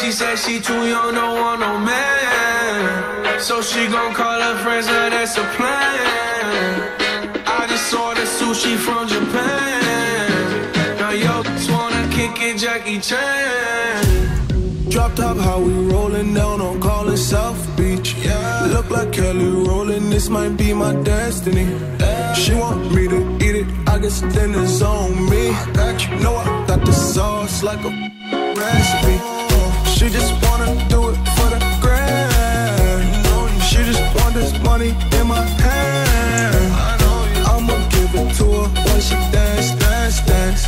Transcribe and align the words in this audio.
She 0.00 0.12
said 0.12 0.36
she 0.38 0.58
too 0.60 0.88
young, 0.88 1.14
don't 1.14 1.38
want 1.38 1.60
no 1.60 1.78
man. 1.78 3.38
So 3.38 3.60
she 3.60 3.86
gon' 3.86 4.14
call 4.14 4.40
her 4.40 4.56
friends, 4.62 4.86
now 4.86 5.10
that's 5.10 5.36
a 5.36 5.44
plan. 5.56 6.80
I 7.46 7.66
just 7.68 7.92
ordered 7.92 8.26
sushi 8.26 8.78
from 8.78 9.08
Japan. 9.08 10.96
Now 10.96 11.10
yo, 11.10 11.42
just 11.42 11.70
wanna 11.70 12.08
kick 12.12 12.40
it, 12.40 12.56
Jackie 12.56 12.98
Chan. 12.98 14.88
Drop 14.88 15.14
top, 15.16 15.36
how 15.36 15.60
we 15.60 15.72
rollin' 15.92 16.32
down 16.32 16.62
on 16.62 16.80
callin' 16.80 17.18
South 17.18 17.62
Beach. 17.76 18.14
Yeah. 18.14 18.68
Look 18.72 18.88
like 18.88 19.12
Kelly 19.12 19.50
Rowland, 19.50 20.10
this 20.10 20.30
might 20.30 20.56
be 20.56 20.72
my 20.72 20.94
destiny. 21.02 21.66
She 22.34 22.54
want 22.54 22.90
me 22.94 23.06
to 23.06 23.36
eat 23.36 23.54
it, 23.54 23.66
I 23.86 23.98
guess 23.98 24.22
then 24.22 24.54
it's 24.54 24.80
on 24.80 25.28
me. 25.28 25.50
I 25.50 25.72
got 25.74 26.08
you, 26.08 26.16
know 26.20 26.36
I 26.36 26.66
got 26.66 26.86
the 26.86 26.92
sauce 26.92 27.62
like 27.62 27.84
a 27.84 27.90
recipe. 28.56 29.49
Just 30.12 30.32
wanna 30.44 30.74
do 30.88 31.10
it 31.10 31.16
for 31.36 31.48
the 31.54 31.60
grand. 31.80 33.62
She 33.62 33.76
just 33.84 34.02
want 34.16 34.34
this 34.34 34.52
money 34.64 34.90
in 35.18 35.26
my 35.28 35.40
hand. 35.62 36.72
I'ma 37.46 37.76
give 37.90 38.12
it 38.22 38.34
to 38.38 38.44
her 38.44 38.68
when 38.86 39.00
she 39.00 39.14
dance, 39.30 39.70
dance, 39.78 40.20
dance. 40.26 40.62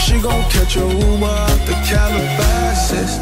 She 0.00 0.18
gon' 0.20 0.42
catch 0.50 0.76
a 0.76 0.80
Uber 0.80 1.26
out 1.26 1.60
the 1.68 1.74
Calabasas. 1.88 3.12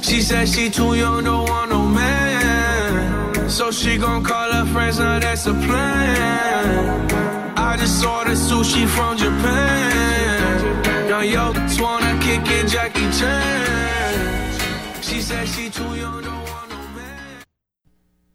She 0.00 0.22
said 0.22 0.48
she 0.48 0.70
too 0.70 0.94
young, 0.94 1.24
don't 1.24 1.46
want 1.48 1.70
no 1.70 1.84
man. 1.84 3.50
So 3.50 3.70
she 3.70 3.98
gon' 3.98 4.24
call 4.24 4.50
her 4.50 4.64
friends, 4.72 4.98
now 4.98 5.18
that's 5.18 5.46
a 5.46 5.52
plan. 5.52 7.10
I 7.58 7.76
just 7.76 8.02
ordered 8.04 8.38
sushi 8.38 8.88
from 8.88 9.18
Japan. 9.18 11.08
Now 11.10 11.20
yo, 11.20 11.52
just 11.52 11.78
wanna 11.78 12.18
kick 12.22 12.40
it, 12.46 12.68
Jackie 12.68 13.10
Chan. 13.18 13.89
She 15.10 15.20
said 15.22 15.48
she 15.48 15.68
too 15.68 15.82
young, 15.96 16.22
don't 16.22 16.32
want 16.32 16.70
no 16.70 16.76
man. 16.94 17.42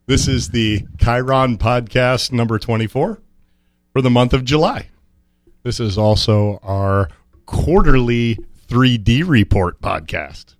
This 0.07 0.27
is 0.27 0.49
the 0.49 0.85
Chiron 0.99 1.57
podcast 1.57 2.33
number 2.33 2.59
24 2.59 3.21
for 3.93 4.01
the 4.01 4.09
month 4.09 4.33
of 4.33 4.43
July. 4.43 4.89
This 5.63 5.79
is 5.79 5.97
also 5.97 6.59
our 6.63 7.07
quarterly 7.45 8.37
3D 8.67 9.25
report 9.25 9.79
podcast. 9.79 10.55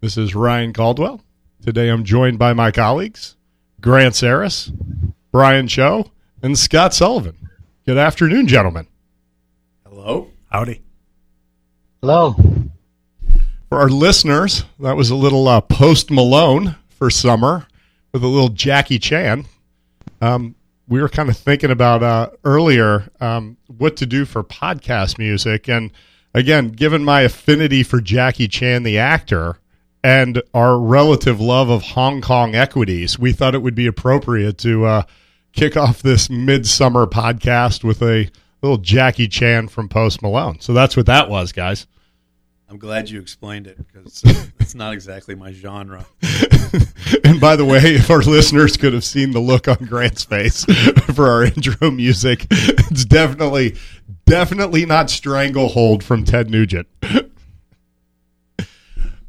This 0.00 0.16
is 0.16 0.34
Ryan 0.34 0.72
Caldwell. 0.72 1.20
Today 1.60 1.90
I'm 1.90 2.04
joined 2.04 2.38
by 2.38 2.54
my 2.54 2.70
colleagues, 2.70 3.36
Grant 3.82 4.14
Saris, 4.14 4.72
Brian 5.30 5.68
Cho, 5.68 6.10
and 6.42 6.58
Scott 6.58 6.94
Sullivan. 6.94 7.50
Good 7.84 7.98
afternoon, 7.98 8.46
gentlemen. 8.46 8.86
Hello. 9.86 10.30
Howdy. 10.50 10.80
Hello. 12.00 12.34
For 13.74 13.80
our 13.80 13.88
listeners, 13.88 14.64
that 14.78 14.94
was 14.94 15.10
a 15.10 15.16
little 15.16 15.48
uh, 15.48 15.60
post 15.60 16.08
Malone 16.08 16.76
for 16.90 17.10
summer 17.10 17.66
with 18.12 18.22
a 18.22 18.28
little 18.28 18.50
Jackie 18.50 19.00
Chan. 19.00 19.46
Um, 20.20 20.54
we 20.86 21.02
were 21.02 21.08
kind 21.08 21.28
of 21.28 21.36
thinking 21.36 21.72
about 21.72 22.04
uh, 22.04 22.30
earlier 22.44 23.10
um, 23.20 23.56
what 23.66 23.96
to 23.96 24.06
do 24.06 24.26
for 24.26 24.44
podcast 24.44 25.18
music. 25.18 25.68
And 25.68 25.90
again, 26.32 26.68
given 26.68 27.02
my 27.02 27.22
affinity 27.22 27.82
for 27.82 28.00
Jackie 28.00 28.46
Chan, 28.46 28.84
the 28.84 28.96
actor, 28.96 29.58
and 30.04 30.40
our 30.54 30.78
relative 30.78 31.40
love 31.40 31.68
of 31.68 31.82
Hong 31.82 32.20
Kong 32.20 32.54
equities, 32.54 33.18
we 33.18 33.32
thought 33.32 33.56
it 33.56 33.62
would 33.62 33.74
be 33.74 33.88
appropriate 33.88 34.56
to 34.58 34.84
uh, 34.84 35.02
kick 35.52 35.76
off 35.76 36.00
this 36.00 36.30
midsummer 36.30 37.06
podcast 37.06 37.82
with 37.82 38.00
a 38.02 38.30
little 38.62 38.78
Jackie 38.78 39.26
Chan 39.26 39.66
from 39.66 39.88
Post 39.88 40.22
Malone. 40.22 40.60
So 40.60 40.72
that's 40.72 40.96
what 40.96 41.06
that 41.06 41.28
was, 41.28 41.50
guys. 41.50 41.88
I'm 42.74 42.80
glad 42.80 43.08
you 43.08 43.20
explained 43.20 43.68
it 43.68 43.78
because 43.86 44.20
it's 44.58 44.74
not 44.74 44.94
exactly 44.94 45.36
my 45.36 45.52
genre. 45.52 46.04
and 47.24 47.40
by 47.40 47.54
the 47.54 47.64
way, 47.64 47.78
if 47.78 48.10
our 48.10 48.18
listeners 48.18 48.76
could 48.76 48.92
have 48.94 49.04
seen 49.04 49.30
the 49.30 49.38
look 49.38 49.68
on 49.68 49.76
Grant's 49.86 50.24
face 50.24 50.64
for 51.14 51.28
our 51.30 51.44
intro 51.44 51.92
music, 51.92 52.48
it's 52.50 53.04
definitely, 53.04 53.76
definitely 54.26 54.86
not 54.86 55.08
Stranglehold 55.08 56.02
from 56.02 56.24
Ted 56.24 56.50
Nugent. 56.50 56.88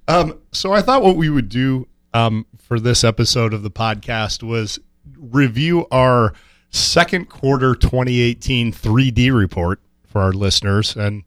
um, 0.07 0.39
so 0.51 0.73
I 0.73 0.81
thought 0.81 1.03
what 1.03 1.15
we 1.15 1.29
would 1.29 1.47
do 1.47 1.87
um, 2.15 2.47
for 2.57 2.79
this 2.79 3.03
episode 3.03 3.53
of 3.53 3.61
the 3.61 3.69
podcast 3.69 4.41
was 4.41 4.79
review 5.19 5.85
our 5.91 6.33
second 6.71 7.29
quarter 7.29 7.75
2018 7.75 8.71
3D 8.73 9.31
report 9.37 9.81
for 10.07 10.21
our 10.23 10.33
listeners 10.33 10.95
and 10.95 11.25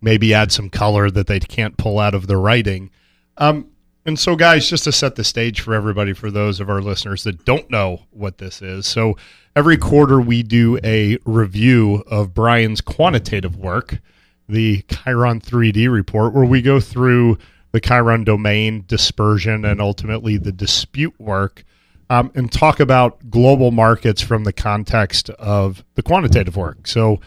maybe 0.00 0.34
add 0.34 0.52
some 0.52 0.70
color 0.70 1.10
that 1.10 1.26
they 1.26 1.40
can't 1.40 1.76
pull 1.76 1.98
out 1.98 2.14
of 2.14 2.26
the 2.26 2.36
writing. 2.36 2.90
Um, 3.36 3.70
and 4.08 4.18
so, 4.18 4.36
guys, 4.36 4.68
just 4.68 4.84
to 4.84 4.92
set 4.92 5.16
the 5.16 5.24
stage 5.24 5.60
for 5.60 5.74
everybody, 5.74 6.14
for 6.14 6.30
those 6.30 6.60
of 6.60 6.70
our 6.70 6.80
listeners 6.80 7.24
that 7.24 7.44
don't 7.44 7.70
know 7.70 8.04
what 8.10 8.38
this 8.38 8.62
is. 8.62 8.86
So, 8.86 9.16
every 9.54 9.76
quarter 9.76 10.20
we 10.20 10.42
do 10.42 10.78
a 10.82 11.18
review 11.26 12.04
of 12.06 12.32
Brian's 12.32 12.80
quantitative 12.80 13.56
work, 13.56 14.00
the 14.48 14.82
Chiron 14.88 15.40
3D 15.40 15.92
report, 15.92 16.32
where 16.32 16.46
we 16.46 16.62
go 16.62 16.80
through 16.80 17.36
the 17.72 17.80
Chiron 17.80 18.24
domain, 18.24 18.84
dispersion, 18.86 19.66
and 19.66 19.78
ultimately 19.78 20.38
the 20.38 20.52
dispute 20.52 21.18
work, 21.20 21.64
um, 22.08 22.30
and 22.34 22.50
talk 22.50 22.80
about 22.80 23.28
global 23.28 23.72
markets 23.72 24.22
from 24.22 24.44
the 24.44 24.54
context 24.54 25.28
of 25.30 25.84
the 25.96 26.02
quantitative 26.02 26.56
work. 26.56 26.86
So, 26.86 27.20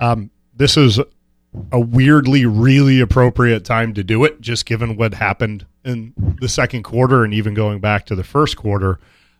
um, 0.00 0.30
this 0.54 0.78
is 0.78 0.98
a 1.70 1.80
weirdly 1.80 2.46
really 2.46 3.00
appropriate 3.00 3.64
time 3.64 3.94
to 3.94 4.04
do 4.04 4.24
it, 4.24 4.40
just 4.40 4.66
given 4.66 4.96
what 4.96 5.14
happened 5.14 5.66
in 5.84 6.14
the 6.40 6.48
second 6.48 6.82
quarter 6.82 7.24
and 7.24 7.34
even 7.34 7.54
going 7.54 7.80
back 7.80 8.06
to 8.06 8.14
the 8.14 8.24
first 8.24 8.56
quarter 8.56 8.98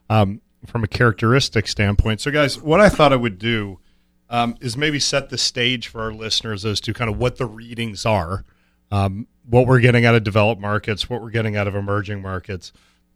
um, 0.09 0.41
from 0.65 0.83
a 0.83 0.87
characteristic 0.87 1.67
standpoint. 1.67 2.21
So, 2.21 2.31
guys, 2.31 2.61
what 2.61 2.79
I 2.79 2.89
thought 2.89 3.13
I 3.13 3.17
would 3.17 3.39
do 3.39 3.79
um, 4.29 4.55
is 4.61 4.77
maybe 4.77 4.99
set 4.99 5.29
the 5.29 5.37
stage 5.37 5.87
for 5.87 6.01
our 6.01 6.13
listeners 6.13 6.65
as 6.65 6.79
to 6.81 6.93
kind 6.93 7.09
of 7.09 7.17
what 7.17 7.37
the 7.37 7.45
readings 7.45 8.05
are, 8.05 8.43
um, 8.91 9.27
what 9.47 9.67
we're 9.67 9.79
getting 9.79 10.05
out 10.05 10.15
of 10.15 10.23
developed 10.23 10.61
markets, 10.61 11.09
what 11.09 11.21
we're 11.21 11.31
getting 11.31 11.55
out 11.55 11.67
of 11.67 11.75
emerging 11.75 12.21
markets, 12.21 12.71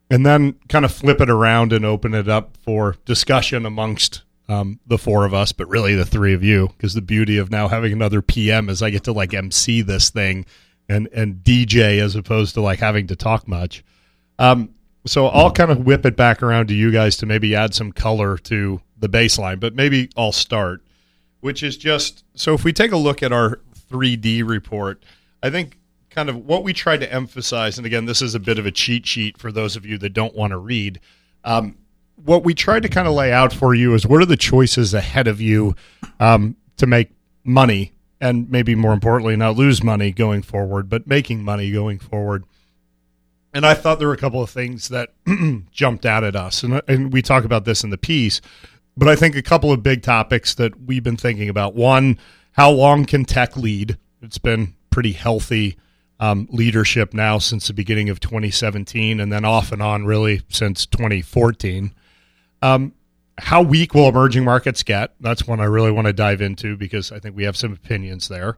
and 0.09 0.25
then 0.25 0.55
kind 0.69 0.85
of 0.85 0.91
flip 0.91 1.21
it 1.21 1.29
around 1.29 1.73
and 1.73 1.85
open 1.85 2.13
it 2.13 2.27
up 2.27 2.57
for 2.57 2.95
discussion 3.05 3.65
amongst 3.65 4.23
um, 4.49 4.79
the 4.87 4.97
four 4.97 5.25
of 5.25 5.33
us, 5.33 5.51
but 5.51 5.67
really 5.67 5.95
the 5.95 6.05
three 6.05 6.33
of 6.33 6.43
you, 6.43 6.69
because 6.69 6.93
the 6.93 7.01
beauty 7.01 7.37
of 7.37 7.51
now 7.51 7.67
having 7.67 7.91
another 7.91 8.21
PM 8.21 8.69
is 8.69 8.81
I 8.81 8.89
get 8.89 9.03
to 9.05 9.11
like 9.11 9.33
MC 9.33 9.81
this 9.81 10.09
thing 10.09 10.45
and 10.89 11.07
and 11.13 11.43
DJ 11.43 11.99
as 11.99 12.15
opposed 12.15 12.53
to 12.55 12.61
like 12.61 12.79
having 12.79 13.07
to 13.07 13.15
talk 13.15 13.47
much. 13.47 13.83
Um, 14.39 14.73
so 15.05 15.27
I'll 15.27 15.51
kind 15.51 15.71
of 15.71 15.85
whip 15.85 16.05
it 16.05 16.15
back 16.15 16.43
around 16.43 16.67
to 16.67 16.73
you 16.73 16.91
guys 16.91 17.17
to 17.17 17.25
maybe 17.25 17.55
add 17.55 17.73
some 17.73 17.91
color 17.91 18.37
to 18.39 18.81
the 18.97 19.09
baseline, 19.09 19.59
but 19.59 19.75
maybe 19.75 20.09
I'll 20.17 20.31
start, 20.31 20.81
which 21.39 21.63
is 21.63 21.77
just 21.77 22.23
so 22.35 22.53
if 22.53 22.63
we 22.63 22.73
take 22.73 22.91
a 22.91 22.97
look 22.97 23.23
at 23.23 23.31
our 23.31 23.59
3D 23.89 24.47
report, 24.47 25.03
I 25.41 25.49
think 25.49 25.77
kind 26.09 26.29
of 26.29 26.45
what 26.45 26.63
we 26.63 26.73
tried 26.73 26.99
to 27.01 27.13
emphasize, 27.13 27.77
and 27.77 27.85
again, 27.85 28.05
this 28.05 28.21
is 28.21 28.35
a 28.35 28.39
bit 28.39 28.57
of 28.57 28.65
a 28.65 28.71
cheat 28.71 29.05
sheet 29.05 29.37
for 29.37 29.51
those 29.51 29.75
of 29.75 29.85
you 29.85 29.97
that 29.99 30.09
don't 30.13 30.35
want 30.35 30.51
to 30.51 30.57
read. 30.57 30.99
Um, 31.43 31.77
what 32.23 32.43
we 32.43 32.53
tried 32.53 32.83
to 32.83 32.89
kind 32.89 33.07
of 33.07 33.13
lay 33.13 33.31
out 33.31 33.53
for 33.53 33.73
you 33.73 33.93
is 33.93 34.05
what 34.05 34.21
are 34.21 34.25
the 34.25 34.37
choices 34.37 34.93
ahead 34.93 35.27
of 35.27 35.39
you 35.39 35.75
um, 36.19 36.55
to 36.77 36.85
make 36.85 37.11
money 37.43 37.93
and 38.19 38.49
maybe 38.49 38.75
more 38.75 38.93
importantly 38.93 39.35
not 39.35 39.55
lose 39.55 39.83
money 39.83 40.11
going 40.11 40.41
forward 40.41 40.89
but 40.89 41.07
making 41.07 41.43
money 41.43 41.71
going 41.71 41.99
forward. 41.99 42.43
And 43.53 43.65
i 43.65 43.73
thought 43.73 43.99
there 43.99 44.07
were 44.07 44.13
a 44.13 44.17
couple 44.17 44.41
of 44.41 44.49
things 44.49 44.89
that 44.89 45.09
jumped 45.71 46.05
out 46.05 46.23
at 46.23 46.35
us 46.35 46.63
and, 46.63 46.81
and 46.87 47.13
we 47.13 47.21
talk 47.21 47.43
about 47.43 47.65
this 47.65 47.83
in 47.83 47.89
the 47.89 47.97
piece 47.97 48.41
but 48.95 49.07
i 49.07 49.15
think 49.15 49.35
a 49.35 49.41
couple 49.41 49.71
of 49.71 49.81
big 49.81 50.01
topics 50.01 50.53
that 50.55 50.79
we've 50.81 51.03
been 51.03 51.17
thinking 51.17 51.49
about. 51.49 51.75
One 51.75 52.17
how 52.57 52.71
long 52.71 53.05
can 53.05 53.23
tech 53.23 53.55
lead? 53.55 53.97
It's 54.21 54.39
been 54.39 54.73
pretty 54.89 55.11
healthy 55.11 55.77
um, 56.19 56.47
leadership 56.51 57.13
now 57.13 57.37
since 57.37 57.67
the 57.67 57.73
beginning 57.73 58.09
of 58.09 58.19
2017 58.19 59.19
and 59.19 59.31
then 59.31 59.45
off 59.45 59.71
and 59.71 59.81
on 59.81 60.05
really 60.05 60.41
since 60.49 60.87
2014 60.87 61.93
um, 62.61 62.93
how 63.37 63.61
weak 63.61 63.93
will 63.93 64.09
emerging 64.09 64.43
markets 64.43 64.83
get? 64.83 65.13
That's 65.19 65.47
one 65.47 65.59
I 65.59 65.65
really 65.65 65.91
want 65.91 66.07
to 66.07 66.13
dive 66.13 66.41
into 66.41 66.75
because 66.75 67.11
I 67.11 67.19
think 67.19 67.35
we 67.35 67.43
have 67.43 67.57
some 67.57 67.73
opinions 67.73 68.27
there. 68.27 68.57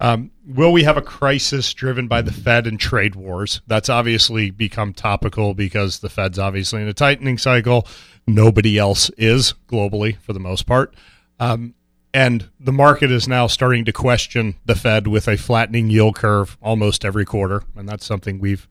Um, 0.00 0.32
will 0.44 0.72
we 0.72 0.82
have 0.82 0.96
a 0.96 1.02
crisis 1.02 1.72
driven 1.72 2.08
by 2.08 2.22
the 2.22 2.32
Fed 2.32 2.66
and 2.66 2.78
trade 2.78 3.14
wars? 3.14 3.60
That's 3.68 3.88
obviously 3.88 4.50
become 4.50 4.92
topical 4.92 5.54
because 5.54 6.00
the 6.00 6.08
Fed's 6.08 6.40
obviously 6.40 6.82
in 6.82 6.88
a 6.88 6.92
tightening 6.92 7.38
cycle. 7.38 7.86
Nobody 8.26 8.78
else 8.78 9.10
is 9.10 9.54
globally 9.68 10.18
for 10.18 10.32
the 10.32 10.40
most 10.40 10.66
part. 10.66 10.92
Um, 11.38 11.74
and 12.12 12.50
the 12.60 12.72
market 12.72 13.10
is 13.10 13.28
now 13.28 13.46
starting 13.46 13.84
to 13.84 13.92
question 13.92 14.56
the 14.64 14.74
Fed 14.74 15.06
with 15.06 15.28
a 15.28 15.36
flattening 15.36 15.88
yield 15.88 16.16
curve 16.16 16.58
almost 16.60 17.04
every 17.04 17.24
quarter. 17.24 17.62
And 17.76 17.88
that's 17.88 18.04
something 18.04 18.38
we've 18.38 18.68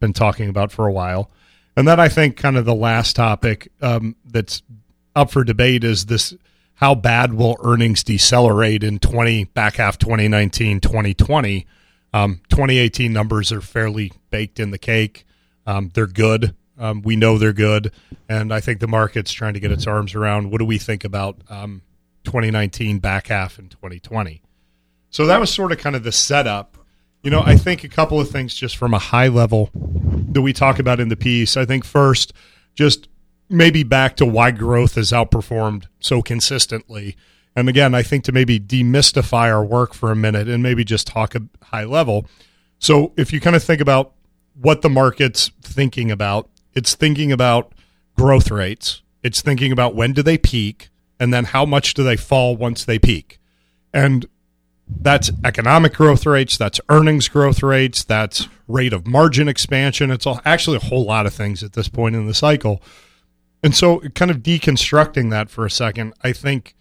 been 0.00 0.12
talking 0.12 0.48
about 0.48 0.70
for 0.70 0.86
a 0.86 0.92
while. 0.92 1.30
And 1.76 1.88
then 1.88 1.98
I 1.98 2.08
think 2.08 2.36
kind 2.36 2.56
of 2.56 2.64
the 2.64 2.74
last 2.74 3.16
topic 3.16 3.70
um, 3.82 4.16
that's 4.24 4.62
up 5.16 5.30
for 5.30 5.44
debate 5.44 5.84
is 5.84 6.06
this 6.06 6.34
how 6.74 6.94
bad 6.94 7.34
will 7.34 7.56
earnings 7.62 8.02
decelerate 8.02 8.82
in 8.82 8.98
20 8.98 9.44
back 9.44 9.76
half 9.76 9.96
2019 9.98 10.80
2020 10.80 11.66
um, 12.12 12.40
2018 12.48 13.12
numbers 13.12 13.50
are 13.50 13.60
fairly 13.60 14.12
baked 14.30 14.60
in 14.60 14.70
the 14.70 14.78
cake 14.78 15.26
Um, 15.66 15.90
they're 15.94 16.06
good. 16.06 16.54
Um, 16.78 17.02
we 17.02 17.16
know 17.16 17.38
they're 17.38 17.52
good, 17.52 17.92
and 18.28 18.52
I 18.52 18.60
think 18.60 18.80
the 18.80 18.88
market's 18.88 19.32
trying 19.32 19.54
to 19.54 19.60
get 19.60 19.70
its 19.70 19.86
arms 19.86 20.14
around 20.14 20.50
what 20.50 20.58
do 20.58 20.64
we 20.64 20.78
think 20.78 21.04
about 21.04 21.40
um, 21.48 21.82
2019 22.24 22.98
back 22.98 23.28
half 23.28 23.58
and 23.58 23.70
2020. 23.70 24.42
So 25.10 25.26
that 25.26 25.38
was 25.38 25.52
sort 25.52 25.70
of 25.70 25.78
kind 25.78 25.94
of 25.94 26.02
the 26.02 26.10
setup. 26.12 26.76
You 27.24 27.30
know, 27.30 27.40
I 27.42 27.56
think 27.56 27.84
a 27.84 27.88
couple 27.88 28.20
of 28.20 28.28
things 28.28 28.54
just 28.54 28.76
from 28.76 28.92
a 28.92 28.98
high 28.98 29.28
level 29.28 29.70
that 29.74 30.42
we 30.42 30.52
talk 30.52 30.78
about 30.78 31.00
in 31.00 31.08
the 31.08 31.16
piece. 31.16 31.56
I 31.56 31.64
think 31.64 31.82
first, 31.82 32.34
just 32.74 33.08
maybe 33.48 33.82
back 33.82 34.16
to 34.16 34.26
why 34.26 34.50
growth 34.50 34.96
has 34.96 35.10
outperformed 35.10 35.86
so 36.00 36.20
consistently. 36.20 37.16
And 37.56 37.70
again, 37.70 37.94
I 37.94 38.02
think 38.02 38.24
to 38.24 38.32
maybe 38.32 38.60
demystify 38.60 39.50
our 39.50 39.64
work 39.64 39.94
for 39.94 40.12
a 40.12 40.16
minute 40.16 40.48
and 40.48 40.62
maybe 40.62 40.84
just 40.84 41.06
talk 41.06 41.34
a 41.34 41.40
high 41.62 41.84
level. 41.84 42.26
So 42.78 43.14
if 43.16 43.32
you 43.32 43.40
kind 43.40 43.56
of 43.56 43.64
think 43.64 43.80
about 43.80 44.12
what 44.60 44.82
the 44.82 44.90
market's 44.90 45.50
thinking 45.62 46.10
about, 46.10 46.50
it's 46.74 46.94
thinking 46.94 47.32
about 47.32 47.72
growth 48.18 48.50
rates. 48.50 49.00
It's 49.22 49.40
thinking 49.40 49.72
about 49.72 49.94
when 49.94 50.12
do 50.12 50.22
they 50.22 50.36
peak 50.36 50.90
and 51.18 51.32
then 51.32 51.44
how 51.44 51.64
much 51.64 51.94
do 51.94 52.04
they 52.04 52.18
fall 52.18 52.54
once 52.54 52.84
they 52.84 52.98
peak. 52.98 53.40
And 53.94 54.26
that's 54.86 55.30
economic 55.44 55.94
growth 55.94 56.26
rates, 56.26 56.56
that's 56.56 56.80
earnings 56.88 57.28
growth 57.28 57.62
rates, 57.62 58.04
that's 58.04 58.48
rate 58.68 58.92
of 58.92 59.06
margin 59.06 59.48
expansion. 59.48 60.10
It's 60.10 60.26
all, 60.26 60.40
actually 60.44 60.76
a 60.76 60.80
whole 60.80 61.04
lot 61.04 61.26
of 61.26 61.34
things 61.34 61.62
at 61.62 61.72
this 61.72 61.88
point 61.88 62.14
in 62.14 62.26
the 62.26 62.34
cycle. 62.34 62.82
And 63.62 63.74
so, 63.74 64.00
kind 64.10 64.30
of 64.30 64.38
deconstructing 64.38 65.30
that 65.30 65.48
for 65.48 65.64
a 65.64 65.70
second, 65.70 66.12
I 66.22 66.32
think 66.32 66.74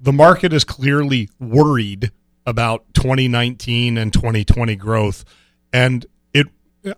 the 0.00 0.12
market 0.12 0.52
is 0.52 0.64
clearly 0.64 1.30
worried 1.38 2.10
about 2.46 2.92
2019 2.94 3.96
and 3.96 4.12
2020 4.12 4.76
growth, 4.76 5.24
and 5.72 6.04
it 6.32 6.48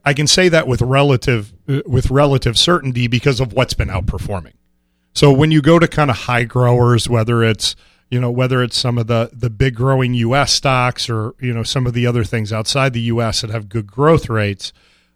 I 0.04 0.14
can 0.14 0.26
say 0.26 0.48
that 0.48 0.66
with 0.66 0.80
relative 0.80 1.52
with 1.86 2.10
relative 2.10 2.58
certainty 2.58 3.06
because 3.06 3.38
of 3.38 3.52
what's 3.52 3.74
been 3.74 3.88
outperforming. 3.88 4.54
So 5.14 5.32
when 5.32 5.50
you 5.50 5.62
go 5.62 5.78
to 5.78 5.88
kind 5.88 6.10
of 6.10 6.16
high 6.16 6.44
growers, 6.44 7.08
whether 7.08 7.42
it's 7.42 7.76
you 8.10 8.20
know 8.20 8.30
whether 8.30 8.62
it's 8.62 8.76
some 8.76 8.98
of 8.98 9.06
the 9.06 9.30
the 9.32 9.50
big 9.50 9.74
growing 9.74 10.14
U.S. 10.14 10.52
stocks 10.52 11.10
or 11.10 11.34
you 11.40 11.52
know 11.52 11.62
some 11.62 11.86
of 11.86 11.94
the 11.94 12.06
other 12.06 12.24
things 12.24 12.52
outside 12.52 12.92
the 12.92 13.00
U.S. 13.02 13.40
that 13.40 13.50
have 13.50 13.68
good 13.68 13.86
growth 13.86 14.28
rates, 14.28 14.72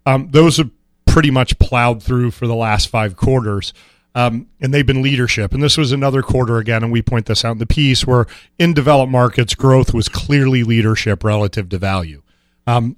um, 0.07 0.29
those 0.31 0.57
have 0.57 0.71
pretty 1.07 1.31
much 1.31 1.59
plowed 1.59 2.03
through 2.03 2.31
for 2.31 2.47
the 2.47 2.55
last 2.55 2.89
five 2.89 3.17
quarters. 3.17 3.73
Um, 4.13 4.49
and 4.61 4.75
they've 4.75 4.87
been 4.87 5.03
leadership. 5.03 5.53
And 5.55 5.63
this 5.63 5.79
was 5.79 5.93
another 5.93 6.21
quarter 6.21 6.59
again, 6.59 6.83
and 6.83 6.91
we 6.91 7.01
point 7.01 7.27
this 7.27 7.45
out 7.45 7.53
in 7.53 7.59
the 7.59 7.67
piece 7.67 8.05
where 8.05 8.27
in 8.59 8.75
developed 8.75 9.13
markets, 9.13 9.55
growth 9.55 9.95
was 9.95 10.09
clearly 10.09 10.65
leadership 10.65 11.23
relative 11.23 11.69
to 11.69 11.79
value. 11.79 12.23
Um, 12.67 12.97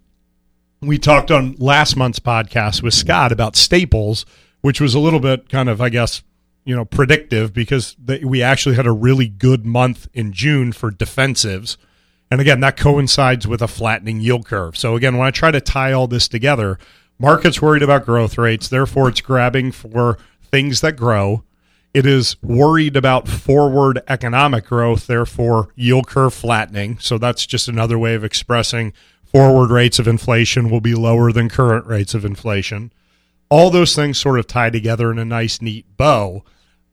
we 0.81 0.99
talked 0.99 1.31
on 1.31 1.55
last 1.59 1.97
month's 1.97 2.19
podcast 2.19 2.83
with 2.83 2.95
Scott 2.95 3.31
about 3.31 3.57
staples, 3.57 4.25
which 4.63 4.81
was 4.81 4.95
a 4.95 4.99
little 4.99 5.21
bit 5.21 5.49
kind 5.51 5.69
of, 5.69 5.81
I 5.81 5.91
guess, 5.91 6.23
you 6.65 6.77
know, 6.77 6.85
predictive 6.85 7.53
because 7.53 7.97
they, 8.03 8.25
we 8.25 8.43
actually 8.43 8.77
had 8.77 8.87
a 8.87 8.93
really 8.93 9.29
good 9.29 9.67
month 9.67 10.09
in 10.15 10.33
June 10.33 10.73
for 10.73 10.91
defensives. 10.91 11.77
And 12.31 12.41
again, 12.41 12.61
that 12.61 12.77
coincides 12.77 13.47
with 13.47 13.61
a 13.61 13.69
flattening 13.69 14.21
yield 14.21 14.47
curve. 14.47 14.77
So 14.77 14.97
again, 14.97 15.17
when 15.17 15.27
I 15.27 15.31
try 15.31 15.51
to 15.51 15.61
tie 15.61 15.93
all 15.93 16.07
this 16.07 16.29
together, 16.29 16.79
market's 17.19 17.61
worried 17.61 17.83
about 17.83 18.07
growth 18.07 18.39
rates, 18.39 18.69
therefore 18.69 19.09
it's 19.09 19.21
grabbing 19.21 19.73
for 19.73 20.19
things 20.43 20.81
that 20.81 20.97
grow. 20.97 21.45
It 21.93 22.07
is 22.07 22.41
worried 22.43 22.97
about 22.97 23.29
forward 23.29 24.01
economic 24.09 24.65
growth, 24.65 25.07
therefore 25.07 25.69
yield 25.75 26.07
curve 26.07 26.33
flattening. 26.33 26.99
So 26.99 27.19
that's 27.19 27.45
just 27.45 27.69
another 27.69 27.99
way 27.99 28.15
of 28.15 28.25
expressing 28.25 28.95
forward 29.25 29.71
rates 29.71 29.99
of 29.99 30.09
inflation 30.09 30.71
will 30.71 30.81
be 30.81 30.95
lower 30.95 31.33
than 31.33 31.49
current 31.49 31.87
rates 31.87 32.15
of 32.15 32.25
inflation. 32.25 32.93
All 33.53 33.69
those 33.69 33.95
things 33.95 34.17
sort 34.17 34.39
of 34.39 34.47
tie 34.47 34.71
together 34.71 35.11
in 35.11 35.19
a 35.19 35.27
nice, 35.27 35.61
neat 35.61 35.85
bow. 35.99 36.43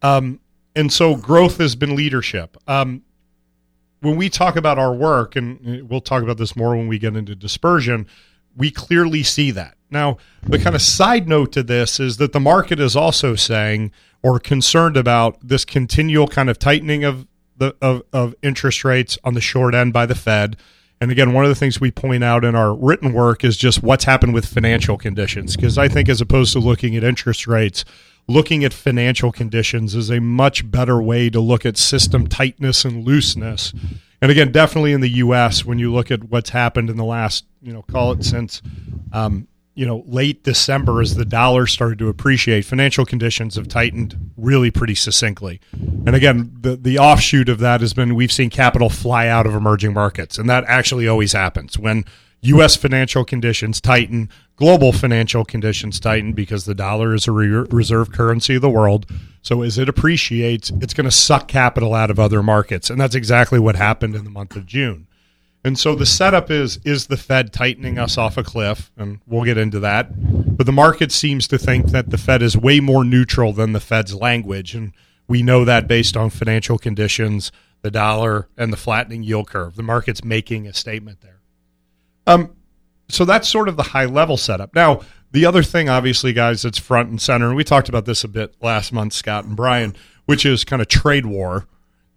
Um, 0.01 0.41
and 0.75 0.91
so 0.91 1.15
growth 1.15 1.57
has 1.59 1.77
been 1.77 1.95
leadership. 1.95 2.57
Um, 2.67 3.03
when 4.01 4.17
we 4.17 4.29
talk 4.29 4.57
about 4.57 4.77
our 4.77 4.93
work, 4.93 5.37
and 5.37 5.89
we'll 5.89 6.01
talk 6.01 6.21
about 6.21 6.37
this 6.37 6.57
more 6.57 6.75
when 6.75 6.89
we 6.89 6.99
get 6.99 7.15
into 7.15 7.33
dispersion, 7.33 8.07
we 8.57 8.71
clearly 8.71 9.23
see 9.23 9.51
that. 9.51 9.77
Now, 9.89 10.17
the 10.43 10.59
kind 10.59 10.75
of 10.75 10.81
side 10.81 11.29
note 11.29 11.53
to 11.53 11.63
this 11.63 11.97
is 11.97 12.17
that 12.17 12.33
the 12.33 12.41
market 12.41 12.77
is 12.81 12.93
also 12.93 13.35
saying 13.35 13.93
or 14.21 14.37
concerned 14.37 14.97
about 14.97 15.37
this 15.41 15.63
continual 15.63 16.27
kind 16.27 16.49
of 16.49 16.59
tightening 16.59 17.05
of 17.05 17.25
the 17.55 17.73
of, 17.81 18.03
of 18.11 18.35
interest 18.41 18.83
rates 18.83 19.17
on 19.23 19.33
the 19.33 19.41
short 19.41 19.73
end 19.73 19.93
by 19.93 20.05
the 20.05 20.15
Fed. 20.15 20.57
And 21.01 21.11
again, 21.11 21.33
one 21.33 21.45
of 21.45 21.49
the 21.49 21.55
things 21.55 21.79
we 21.79 21.91
point 21.91 22.23
out 22.23 22.43
in 22.43 22.55
our 22.55 22.73
written 22.73 23.13
work 23.13 23.45
is 23.45 23.55
just 23.55 23.81
what's 23.81 24.03
happened 24.03 24.33
with 24.33 24.45
financial 24.45 24.97
conditions. 24.97 25.55
Because 25.55 25.77
I 25.77 25.87
think, 25.87 26.09
as 26.09 26.19
opposed 26.19 26.53
to 26.53 26.59
looking 26.59 26.95
at 26.95 27.03
interest 27.03 27.47
rates, 27.47 27.85
looking 28.27 28.63
at 28.63 28.73
financial 28.73 29.31
conditions 29.31 29.95
is 29.95 30.09
a 30.09 30.19
much 30.19 30.69
better 30.69 31.01
way 31.01 31.29
to 31.29 31.39
look 31.39 31.65
at 31.65 31.77
system 31.77 32.27
tightness 32.27 32.83
and 32.83 33.05
looseness. 33.05 33.73
And 34.21 34.29
again, 34.29 34.51
definitely 34.51 34.91
in 34.91 35.01
the 35.01 35.09
U.S., 35.09 35.63
when 35.63 35.79
you 35.79 35.93
look 35.93 36.11
at 36.11 36.25
what's 36.25 36.49
happened 36.49 36.89
in 36.89 36.97
the 36.97 37.05
last, 37.05 37.45
you 37.61 37.71
know, 37.71 37.81
call 37.83 38.11
it 38.11 38.25
since 38.25 38.61
um, 39.13 39.47
you 39.79 39.85
know, 39.85 40.03
late 40.07 40.43
December 40.43 40.99
as 40.99 41.15
the 41.15 41.23
dollar 41.23 41.65
started 41.65 41.97
to 41.99 42.09
appreciate, 42.09 42.65
financial 42.65 43.05
conditions 43.05 43.55
have 43.55 43.69
tightened 43.69 44.31
really 44.35 44.69
pretty 44.69 44.93
succinctly. 44.93 45.61
And 45.71 46.09
again, 46.09 46.53
the 46.59 46.75
the 46.75 46.99
offshoot 46.99 47.47
of 47.47 47.59
that 47.59 47.79
has 47.79 47.93
been 47.93 48.13
we've 48.13 48.29
seen 48.29 48.49
capital 48.49 48.89
fly 48.89 49.29
out 49.29 49.45
of 49.45 49.55
emerging 49.55 49.93
markets, 49.93 50.37
and 50.37 50.49
that 50.49 50.65
actually 50.65 51.07
always 51.07 51.31
happens 51.31 51.79
when 51.79 52.03
U.S. 52.41 52.75
financial 52.75 53.23
conditions 53.23 53.79
tighten, 53.79 54.27
global 54.57 54.91
financial 54.91 55.45
conditions 55.45 55.97
tighten 56.01 56.33
because 56.33 56.65
the 56.65 56.75
dollar 56.75 57.13
is 57.13 57.25
a 57.25 57.31
re- 57.31 57.47
reserve 57.47 58.11
currency 58.11 58.55
of 58.55 58.61
the 58.61 58.69
world. 58.69 59.05
So 59.43 59.61
as 59.61 59.77
it 59.77 59.87
appreciates, 59.87 60.71
it's 60.81 60.93
going 60.93 61.05
to 61.05 61.11
suck 61.11 61.47
capital 61.47 61.93
out 61.93 62.11
of 62.11 62.19
other 62.19 62.43
markets, 62.43 62.89
and 62.89 62.99
that's 62.99 63.15
exactly 63.15 63.59
what 63.59 63.77
happened 63.77 64.13
in 64.13 64.25
the 64.25 64.29
month 64.29 64.57
of 64.57 64.65
June. 64.65 65.07
And 65.63 65.77
so 65.77 65.93
the 65.93 66.05
setup 66.05 66.49
is 66.49 66.79
is 66.85 67.07
the 67.07 67.17
Fed 67.17 67.51
tightening 67.51 67.97
us 67.97 68.17
off 68.17 68.37
a 68.37 68.43
cliff, 68.43 68.91
and 68.97 69.19
we'll 69.27 69.43
get 69.43 69.57
into 69.57 69.79
that. 69.81 70.09
But 70.57 70.65
the 70.65 70.71
market 70.71 71.11
seems 71.11 71.47
to 71.49 71.57
think 71.57 71.87
that 71.87 72.09
the 72.09 72.17
Fed 72.17 72.41
is 72.41 72.55
way 72.55 72.79
more 72.79 73.03
neutral 73.03 73.51
than 73.51 73.73
the 73.73 73.79
Fed's 73.79 74.15
language, 74.15 74.73
and 74.73 74.93
we 75.27 75.43
know 75.43 75.65
that 75.65 75.87
based 75.87 76.15
on 76.15 76.29
financial 76.29 76.77
conditions, 76.77 77.51
the 77.81 77.91
dollar, 77.91 78.47
and 78.57 78.71
the 78.71 78.77
flattening 78.77 79.23
yield 79.23 79.49
curve. 79.49 79.75
The 79.75 79.83
market's 79.83 80.23
making 80.23 80.65
a 80.65 80.73
statement 80.73 81.21
there. 81.21 81.41
Um, 82.25 82.55
so 83.09 83.25
that's 83.25 83.49
sort 83.49 83.67
of 83.67 83.75
the 83.75 83.83
high 83.83 84.05
level 84.05 84.37
setup. 84.37 84.73
Now, 84.73 85.01
the 85.31 85.45
other 85.45 85.61
thing, 85.61 85.89
obviously, 85.89 86.31
guys, 86.31 86.61
that's 86.61 86.79
front 86.79 87.09
and 87.09 87.21
center, 87.21 87.47
and 87.47 87.55
we 87.55 87.63
talked 87.63 87.89
about 87.89 88.05
this 88.05 88.23
a 88.23 88.27
bit 88.27 88.55
last 88.61 88.93
month, 88.93 89.13
Scott 89.13 89.45
and 89.45 89.55
Brian, 89.55 89.95
which 90.25 90.45
is 90.45 90.63
kind 90.63 90.81
of 90.81 90.87
trade 90.87 91.25
war 91.25 91.67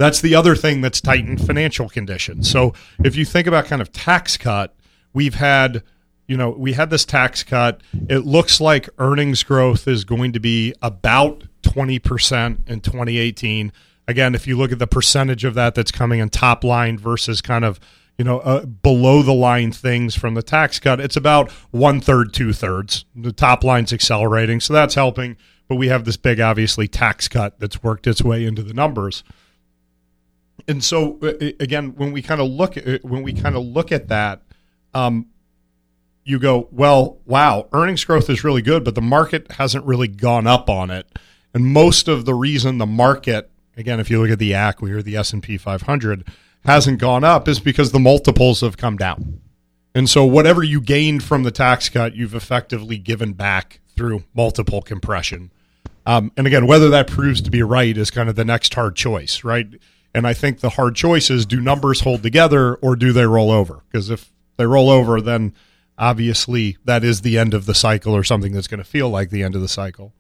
that's 0.03 0.21
the 0.21 0.35
other 0.35 0.57
thing 0.57 0.81
that's 0.81 1.01
tightened 1.01 1.47
financial 1.47 1.89
conditions. 1.89 2.51
So 2.51 2.75
if 3.05 3.15
you 3.17 3.25
think 3.25 3.47
about 3.47 3.67
kind 3.67 3.81
of 3.81 3.93
tax 3.93 4.37
cut, 4.37 4.75
we've 5.13 5.35
had 5.37 5.83
you 6.29 6.37
know, 6.37 6.51
we 6.51 6.73
had 6.73 6.89
this 6.89 7.05
tax 7.05 7.43
cut. 7.43 7.83
It 8.09 8.21
looks 8.21 8.61
like 8.61 8.89
earnings 8.99 9.43
growth 9.43 9.87
is 9.87 10.05
going 10.05 10.33
to 10.33 10.41
be 10.41 10.73
about 10.81 11.45
20% 11.63 12.69
in 12.69 12.81
2018. 12.81 13.73
Again, 14.09 14.35
if 14.35 14.47
you 14.47 14.57
look 14.57 14.73
at 14.73 14.79
the 14.79 14.87
percentage 14.87 15.45
of 15.45 15.55
that 15.55 15.75
that's 15.75 15.91
coming 15.91 16.21
in 16.21 16.31
top 16.31 16.65
line 16.65 16.97
versus 16.97 17.43
kind 17.43 17.65
of, 17.67 17.79
you 18.17 18.25
know, 18.25 18.39
uh, 18.41 18.65
below 18.65 19.23
the 19.23 19.35
line 19.35 19.73
things 19.73 20.15
from 20.15 20.33
the 20.35 20.43
tax 20.43 20.79
cut, 20.79 21.01
it's 21.01 21.17
about 21.17 21.51
one 21.71 22.01
third, 22.01 22.33
two 22.33 22.53
thirds. 22.53 23.05
The 23.15 23.33
top 23.33 23.63
line's 23.63 23.93
accelerating. 23.93 24.61
So 24.61 24.73
that's 24.73 24.95
helping. 24.95 25.37
But 25.69 25.77
we 25.77 25.89
have 25.89 26.05
this 26.05 26.17
big, 26.17 26.41
obviously, 26.41 26.89
tax 26.89 27.29
cut 27.29 27.59
that's 27.59 27.83
worked 27.83 28.07
its 28.07 28.23
way 28.23 28.47
into 28.47 28.63
the 28.63 28.75
numbers 28.75 29.23
and 30.69 30.83
so 30.83 31.19
uh, 31.23 31.33
again, 31.61 31.95
when 31.97 32.13
we 32.13 32.23
kind 32.23 32.41
of 32.41 32.49
look 32.49 32.77
at 32.77 33.05
when 33.05 33.23
we 33.23 33.33
kind 33.33 33.57
of 33.57 33.65
look 33.65 33.93
at 33.93 34.09
that, 34.09 34.43
um, 34.95 35.27
you 36.25 36.39
go, 36.39 36.69
well, 36.71 37.19
wow, 37.27 37.69
earnings 37.73 38.05
growth 38.05 38.31
is 38.31 38.45
really 38.45 38.63
good, 38.63 38.85
but 38.85 38.95
the 38.95 39.03
market 39.03 39.53
hasn't 39.53 39.85
really 39.85 40.09
gone 40.09 40.47
up 40.47 40.71
on 40.71 40.91
it. 40.91 41.07
And 41.55 41.67
most 41.67 42.09
of 42.09 42.25
the 42.25 42.35
reason 42.35 42.79
the 42.79 42.87
market, 42.87 43.51
again, 43.77 44.01
if 44.01 44.11
you 44.11 44.21
look 44.21 44.31
at 44.31 44.39
the 44.39 44.53
ACWI 44.53 44.91
or 44.91 45.03
the 45.03 45.17
S 45.17 45.33
and 45.33 45.43
P 45.43 45.59
500, 45.59 46.27
hasn't 46.65 46.99
gone 46.99 47.25
up 47.25 47.49
is 47.49 47.59
because 47.59 47.93
the 47.93 47.99
multiples 47.99 48.61
have 48.61 48.77
come 48.77 48.97
down. 48.97 49.41
And 49.95 50.09
so 50.09 50.25
whatever 50.25 50.63
you 50.63 50.81
gained 50.81 51.23
from 51.23 51.43
the 51.43 51.51
tax 51.51 51.89
cut, 51.89 52.15
you've 52.15 52.35
effectively 52.35 52.99
given 52.99 53.33
back 53.33 53.81
through 53.95 54.25
multiple 54.35 54.81
compression. 54.81 55.51
Um, 56.07 56.33
and 56.37 56.47
again, 56.47 56.67
whether 56.67 56.89
that 56.91 57.07
proves 57.09 57.43
to 57.43 57.51
be 57.51 57.63
right 57.63 57.97
is 57.97 58.11
kind 58.11 58.29
of 58.29 58.37
the 58.37 58.45
next 58.45 58.73
hard 58.75 58.97
choice, 58.97 59.45
right? 59.45 59.67
And 60.15 60.27
I 60.27 60.35
think 60.35 60.61
the 60.61 60.71
hard 60.71 60.95
choice 60.95 61.31
is 61.31 61.47
do 61.47 61.61
numbers 61.61 62.01
hold 62.01 62.23
together 62.23 62.75
or 62.77 62.97
do 62.97 63.13
they 63.13 63.27
roll 63.27 63.51
over? 63.51 63.83
Because 63.91 64.11
if 64.11 64.31
they 64.57 64.67
roll 64.67 64.91
over, 64.91 65.21
then 65.21 65.55
obviously 65.97 66.77
that 66.85 67.03
is 67.05 67.23
the 67.23 67.39
end 67.39 67.55
of 67.55 67.67
the 67.67 67.75
cycle 67.75 68.15
or 68.15 68.25
something 68.25 68.53
that's 68.53 68.69
going 68.69 68.79
to 68.79 68.85
feel 68.85 69.09
like 69.09 69.31
the 69.31 69.43
end 69.43 69.55
of 69.55 69.63
the 69.63 69.69
cycle. 69.69 70.13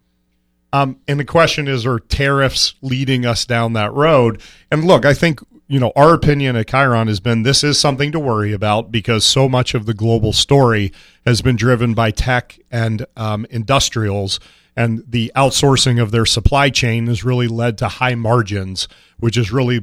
Um, 0.72 1.00
and 1.06 1.20
the 1.20 1.25
question 1.26 1.68
is, 1.68 1.84
are 1.84 1.99
tariffs 1.99 2.75
leading 2.80 3.26
us 3.26 3.44
down 3.44 3.75
that 3.75 3.92
road? 3.92 4.40
And 4.70 4.84
look, 4.84 5.04
I 5.04 5.12
think 5.12 5.40
you 5.72 5.80
know, 5.80 5.90
our 5.96 6.12
opinion 6.12 6.54
at 6.54 6.68
Chiron 6.68 7.08
has 7.08 7.18
been 7.18 7.44
this 7.44 7.64
is 7.64 7.80
something 7.80 8.12
to 8.12 8.20
worry 8.20 8.52
about 8.52 8.92
because 8.92 9.25
so 9.25 9.49
much 9.49 9.72
of 9.72 9.87
the 9.87 9.94
global 9.94 10.34
story 10.34 10.92
has 11.25 11.40
been 11.40 11.56
driven 11.56 11.94
by 11.94 12.11
tech 12.11 12.58
and 12.70 13.06
um, 13.16 13.46
industrials, 13.49 14.38
and 14.76 15.04
the 15.06 15.30
outsourcing 15.36 16.00
of 16.00 16.10
their 16.10 16.26
supply 16.26 16.70
chain 16.70 17.06
has 17.06 17.24
really 17.24 17.48
led 17.48 17.78
to 17.78 17.88
high 17.88 18.14
margins, 18.14 18.88
which 19.18 19.36
has 19.36 19.52
really 19.52 19.80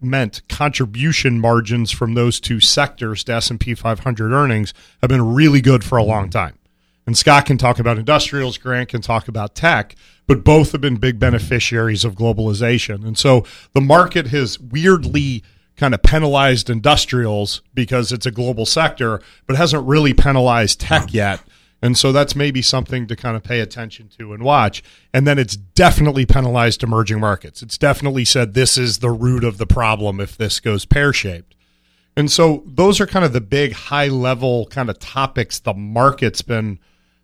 meant 0.00 0.42
contribution 0.48 1.40
margins 1.40 1.90
from 1.90 2.14
those 2.14 2.38
two 2.38 2.60
sectors 2.60 3.24
to 3.24 3.32
S&P 3.32 3.74
500 3.74 4.32
earnings 4.32 4.72
have 5.00 5.08
been 5.08 5.34
really 5.34 5.60
good 5.60 5.82
for 5.82 5.98
a 5.98 6.04
long 6.04 6.30
time. 6.30 6.56
And 7.06 7.16
Scott 7.16 7.46
can 7.46 7.58
talk 7.58 7.78
about 7.78 7.98
industrials, 7.98 8.58
Grant 8.58 8.90
can 8.90 9.00
talk 9.00 9.28
about 9.28 9.54
tech, 9.54 9.96
but 10.26 10.44
both 10.44 10.72
have 10.72 10.82
been 10.82 10.96
big 10.96 11.18
beneficiaries 11.18 12.04
of 12.04 12.14
globalization. 12.14 13.04
And 13.04 13.16
so 13.16 13.44
the 13.72 13.80
market 13.80 14.26
has 14.28 14.60
weirdly 14.60 15.42
kind 15.76 15.94
of 15.94 16.02
penalized 16.02 16.68
industrials 16.68 17.62
because 17.72 18.12
it's 18.12 18.26
a 18.26 18.30
global 18.30 18.66
sector, 18.66 19.22
but 19.46 19.56
hasn't 19.56 19.86
really 19.86 20.12
penalized 20.12 20.80
tech 20.80 21.14
yet. 21.14 21.40
And 21.80 21.96
so 21.96 22.10
that's 22.10 22.34
maybe 22.34 22.60
something 22.60 23.06
to 23.06 23.14
kind 23.14 23.36
of 23.36 23.44
pay 23.44 23.60
attention 23.60 24.08
to 24.18 24.32
and 24.32 24.42
watch. 24.42 24.82
And 25.14 25.26
then 25.26 25.38
it's 25.38 25.56
definitely 25.56 26.26
penalized 26.26 26.82
emerging 26.82 27.20
markets. 27.20 27.62
It's 27.62 27.78
definitely 27.78 28.24
said 28.24 28.54
this 28.54 28.76
is 28.76 28.98
the 28.98 29.10
root 29.10 29.44
of 29.44 29.58
the 29.58 29.66
problem 29.66 30.20
if 30.20 30.36
this 30.36 30.58
goes 30.58 30.84
pear 30.84 31.12
shaped. 31.12 31.54
And 32.16 32.32
so 32.32 32.64
those 32.66 33.00
are 33.00 33.06
kind 33.06 33.24
of 33.24 33.32
the 33.32 33.40
big 33.40 33.72
high 33.72 34.08
level 34.08 34.66
kind 34.66 34.90
of 34.90 34.98
topics 34.98 35.60
the 35.60 35.72
market's 35.72 36.42
been 36.42 36.80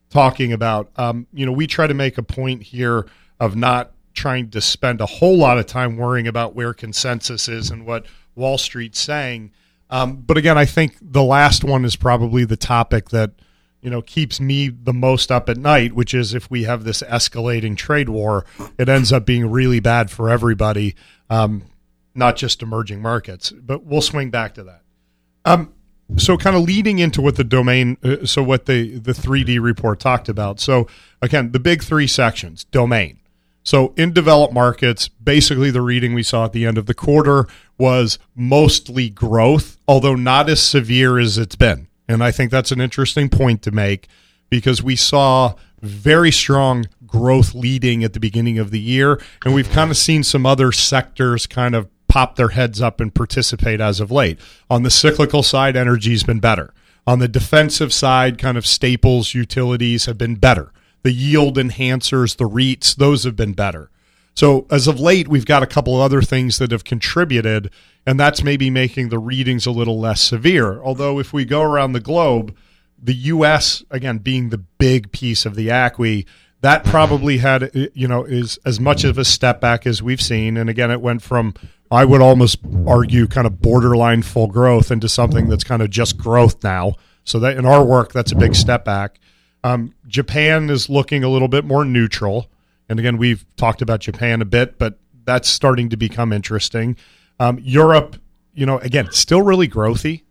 talking 0.09 0.53
about. 0.53 0.89
Um, 0.97 1.27
you 1.33 1.45
know, 1.45 1.51
we 1.51 1.67
try 1.67 1.89
to 1.89 1.95
make 1.95 2.17
a 2.17 2.23
point 2.23 2.63
here 2.63 3.07
of 3.41 3.57
not 3.57 3.91
trying 4.15 4.51
to 4.51 4.61
spend 4.61 5.01
a 5.01 5.07
whole 5.07 5.37
lot 5.37 5.59
of 5.59 5.67
time 5.67 5.97
worrying 5.97 6.29
about 6.29 6.55
where 6.55 6.73
consensus 6.73 7.49
is 7.49 7.71
and 7.71 7.85
what 7.85 8.07
Wall 8.37 8.57
Street's 8.57 9.01
saying. 9.01 9.51
Um, 9.91 10.17
but 10.17 10.39
again, 10.39 10.57
I 10.57 10.65
think 10.65 10.97
the 11.01 11.25
last 11.25 11.65
one 11.65 11.85
is 11.85 11.97
probably 11.97 12.45
the 12.45 12.57
topic 12.57 13.11
that 13.11 13.33
you 13.85 13.91
know 13.91 14.01
keeps 14.01 14.41
me 14.41 14.69
the 14.69 14.95
most 14.95 15.31
up 15.31 15.49
at 15.51 15.59
night, 15.59 15.93
which 15.93 16.15
is 16.15 16.33
if 16.33 16.51
we 16.51 16.65
have 16.65 16.85
this 16.85 17.03
escalating 17.03 17.77
trade 17.77 18.09
war, 18.09 18.47
it 18.79 18.89
ends 18.89 19.13
up 19.13 19.27
being 19.27 19.51
really 19.51 19.79
bad 19.79 20.11
for 20.11 20.31
everybody, 20.31 20.97
um, 21.29 21.65
not 22.15 22.35
just 22.37 22.63
emerging 22.63 23.03
markets. 23.03 23.53
But 23.53 23.85
we'll 23.85 24.01
swing 24.01 24.31
back 24.31 24.55
to 24.55 24.65
that. 24.65 24.81
Um, 25.45 25.75
so 26.17 26.39
kind 26.39 26.57
of 26.57 26.63
leading 26.63 26.99
into 26.99 27.21
what 27.21 27.37
the 27.37 27.45
domain 27.45 27.99
uh, 28.03 28.25
so 28.25 28.43
what 28.43 28.65
the 28.65 28.99
the 28.99 29.13
3d 29.13 29.61
report 29.61 29.99
talked 29.99 30.29
about 30.29 30.61
so 30.61 30.87
again 31.23 31.51
the 31.53 31.59
big 31.59 31.83
three 31.83 32.07
sections 32.07 32.65
domain 32.65 33.19
so 33.63 33.95
in 33.97 34.13
developed 34.13 34.53
markets 34.53 35.09
basically 35.09 35.71
the 35.71 35.81
reading 35.81 36.13
we 36.13 36.23
saw 36.23 36.45
at 36.45 36.53
the 36.53 36.67
end 36.67 36.77
of 36.77 36.85
the 36.85 36.95
quarter 36.95 37.47
was 37.79 38.19
mostly 38.35 39.09
growth 39.09 39.79
although 39.89 40.15
not 40.15 40.49
as 40.49 40.63
severe 40.63 41.19
as 41.19 41.39
it's 41.39 41.57
been 41.57 41.89
and 42.09 42.23
i 42.23 42.31
think 42.31 42.51
that's 42.51 42.73
an 42.73 42.81
interesting 42.81 43.29
point 43.29 43.63
to 43.63 43.71
make 43.71 44.09
because 44.51 44.83
we 44.83 44.97
saw 44.97 45.55
very 45.81 46.31
strong 46.31 46.87
growth 47.07 47.55
leading 47.55 48.03
at 48.05 48.13
the 48.13 48.21
beginning 48.21 48.59
of 48.59 48.71
the 48.71 48.81
year 48.81 49.21
and 49.45 49.55
we've 49.55 49.71
kind 49.71 49.91
of 49.91 49.97
seen 49.97 50.23
some 50.23 50.47
other 50.47 50.73
sectors 50.73 51.47
kind 51.47 51.75
of 51.75 51.89
pop 52.15 52.37
their 52.37 52.51
heads 52.51 52.81
up 52.81 53.01
and 53.01 53.13
participate 53.13 53.81
as 53.81 53.99
of 53.99 54.09
late. 54.09 54.39
On 54.71 54.85
the 54.85 54.91
cyclical 54.91 55.43
side, 55.43 55.75
energy's 55.75 56.23
been 56.23 56.39
better. 56.39 56.73
On 57.09 57.19
the 57.19 57.27
defensive 57.27 57.93
side, 57.93 58.39
kind 58.39 58.57
of 58.57 58.65
staples, 58.65 59.35
utilities 59.35 60.07
have 60.07 60.17
been 60.17 60.37
better. 60.37 60.73
The 61.03 61.11
yield 61.11 61.57
enhancers, 61.57 62.37
the 62.37 62.49
REITs, 62.49 62.95
those 62.95 63.25
have 63.25 63.35
been 63.35 63.53
better. 63.53 63.91
So 64.33 64.67
as 64.71 64.87
of 64.87 65.01
late, 65.01 65.27
we've 65.27 65.45
got 65.45 65.65
a 65.65 65.67
couple 65.67 66.01
other 66.01 66.23
things 66.23 66.59
that 66.59 66.71
have 66.71 66.85
contributed, 66.85 67.71
and 68.07 68.19
that's 68.21 68.43
maybe 68.43 68.71
making 68.71 69.09
the 69.09 69.19
readings 69.19 69.67
a 69.67 69.71
little 69.71 69.99
less 69.99 70.21
severe. 70.21 70.81
Although 70.83 71.19
if 71.19 71.33
we 71.33 71.45
go 71.45 71.63
around 71.63 71.93
the 71.93 72.01
globe, 72.01 72.57
the 73.03 73.15
U.S. 73.15 73.83
again 73.91 74.19
being 74.19 74.51
the 74.51 74.59
big 74.59 75.13
piece 75.13 75.47
of 75.47 75.55
the 75.55 75.69
ACWI, 75.69 76.27
that 76.61 76.85
probably 76.85 77.39
had 77.39 77.71
you 77.95 78.09
know 78.09 78.25
is 78.25 78.59
as 78.65 78.81
much 78.81 79.05
of 79.05 79.19
a 79.19 79.25
step 79.25 79.61
back 79.61 79.87
as 79.87 80.03
we've 80.03 80.23
seen. 80.23 80.57
And 80.57 80.71
again, 80.71 80.91
it 80.91 81.01
went 81.01 81.23
from 81.23 81.55
I 81.91 82.05
would 82.05 82.23
almost 82.23 82.59
argue 82.87 83.27
kind 83.27 83.47
of 83.47 83.61
borderline 83.61 84.23
full 84.23 84.47
growth 84.47 84.91
into 84.91 85.09
something 85.09 85.49
that's 85.49 85.65
kind 85.65 85.83
of 85.83 85.91
just 85.91 86.17
growth 86.17 86.65
now. 86.65 86.95
So 87.25 87.39
that 87.41 87.57
in 87.57 87.65
our 87.67 87.85
work, 87.85 88.13
that's 88.13 88.33
a 88.33 88.37
big 88.37 88.55
step 88.55 88.85
back. 88.85 89.19
Um, 89.63 89.95
Japan 90.07 90.69
is 90.69 90.91
looking 90.91 91.25
a 91.25 91.29
little 91.29 91.49
bit 91.49 91.65
more 91.65 91.85
neutral, 91.85 92.51
and 92.89 92.99
again, 92.99 93.17
we've 93.17 93.47
talked 93.57 93.81
about 93.81 94.01
Japan 94.01 94.43
a 94.43 94.45
bit, 94.45 94.79
but 94.79 94.99
that's 95.25 95.49
starting 95.49 95.89
to 95.89 95.97
become 95.97 96.33
interesting. 96.35 96.97
Um, 97.41 97.59
Europe, 97.63 98.17
you 98.55 98.67
know, 98.67 98.79
again, 98.79 99.11
still 99.11 99.43
really 99.43 99.69
growthy, 99.69 100.23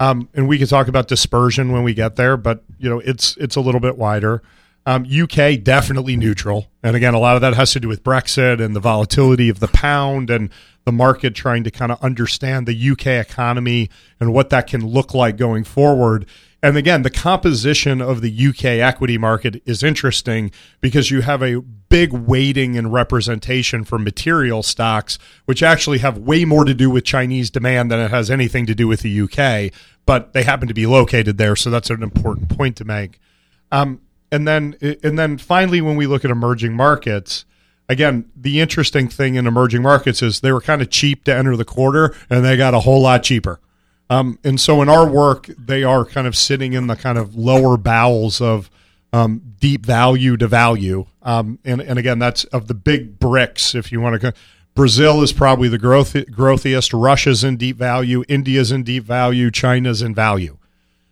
um, 0.00 0.28
and 0.34 0.48
we 0.48 0.58
can 0.58 0.66
talk 0.66 0.88
about 0.88 1.08
dispersion 1.08 1.72
when 1.72 1.82
we 1.82 1.94
get 1.94 2.16
there, 2.16 2.36
but 2.36 2.62
you 2.78 2.88
know, 2.88 3.00
it's 3.00 3.36
it's 3.38 3.56
a 3.56 3.60
little 3.60 3.80
bit 3.80 3.96
wider. 3.96 4.42
Um, 4.86 5.06
UK 5.06 5.62
definitely 5.62 6.16
neutral, 6.16 6.66
and 6.82 6.94
again, 6.94 7.14
a 7.14 7.18
lot 7.18 7.36
of 7.36 7.40
that 7.40 7.54
has 7.54 7.72
to 7.72 7.80
do 7.80 7.88
with 7.88 8.04
Brexit 8.04 8.62
and 8.62 8.76
the 8.76 8.80
volatility 8.80 9.48
of 9.48 9.60
the 9.60 9.68
pound 9.68 10.28
and 10.28 10.50
the 10.84 10.92
market 10.92 11.34
trying 11.34 11.64
to 11.64 11.70
kind 11.70 11.90
of 11.90 12.02
understand 12.02 12.66
the 12.66 12.90
UK 12.90 13.06
economy 13.06 13.88
and 14.20 14.32
what 14.32 14.50
that 14.50 14.66
can 14.66 14.86
look 14.86 15.14
like 15.14 15.36
going 15.38 15.64
forward. 15.64 16.26
And 16.64 16.78
again, 16.78 17.02
the 17.02 17.10
composition 17.10 18.00
of 18.00 18.22
the 18.22 18.48
UK 18.48 18.64
equity 18.64 19.18
market 19.18 19.62
is 19.66 19.82
interesting 19.82 20.50
because 20.80 21.10
you 21.10 21.20
have 21.20 21.42
a 21.42 21.60
big 21.60 22.10
weighting 22.14 22.78
and 22.78 22.90
representation 22.90 23.84
for 23.84 23.98
material 23.98 24.62
stocks, 24.62 25.18
which 25.44 25.62
actually 25.62 25.98
have 25.98 26.16
way 26.16 26.46
more 26.46 26.64
to 26.64 26.72
do 26.72 26.88
with 26.88 27.04
Chinese 27.04 27.50
demand 27.50 27.90
than 27.90 28.00
it 28.00 28.10
has 28.10 28.30
anything 28.30 28.64
to 28.64 28.74
do 28.74 28.88
with 28.88 29.00
the 29.00 29.20
UK, 29.20 29.78
but 30.06 30.32
they 30.32 30.42
happen 30.42 30.66
to 30.66 30.72
be 30.72 30.86
located 30.86 31.36
there. 31.36 31.54
So 31.54 31.68
that's 31.68 31.90
an 31.90 32.02
important 32.02 32.48
point 32.48 32.78
to 32.78 32.86
make. 32.86 33.20
Um, 33.70 34.00
and 34.32 34.48
then, 34.48 34.74
and 35.02 35.18
then 35.18 35.36
finally, 35.36 35.82
when 35.82 35.96
we 35.96 36.06
look 36.06 36.24
at 36.24 36.30
emerging 36.30 36.72
markets, 36.72 37.44
again, 37.90 38.30
the 38.34 38.62
interesting 38.62 39.08
thing 39.08 39.34
in 39.34 39.46
emerging 39.46 39.82
markets 39.82 40.22
is 40.22 40.40
they 40.40 40.50
were 40.50 40.62
kind 40.62 40.80
of 40.80 40.88
cheap 40.88 41.24
to 41.24 41.36
enter 41.36 41.58
the 41.58 41.66
quarter 41.66 42.16
and 42.30 42.42
they 42.42 42.56
got 42.56 42.72
a 42.72 42.80
whole 42.80 43.02
lot 43.02 43.22
cheaper. 43.22 43.60
Um, 44.14 44.38
and 44.44 44.60
so 44.60 44.80
in 44.80 44.88
our 44.88 45.08
work, 45.08 45.46
they 45.58 45.82
are 45.82 46.04
kind 46.04 46.26
of 46.26 46.36
sitting 46.36 46.72
in 46.72 46.86
the 46.86 46.94
kind 46.94 47.18
of 47.18 47.34
lower 47.34 47.76
bowels 47.76 48.40
of 48.40 48.70
um, 49.12 49.54
deep 49.58 49.84
value 49.84 50.36
to 50.36 50.46
value. 50.46 51.06
Um, 51.22 51.58
and, 51.64 51.80
and 51.80 51.98
again, 51.98 52.20
that's 52.20 52.44
of 52.44 52.68
the 52.68 52.74
big 52.74 53.18
BRICs, 53.18 53.74
if 53.74 53.90
you 53.90 54.00
want 54.00 54.20
to. 54.20 54.32
Brazil 54.74 55.22
is 55.22 55.32
probably 55.32 55.68
the 55.68 55.78
growth, 55.78 56.12
growthiest. 56.12 56.92
Russia's 56.92 57.42
in 57.42 57.56
deep 57.56 57.76
value. 57.76 58.24
India's 58.28 58.70
in 58.70 58.84
deep 58.84 59.04
value. 59.04 59.50
China's 59.50 60.00
in 60.00 60.14
value. 60.14 60.58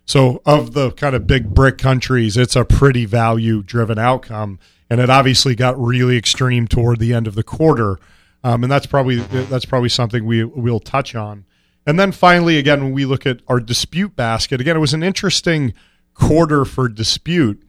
So, 0.05 0.43
of 0.45 0.73
the 0.73 0.91
kind 0.93 1.15
of 1.15 1.27
big 1.27 1.55
BRIC 1.55 1.79
countries, 1.79 2.37
it's 2.37 2.57
a 2.57 2.65
pretty 2.65 3.05
value 3.05 3.63
driven 3.63 3.99
outcome 3.99 4.59
and 4.91 5.01
it 5.01 5.09
obviously 5.09 5.55
got 5.55 5.81
really 5.81 6.19
extreme 6.19 6.69
toward 6.69 6.99
the 6.99 7.15
end 7.15 7.27
of 7.27 7.35
the 7.35 7.43
quarter. 7.43 7.99
Um, 8.45 8.63
and 8.63 8.71
that's 8.71 8.85
probably 8.85 9.17
that's 9.17 9.65
probably 9.65 9.89
something 9.89 10.27
we 10.27 10.45
we'll 10.45 10.81
touch 10.81 11.15
on. 11.15 11.47
And 11.87 11.99
then 11.99 12.13
finally, 12.13 12.59
again, 12.59 12.83
when 12.83 12.93
we 12.93 13.05
look 13.05 13.27
at 13.27 13.41
our 13.49 13.61
dispute 13.61 14.15
basket, 14.15 14.61
again, 14.61 14.77
it 14.77 14.81
was 14.81 14.95
an 14.95 15.03
interesting 15.03 15.75
quarter 16.15 16.65
for 16.65 16.89
dispute. 16.89 17.63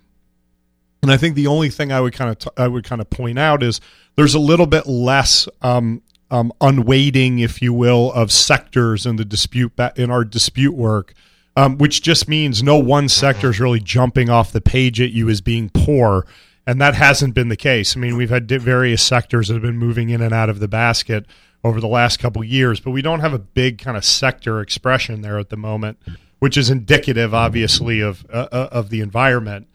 And 1.01 1.11
I 1.11 1.17
think 1.17 1.35
the 1.35 1.47
only 1.47 1.69
thing 1.69 1.91
I 1.91 1.99
would 1.99 2.13
kind 2.13 2.29
of 2.29 2.39
t- 2.39 2.49
I 2.55 2.67
would 2.67 2.85
kind 2.85 3.01
of 3.01 3.09
point 3.09 3.39
out 3.39 3.63
is 3.63 3.81
there's 4.15 4.35
a 4.35 4.39
little 4.39 4.67
bit 4.67 4.85
less 4.87 5.47
um, 5.61 6.01
um, 6.31 6.53
unweighting, 6.61 7.39
if 7.39 7.61
you 7.61 7.73
will, 7.73 8.11
of 8.13 8.31
sectors 8.31 9.05
in 9.05 9.17
the 9.17 9.25
dispute 9.25 9.75
ba- 9.75 9.93
in 9.95 10.09
our 10.11 10.23
dispute 10.23 10.75
work, 10.75 11.13
um, 11.57 11.77
which 11.77 12.01
just 12.01 12.29
means 12.29 12.63
no 12.63 12.77
one 12.77 13.09
sector 13.09 13.49
is 13.49 13.59
really 13.59 13.79
jumping 13.79 14.29
off 14.29 14.51
the 14.51 14.61
page 14.61 15.01
at 15.01 15.11
you 15.11 15.29
as 15.29 15.41
being 15.41 15.69
poor 15.69 16.25
and 16.65 16.79
that 16.79 16.95
hasn't 16.95 17.33
been 17.33 17.49
the 17.49 17.57
case. 17.57 17.95
I 17.95 17.99
mean, 17.99 18.15
we've 18.15 18.29
had 18.29 18.49
various 18.49 19.01
sectors 19.01 19.47
that 19.47 19.55
have 19.55 19.63
been 19.63 19.77
moving 19.77 20.09
in 20.09 20.21
and 20.21 20.33
out 20.33 20.49
of 20.49 20.59
the 20.59 20.67
basket 20.67 21.25
over 21.63 21.79
the 21.79 21.87
last 21.87 22.17
couple 22.17 22.43
years, 22.43 22.79
but 22.79 22.91
we 22.91 23.01
don't 23.01 23.21
have 23.21 23.33
a 23.33 23.39
big 23.39 23.77
kind 23.77 23.95
of 23.95 24.03
sector 24.03 24.59
expression 24.59 25.21
there 25.21 25.39
at 25.39 25.49
the 25.49 25.57
moment, 25.57 25.97
which 26.39 26.57
is 26.57 26.69
indicative, 26.69 27.33
obviously, 27.33 28.01
of 28.01 28.25
uh, 28.31 28.47
uh 28.51 28.69
of 28.71 28.89
the 28.89 29.01
environment. 29.01 29.67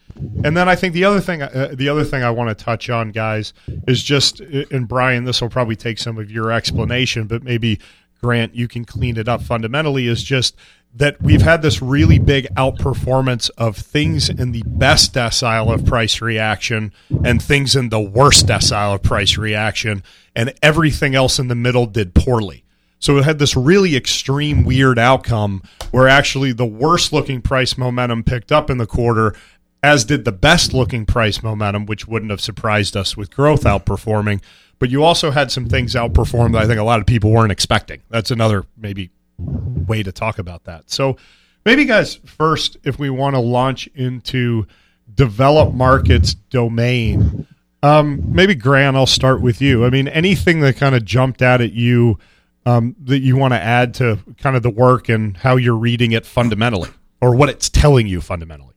And 0.44 0.56
then 0.56 0.68
I 0.68 0.74
think 0.74 0.94
the 0.94 1.04
other 1.04 1.20
thing, 1.20 1.42
uh, 1.42 1.70
the 1.72 1.88
other 1.88 2.04
thing 2.04 2.22
I 2.22 2.30
want 2.30 2.56
to 2.56 2.64
touch 2.64 2.90
on, 2.90 3.12
guys, 3.12 3.52
is 3.86 4.02
just, 4.02 4.40
uh, 4.40 4.64
and 4.70 4.88
Brian, 4.88 5.24
this 5.24 5.40
will 5.40 5.48
probably 5.48 5.76
take 5.76 5.98
some 5.98 6.18
of 6.18 6.30
your 6.30 6.50
explanation, 6.50 7.26
but 7.26 7.42
maybe 7.42 7.78
Grant, 8.20 8.54
you 8.54 8.68
can 8.68 8.84
clean 8.84 9.16
it 9.16 9.28
up 9.28 9.42
fundamentally. 9.42 10.06
Is 10.06 10.22
just 10.22 10.56
that 10.94 11.20
we've 11.20 11.42
had 11.42 11.62
this 11.62 11.82
really 11.82 12.18
big 12.18 12.46
outperformance 12.54 13.50
of 13.58 13.76
things 13.76 14.28
in 14.28 14.52
the 14.52 14.62
best 14.66 15.14
decile 15.14 15.72
of 15.72 15.84
price 15.84 16.20
reaction 16.20 16.92
and 17.24 17.42
things 17.42 17.76
in 17.76 17.90
the 17.90 18.00
worst 18.00 18.46
decile 18.46 18.94
of 18.94 19.02
price 19.02 19.36
reaction, 19.36 20.02
and 20.34 20.52
everything 20.62 21.14
else 21.14 21.38
in 21.38 21.48
the 21.48 21.54
middle 21.54 21.86
did 21.86 22.14
poorly. 22.14 22.64
So 23.00 23.16
it 23.18 23.24
had 23.24 23.38
this 23.38 23.56
really 23.56 23.96
extreme, 23.96 24.64
weird 24.64 24.98
outcome 24.98 25.62
where 25.90 26.08
actually 26.08 26.52
the 26.52 26.66
worst 26.66 27.12
looking 27.12 27.40
price 27.40 27.78
momentum 27.78 28.24
picked 28.24 28.50
up 28.50 28.70
in 28.70 28.78
the 28.78 28.86
quarter 28.86 29.34
as 29.82 30.04
did 30.04 30.24
the 30.24 30.32
best 30.32 30.72
looking 30.74 31.06
price 31.06 31.42
momentum, 31.42 31.86
which 31.86 32.06
wouldn't 32.08 32.30
have 32.30 32.40
surprised 32.40 32.96
us 32.96 33.16
with 33.16 33.30
growth 33.30 33.64
outperforming. 33.64 34.42
But 34.78 34.90
you 34.90 35.02
also 35.04 35.30
had 35.30 35.50
some 35.50 35.66
things 35.68 35.94
outperform 35.94 36.52
that 36.52 36.62
I 36.62 36.66
think 36.66 36.78
a 36.78 36.84
lot 36.84 37.00
of 37.00 37.06
people 37.06 37.30
weren't 37.30 37.52
expecting. 37.52 38.00
That's 38.10 38.30
another 38.30 38.64
maybe 38.76 39.10
way 39.38 40.02
to 40.02 40.12
talk 40.12 40.38
about 40.38 40.64
that. 40.64 40.90
So, 40.90 41.16
maybe, 41.64 41.84
guys, 41.84 42.16
first, 42.24 42.76
if 42.84 42.98
we 42.98 43.10
want 43.10 43.34
to 43.34 43.40
launch 43.40 43.88
into 43.94 44.66
developed 45.14 45.74
markets 45.74 46.34
domain, 46.34 47.46
um, 47.82 48.22
maybe 48.32 48.54
Grant, 48.54 48.96
I'll 48.96 49.06
start 49.06 49.40
with 49.40 49.60
you. 49.60 49.84
I 49.84 49.90
mean, 49.90 50.08
anything 50.08 50.60
that 50.60 50.76
kind 50.76 50.94
of 50.94 51.04
jumped 51.04 51.42
out 51.42 51.60
at 51.60 51.72
you 51.72 52.18
um, 52.66 52.94
that 53.04 53.20
you 53.20 53.36
want 53.36 53.54
to 53.54 53.60
add 53.60 53.94
to 53.94 54.18
kind 54.38 54.56
of 54.56 54.62
the 54.62 54.70
work 54.70 55.08
and 55.08 55.36
how 55.36 55.56
you're 55.56 55.76
reading 55.76 56.12
it 56.12 56.26
fundamentally 56.26 56.90
or 57.20 57.34
what 57.34 57.48
it's 57.48 57.68
telling 57.68 58.06
you 58.06 58.20
fundamentally? 58.20 58.74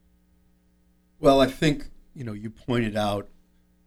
Well, 1.22 1.40
I 1.40 1.46
think 1.46 1.86
you 2.16 2.24
know 2.24 2.34
you 2.34 2.50
pointed 2.50 2.98
out, 2.98 3.30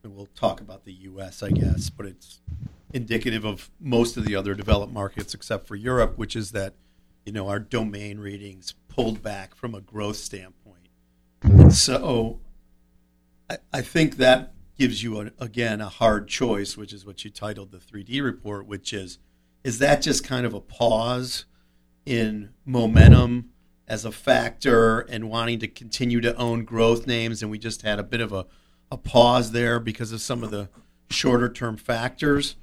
and 0.04 0.14
we'll 0.14 0.28
talk 0.36 0.60
about 0.60 0.84
the 0.84 0.92
U.S. 0.92 1.42
I 1.42 1.50
guess, 1.50 1.90
but 1.90 2.06
it's 2.06 2.40
indicative 2.92 3.44
of 3.44 3.72
most 3.80 4.16
of 4.16 4.24
the 4.24 4.36
other 4.36 4.54
developed 4.54 4.92
markets 4.92 5.34
except 5.34 5.66
for 5.66 5.74
Europe, 5.74 6.16
which 6.16 6.36
is 6.36 6.52
that 6.52 6.74
you 7.26 7.32
know 7.32 7.48
our 7.48 7.58
domain 7.58 8.20
readings 8.20 8.74
pulled 8.88 9.20
back 9.20 9.56
from 9.56 9.74
a 9.74 9.80
growth 9.80 10.16
standpoint, 10.16 10.88
and 11.42 11.74
so 11.74 12.38
I, 13.50 13.58
I 13.72 13.82
think 13.82 14.16
that 14.18 14.52
gives 14.78 15.02
you 15.02 15.20
a, 15.20 15.32
again 15.40 15.80
a 15.80 15.88
hard 15.88 16.28
choice, 16.28 16.76
which 16.76 16.92
is 16.92 17.04
what 17.04 17.24
you 17.24 17.32
titled 17.32 17.72
the 17.72 17.78
3D 17.78 18.22
report, 18.22 18.68
which 18.68 18.92
is 18.92 19.18
is 19.64 19.80
that 19.80 20.02
just 20.02 20.22
kind 20.22 20.46
of 20.46 20.54
a 20.54 20.60
pause 20.60 21.46
in 22.06 22.50
momentum 22.64 23.50
as 23.86 24.04
a 24.04 24.12
factor 24.12 25.00
and 25.00 25.28
wanting 25.28 25.58
to 25.60 25.68
continue 25.68 26.20
to 26.20 26.34
own 26.36 26.64
growth 26.64 27.06
names. 27.06 27.42
And 27.42 27.50
we 27.50 27.58
just 27.58 27.82
had 27.82 27.98
a 27.98 28.02
bit 28.02 28.20
of 28.20 28.32
a, 28.32 28.46
a 28.90 28.96
pause 28.96 29.52
there 29.52 29.78
because 29.78 30.12
of 30.12 30.20
some 30.20 30.42
of 30.42 30.50
the 30.50 30.68
shorter 31.10 31.48
term 31.48 31.76
factors? 31.76 32.56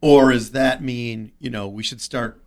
Or 0.00 0.32
does 0.32 0.50
that 0.52 0.82
mean, 0.82 1.32
you 1.38 1.50
know, 1.50 1.66
we 1.66 1.82
should 1.82 2.00
start 2.00 2.40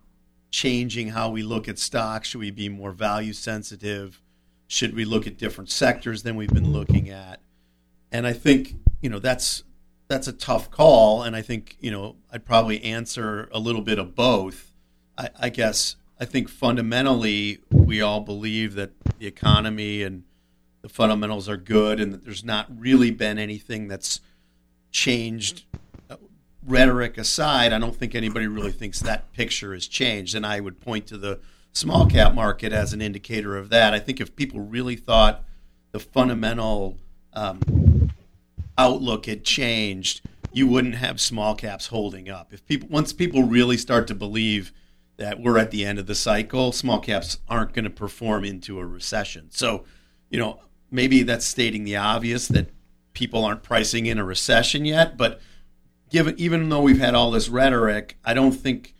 changing 0.50 1.08
how 1.08 1.30
we 1.30 1.42
look 1.42 1.68
at 1.68 1.78
stocks? 1.78 2.28
Should 2.28 2.40
we 2.40 2.50
be 2.50 2.68
more 2.68 2.92
value 2.92 3.32
sensitive? 3.32 4.22
Should 4.68 4.94
we 4.94 5.04
look 5.04 5.26
at 5.26 5.36
different 5.36 5.70
sectors 5.70 6.22
than 6.22 6.36
we've 6.36 6.52
been 6.52 6.72
looking 6.72 7.10
at? 7.10 7.40
And 8.12 8.26
I 8.26 8.32
think, 8.32 8.76
you 9.02 9.10
know, 9.10 9.18
that's 9.18 9.64
that's 10.08 10.26
a 10.26 10.32
tough 10.32 10.70
call, 10.70 11.22
and 11.22 11.36
I 11.36 11.42
think 11.42 11.76
you 11.80 11.90
know 11.90 12.16
I'd 12.32 12.44
probably 12.44 12.82
answer 12.82 13.48
a 13.52 13.58
little 13.58 13.82
bit 13.82 13.98
of 13.98 14.14
both. 14.14 14.72
I, 15.16 15.28
I 15.38 15.48
guess 15.50 15.96
I 16.20 16.24
think 16.24 16.48
fundamentally 16.48 17.58
we 17.70 18.00
all 18.00 18.20
believe 18.20 18.74
that 18.74 18.90
the 19.18 19.26
economy 19.26 20.02
and 20.02 20.24
the 20.82 20.88
fundamentals 20.88 21.48
are 21.48 21.56
good 21.56 22.00
and 22.00 22.12
that 22.12 22.24
there's 22.24 22.44
not 22.44 22.66
really 22.76 23.10
been 23.10 23.38
anything 23.38 23.88
that's 23.88 24.20
changed. 24.90 25.64
Rhetoric 26.66 27.16
aside, 27.16 27.72
I 27.72 27.78
don't 27.78 27.96
think 27.96 28.14
anybody 28.14 28.46
really 28.46 28.72
thinks 28.72 29.00
that 29.00 29.32
picture 29.32 29.72
has 29.72 29.86
changed. 29.86 30.34
And 30.34 30.44
I 30.44 30.60
would 30.60 30.80
point 30.80 31.06
to 31.06 31.16
the 31.16 31.40
small 31.72 32.06
cap 32.06 32.34
market 32.34 32.72
as 32.72 32.92
an 32.92 33.00
indicator 33.00 33.56
of 33.56 33.70
that. 33.70 33.94
I 33.94 33.98
think 33.98 34.20
if 34.20 34.34
people 34.34 34.60
really 34.60 34.96
thought 34.96 35.44
the 35.92 36.00
fundamental 36.00 36.98
um, 37.32 38.10
outlook 38.76 39.26
had 39.26 39.44
changed, 39.44 40.20
you 40.52 40.66
wouldn't 40.66 40.96
have 40.96 41.20
small 41.20 41.54
caps 41.54 41.86
holding 41.86 42.28
up. 42.28 42.52
If 42.52 42.66
people 42.66 42.88
once 42.90 43.12
people 43.12 43.44
really 43.44 43.76
start 43.76 44.06
to 44.08 44.14
believe 44.14 44.72
that 45.18 45.40
we're 45.40 45.58
at 45.58 45.70
the 45.70 45.84
end 45.84 45.98
of 45.98 46.06
the 46.06 46.14
cycle, 46.14 46.72
small 46.72 47.00
caps 47.00 47.38
aren't 47.48 47.74
going 47.74 47.84
to 47.84 47.90
perform 47.90 48.44
into 48.44 48.78
a 48.78 48.86
recession. 48.86 49.48
So, 49.50 49.84
you 50.30 50.38
know, 50.38 50.60
maybe 50.90 51.22
that's 51.22 51.44
stating 51.44 51.84
the 51.84 51.96
obvious 51.96 52.48
that 52.48 52.70
people 53.12 53.44
aren't 53.44 53.62
pricing 53.62 54.06
in 54.06 54.18
a 54.18 54.24
recession 54.24 54.84
yet, 54.84 55.16
but 55.16 55.40
given 56.08 56.34
even 56.38 56.68
though 56.68 56.80
we've 56.80 57.00
had 57.00 57.14
all 57.14 57.30
this 57.30 57.48
rhetoric, 57.48 58.16
I 58.24 58.32
don't 58.32 58.52
think 58.52 58.94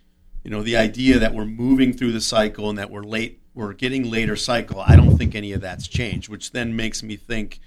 you 0.45 0.51
know 0.51 0.63
the 0.63 0.77
idea 0.77 1.19
that 1.19 1.35
we're 1.35 1.45
moving 1.45 1.93
through 1.93 2.13
the 2.13 2.21
cycle 2.21 2.69
and 2.69 2.79
that 2.79 2.91
we're 2.91 3.03
late 3.03 3.41
we're 3.59 3.73
getting 3.73 4.09
later 4.09 4.37
cycle, 4.37 4.81
I 4.81 4.95
don't 4.95 5.19
think 5.19 5.35
any 5.35 5.53
of 5.53 5.61
that's 5.61 5.89
changed, 5.89 6.29
which 6.29 6.53
then 6.53 6.77
makes 6.77 7.03
me 7.03 7.17
think 7.17 7.59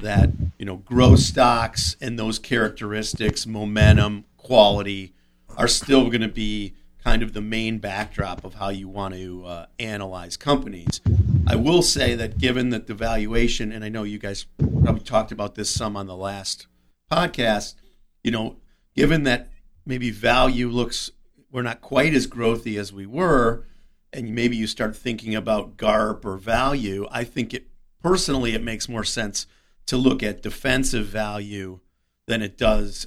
that, 0.00 0.30
you 0.58 0.64
know, 0.64 0.78
growth 0.78 1.20
stocks 1.20 1.96
and 2.00 2.18
those 2.18 2.40
characteristics, 2.40 3.46
momentum, 3.46 4.24
quality 4.36 5.14
are 5.56 5.68
still 5.68 6.06
going 6.08 6.22
to 6.22 6.28
be 6.28 6.74
kind 7.06 7.22
of 7.22 7.34
the 7.34 7.40
main 7.40 7.78
backdrop 7.78 8.42
of 8.44 8.54
how 8.54 8.68
you 8.68 8.88
want 8.88 9.14
to 9.14 9.44
uh, 9.46 9.66
analyze 9.78 10.36
companies. 10.36 11.00
I 11.46 11.54
will 11.54 11.82
say 11.82 12.16
that 12.16 12.36
given 12.36 12.70
that 12.70 12.88
the 12.88 12.94
valuation, 12.94 13.70
and 13.70 13.84
I 13.84 13.88
know 13.88 14.02
you 14.02 14.18
guys 14.18 14.46
probably 14.58 15.04
talked 15.04 15.30
about 15.30 15.54
this 15.54 15.70
some 15.70 15.96
on 15.96 16.08
the 16.08 16.16
last 16.16 16.66
podcast, 17.08 17.76
you 18.24 18.32
know, 18.32 18.56
given 18.96 19.22
that 19.22 19.50
maybe 19.86 20.10
value 20.10 20.68
looks, 20.68 21.12
we're 21.48 21.62
not 21.62 21.80
quite 21.80 22.12
as 22.12 22.26
growthy 22.26 22.76
as 22.76 22.92
we 22.92 23.06
were, 23.06 23.64
and 24.12 24.34
maybe 24.34 24.56
you 24.56 24.66
start 24.66 24.96
thinking 24.96 25.36
about 25.36 25.76
GARP 25.76 26.24
or 26.24 26.36
value, 26.36 27.06
I 27.12 27.22
think 27.22 27.54
it 27.54 27.68
personally 28.02 28.52
it 28.52 28.64
makes 28.64 28.88
more 28.88 29.04
sense 29.04 29.46
to 29.86 29.96
look 29.96 30.24
at 30.24 30.42
defensive 30.42 31.06
value 31.06 31.78
than 32.26 32.42
it 32.42 32.58
does 32.58 33.06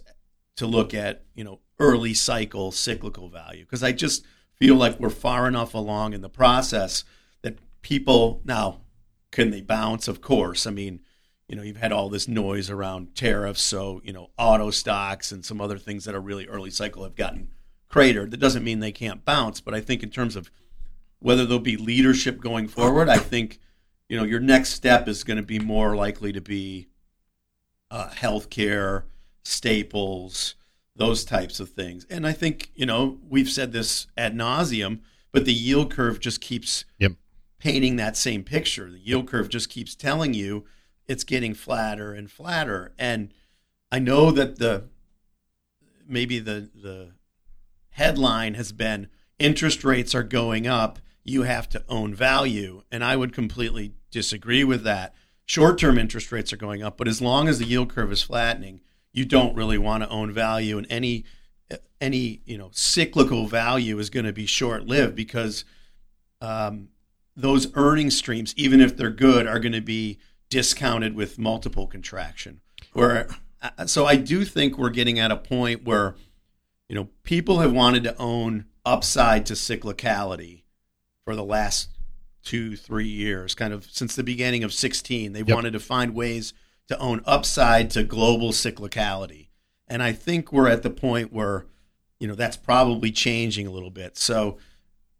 to 0.55 0.65
look 0.65 0.93
at, 0.93 1.25
you 1.35 1.43
know, 1.43 1.59
early 1.79 2.13
cycle 2.13 2.71
cyclical 2.71 3.29
value. 3.29 3.65
Because 3.65 3.83
I 3.83 3.91
just 3.91 4.25
feel 4.55 4.75
like 4.75 4.99
we're 4.99 5.09
far 5.09 5.47
enough 5.47 5.73
along 5.73 6.13
in 6.13 6.21
the 6.21 6.29
process 6.29 7.03
that 7.41 7.57
people 7.81 8.41
now 8.43 8.81
can 9.31 9.51
they 9.51 9.61
bounce? 9.61 10.07
Of 10.07 10.21
course. 10.21 10.65
I 10.67 10.71
mean 10.71 11.01
you 11.49 11.55
know 11.55 11.63
you've 11.63 11.77
had 11.77 11.91
all 11.91 12.09
this 12.09 12.27
noise 12.27 12.69
around 12.69 13.15
tariffs 13.15 13.61
so 13.61 13.99
you 14.03 14.13
know 14.13 14.29
auto 14.37 14.69
stocks 14.69 15.31
and 15.31 15.43
some 15.43 15.59
other 15.59 15.79
things 15.79 16.05
that 16.05 16.15
are 16.15 16.21
really 16.21 16.47
early 16.47 16.69
cycle 16.69 17.03
have 17.03 17.15
gotten 17.15 17.49
cratered. 17.89 18.29
That 18.29 18.39
doesn't 18.39 18.63
mean 18.63 18.79
they 18.79 18.91
can't 18.91 19.25
bounce 19.25 19.59
but 19.59 19.73
I 19.73 19.81
think 19.81 20.03
in 20.03 20.11
terms 20.11 20.35
of 20.35 20.51
whether 21.19 21.45
there'll 21.45 21.59
be 21.59 21.75
leadership 21.75 22.39
going 22.39 22.67
forward 22.67 23.09
I 23.09 23.17
think 23.17 23.59
you 24.07 24.15
know 24.15 24.23
your 24.23 24.39
next 24.39 24.69
step 24.69 25.07
is 25.07 25.23
going 25.23 25.37
to 25.37 25.43
be 25.43 25.59
more 25.59 25.95
likely 25.95 26.31
to 26.31 26.41
be 26.41 26.87
uh, 27.91 28.09
healthcare 28.09 29.03
staples 29.43 30.53
those 30.99 31.23
types 31.23 31.61
of 31.61 31.69
things. 31.69 32.05
And 32.09 32.27
I 32.27 32.33
think, 32.33 32.71
you 32.75 32.85
know, 32.85 33.17
we've 33.27 33.49
said 33.49 33.71
this 33.71 34.07
ad 34.17 34.35
nauseum, 34.35 34.99
but 35.31 35.45
the 35.45 35.53
yield 35.53 35.91
curve 35.91 36.19
just 36.19 36.41
keeps 36.41 36.83
yep. 36.99 37.13
painting 37.57 37.95
that 37.95 38.17
same 38.17 38.43
picture. 38.43 38.91
The 38.91 38.99
yield 38.99 39.27
curve 39.27 39.47
just 39.47 39.69
keeps 39.69 39.95
telling 39.95 40.33
you 40.33 40.65
it's 41.07 41.23
getting 41.23 41.53
flatter 41.53 42.13
and 42.13 42.29
flatter. 42.29 42.91
And 42.99 43.33
I 43.89 43.99
know 43.99 44.29
that 44.31 44.59
the 44.59 44.83
maybe 46.05 46.37
the 46.37 46.69
the 46.75 47.11
headline 47.91 48.55
has 48.55 48.73
been 48.73 49.07
interest 49.39 49.85
rates 49.85 50.13
are 50.13 50.23
going 50.23 50.67
up, 50.67 50.99
you 51.23 51.43
have 51.43 51.69
to 51.69 51.83
own 51.87 52.13
value. 52.13 52.83
And 52.91 53.05
I 53.05 53.15
would 53.15 53.33
completely 53.33 53.93
disagree 54.11 54.65
with 54.65 54.83
that. 54.83 55.15
Short 55.45 55.79
term 55.79 55.97
interest 55.97 56.29
rates 56.31 56.51
are 56.51 56.57
going 56.57 56.83
up, 56.83 56.97
but 56.97 57.07
as 57.07 57.21
long 57.21 57.47
as 57.47 57.57
the 57.57 57.65
yield 57.65 57.89
curve 57.89 58.11
is 58.11 58.21
flattening, 58.21 58.81
you 59.13 59.25
don't 59.25 59.55
really 59.55 59.77
want 59.77 60.03
to 60.03 60.09
own 60.09 60.31
value 60.31 60.77
and 60.77 60.87
any 60.89 61.25
any 62.01 62.41
you 62.45 62.57
know 62.57 62.69
cyclical 62.71 63.47
value 63.47 63.99
is 63.99 64.09
going 64.09 64.25
to 64.25 64.33
be 64.33 64.45
short 64.45 64.85
lived 64.85 65.15
because 65.15 65.65
um, 66.41 66.89
those 67.35 67.67
earning 67.75 68.09
streams, 68.09 68.53
even 68.57 68.79
if 68.81 68.95
they're 68.95 69.09
good, 69.09 69.47
are 69.47 69.59
going 69.59 69.73
to 69.73 69.81
be 69.81 70.19
discounted 70.49 71.15
with 71.15 71.37
multiple 71.37 71.87
contraction. 71.87 72.61
Where 72.93 73.27
uh, 73.61 73.85
so 73.85 74.05
I 74.05 74.15
do 74.15 74.45
think 74.45 74.77
we're 74.77 74.89
getting 74.89 75.19
at 75.19 75.31
a 75.31 75.37
point 75.37 75.83
where 75.83 76.15
you 76.87 76.95
know 76.95 77.09
people 77.23 77.59
have 77.59 77.73
wanted 77.73 78.03
to 78.05 78.17
own 78.17 78.65
upside 78.85 79.45
to 79.47 79.53
cyclicality 79.53 80.63
for 81.25 81.35
the 81.35 81.43
last 81.43 81.89
two 82.43 82.75
three 82.75 83.07
years, 83.07 83.53
kind 83.55 83.73
of 83.73 83.85
since 83.91 84.15
the 84.15 84.23
beginning 84.23 84.63
of 84.63 84.73
sixteen. 84.73 85.33
They 85.33 85.39
yep. 85.39 85.55
wanted 85.55 85.73
to 85.73 85.79
find 85.79 86.15
ways 86.15 86.53
to 86.89 86.97
own 86.99 87.21
upside 87.25 87.89
to 87.91 88.03
global 88.03 88.49
cyclicality. 88.51 89.47
And 89.87 90.03
I 90.03 90.11
think 90.11 90.51
we're 90.51 90.67
at 90.67 90.83
the 90.83 90.89
point 90.89 91.31
where, 91.31 91.65
you 92.19 92.27
know, 92.27 92.35
that's 92.35 92.57
probably 92.57 93.11
changing 93.11 93.65
a 93.65 93.71
little 93.71 93.89
bit. 93.89 94.17
So 94.17 94.57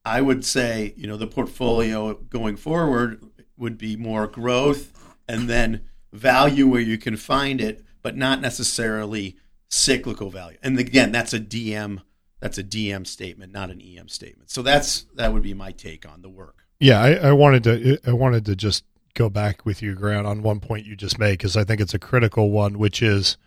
I 0.03 0.21
would 0.21 0.43
say, 0.43 0.93
you 0.97 1.07
know, 1.07 1.17
the 1.17 1.27
portfolio 1.27 2.13
going 2.13 2.57
forward 2.57 3.23
would 3.57 3.77
be 3.77 3.95
more 3.95 4.27
growth 4.27 5.15
and 5.27 5.49
then 5.49 5.81
value 6.11 6.67
where 6.67 6.81
you 6.81 6.97
can 6.97 7.17
find 7.17 7.61
it, 7.61 7.83
but 8.01 8.17
not 8.17 8.41
necessarily 8.41 9.37
cyclical 9.69 10.29
value. 10.29 10.57
And 10.63 10.77
again, 10.79 11.11
that's 11.11 11.33
a 11.33 11.39
DM 11.39 12.01
that's 12.39 12.57
a 12.57 12.63
DM 12.63 13.05
statement, 13.05 13.51
not 13.51 13.69
an 13.69 13.81
EM 13.81 14.07
statement. 14.07 14.49
So 14.49 14.61
that's 14.61 15.05
that 15.15 15.33
would 15.33 15.43
be 15.43 15.53
my 15.53 15.71
take 15.71 16.07
on 16.07 16.21
the 16.21 16.29
work. 16.29 16.65
Yeah, 16.79 17.01
I, 17.01 17.11
I 17.15 17.31
wanted 17.33 17.63
to 17.65 17.99
I 18.07 18.13
wanted 18.13 18.45
to 18.45 18.55
just 18.55 18.85
go 19.19 19.29
back 19.29 19.65
with 19.65 19.81
you, 19.81 19.93
Grant, 19.95 20.25
on 20.25 20.41
one 20.41 20.61
point 20.61 20.85
you 20.85 20.95
just 20.95 21.19
made 21.19 21.33
because 21.33 21.57
I 21.57 21.65
think 21.65 21.81
it's 21.81 21.93
a 21.93 21.99
critical 21.99 22.51
one, 22.51 22.79
which 22.79 23.01
is 23.01 23.37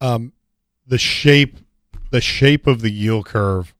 um, 0.00 0.32
the 0.86 0.96
shape 0.96 1.58
the 2.10 2.20
shape 2.22 2.66
of 2.66 2.80
the 2.80 2.90
yield 2.90 3.26
curve 3.26 3.74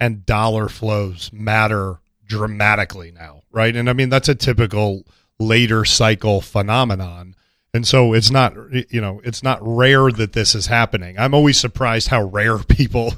and 0.00 0.24
dollar 0.24 0.68
flows 0.68 1.30
matter 1.32 1.98
dramatically 2.24 3.10
now, 3.10 3.42
right? 3.50 3.74
And 3.74 3.90
I 3.90 3.92
mean 3.92 4.08
that's 4.08 4.28
a 4.28 4.34
typical 4.34 5.04
later 5.38 5.84
cycle 5.84 6.40
phenomenon. 6.40 7.34
And 7.74 7.86
so 7.86 8.12
it's 8.12 8.30
not, 8.30 8.54
you 8.88 9.00
know, 9.00 9.20
it's 9.24 9.42
not 9.42 9.58
rare 9.60 10.10
that 10.12 10.32
this 10.32 10.54
is 10.54 10.66
happening. 10.66 11.18
I'm 11.18 11.34
always 11.34 11.58
surprised 11.58 12.08
how 12.08 12.22
rare 12.22 12.58
people, 12.68 13.14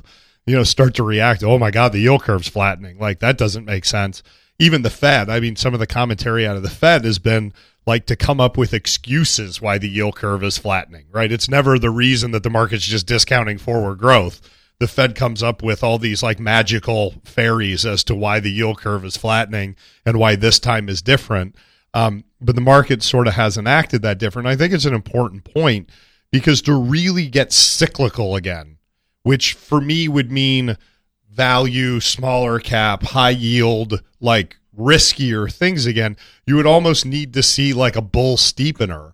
you 0.47 0.57
know, 0.57 0.65
start 0.65 0.95
to 0.95 1.03
react. 1.03 1.43
Oh 1.45 1.59
my 1.59 1.71
God, 1.71 1.93
the 1.93 2.01
yield 2.01 2.23
curve's 2.23 2.49
flattening. 2.49 2.99
Like 2.99 3.21
that 3.21 3.37
doesn't 3.37 3.67
make 3.67 3.85
sense. 3.85 4.23
Even 4.59 4.83
the 4.83 4.91
Fed, 4.91 5.29
I 5.29 5.41
mean, 5.41 5.57
some 5.57 5.75
of 5.75 5.81
the 5.81 5.87
commentary 5.87 6.47
out 6.47 6.57
of 6.57 6.63
the 6.63 6.71
Fed 6.71 7.05
has 7.05 7.19
been 7.19 7.53
like 7.87 8.07
to 8.07 8.17
come 8.17 8.41
up 8.41 8.57
with 8.57 8.75
excuses 8.75 9.61
why 9.61 9.79
the 9.79 9.89
yield 9.89 10.17
curve 10.17 10.43
is 10.43 10.59
flattening, 10.59 11.07
right? 11.13 11.31
It's 11.31 11.49
never 11.49 11.79
the 11.79 11.91
reason 11.91 12.33
that 12.33 12.43
the 12.43 12.51
market's 12.51 12.85
just 12.85 13.07
discounting 13.07 13.59
forward 13.59 13.99
growth. 13.99 14.41
The 14.79 14.89
Fed 14.89 15.15
comes 15.15 15.43
up 15.43 15.63
with 15.63 15.85
all 15.85 15.99
these 15.99 16.23
like 16.23 16.41
magical 16.41 17.15
fairies 17.25 17.87
as 17.87 18.03
to 18.05 18.15
why 18.15 18.41
the 18.41 18.51
yield 18.51 18.79
curve 18.79 19.05
is 19.05 19.17
flattening 19.17 19.77
and 20.05 20.19
why 20.19 20.37
this 20.37 20.59
time 20.59 20.89
is 20.89 21.01
different. 21.01 21.55
Um, 21.95 22.25
but 22.41 22.57
the 22.57 22.61
market 22.61 23.03
sort 23.03 23.29
of 23.29 23.35
hasn't 23.35 23.69
acted 23.69 24.03
that 24.03 24.19
different. 24.19 24.49
I 24.49 24.57
think 24.57 24.75
it's 24.75 24.85
an 24.85 24.95
important 24.95 25.45
point 25.45 25.89
because 26.31 26.61
to 26.63 26.75
really 26.75 27.29
get 27.29 27.53
cyclical 27.53 28.37
again, 28.37 28.79
which 29.23 29.55
for 29.55 29.81
me 29.81 30.09
would 30.09 30.31
mean 30.31 30.77
value, 31.37 32.01
smaller 32.01 32.59
cap, 32.59 33.03
high 33.03 33.31
yield, 33.31 34.03
like 34.21 34.57
riskier 34.77 35.53
things 35.53 35.87
again, 35.87 36.17
you 36.47 36.57
would 36.57 36.67
almost 36.67 37.07
need 37.07 37.33
to 37.35 37.43
see 37.43 37.73
like 37.73 37.97
a 37.97 38.03
bull 38.03 38.37
steepener. 38.37 39.13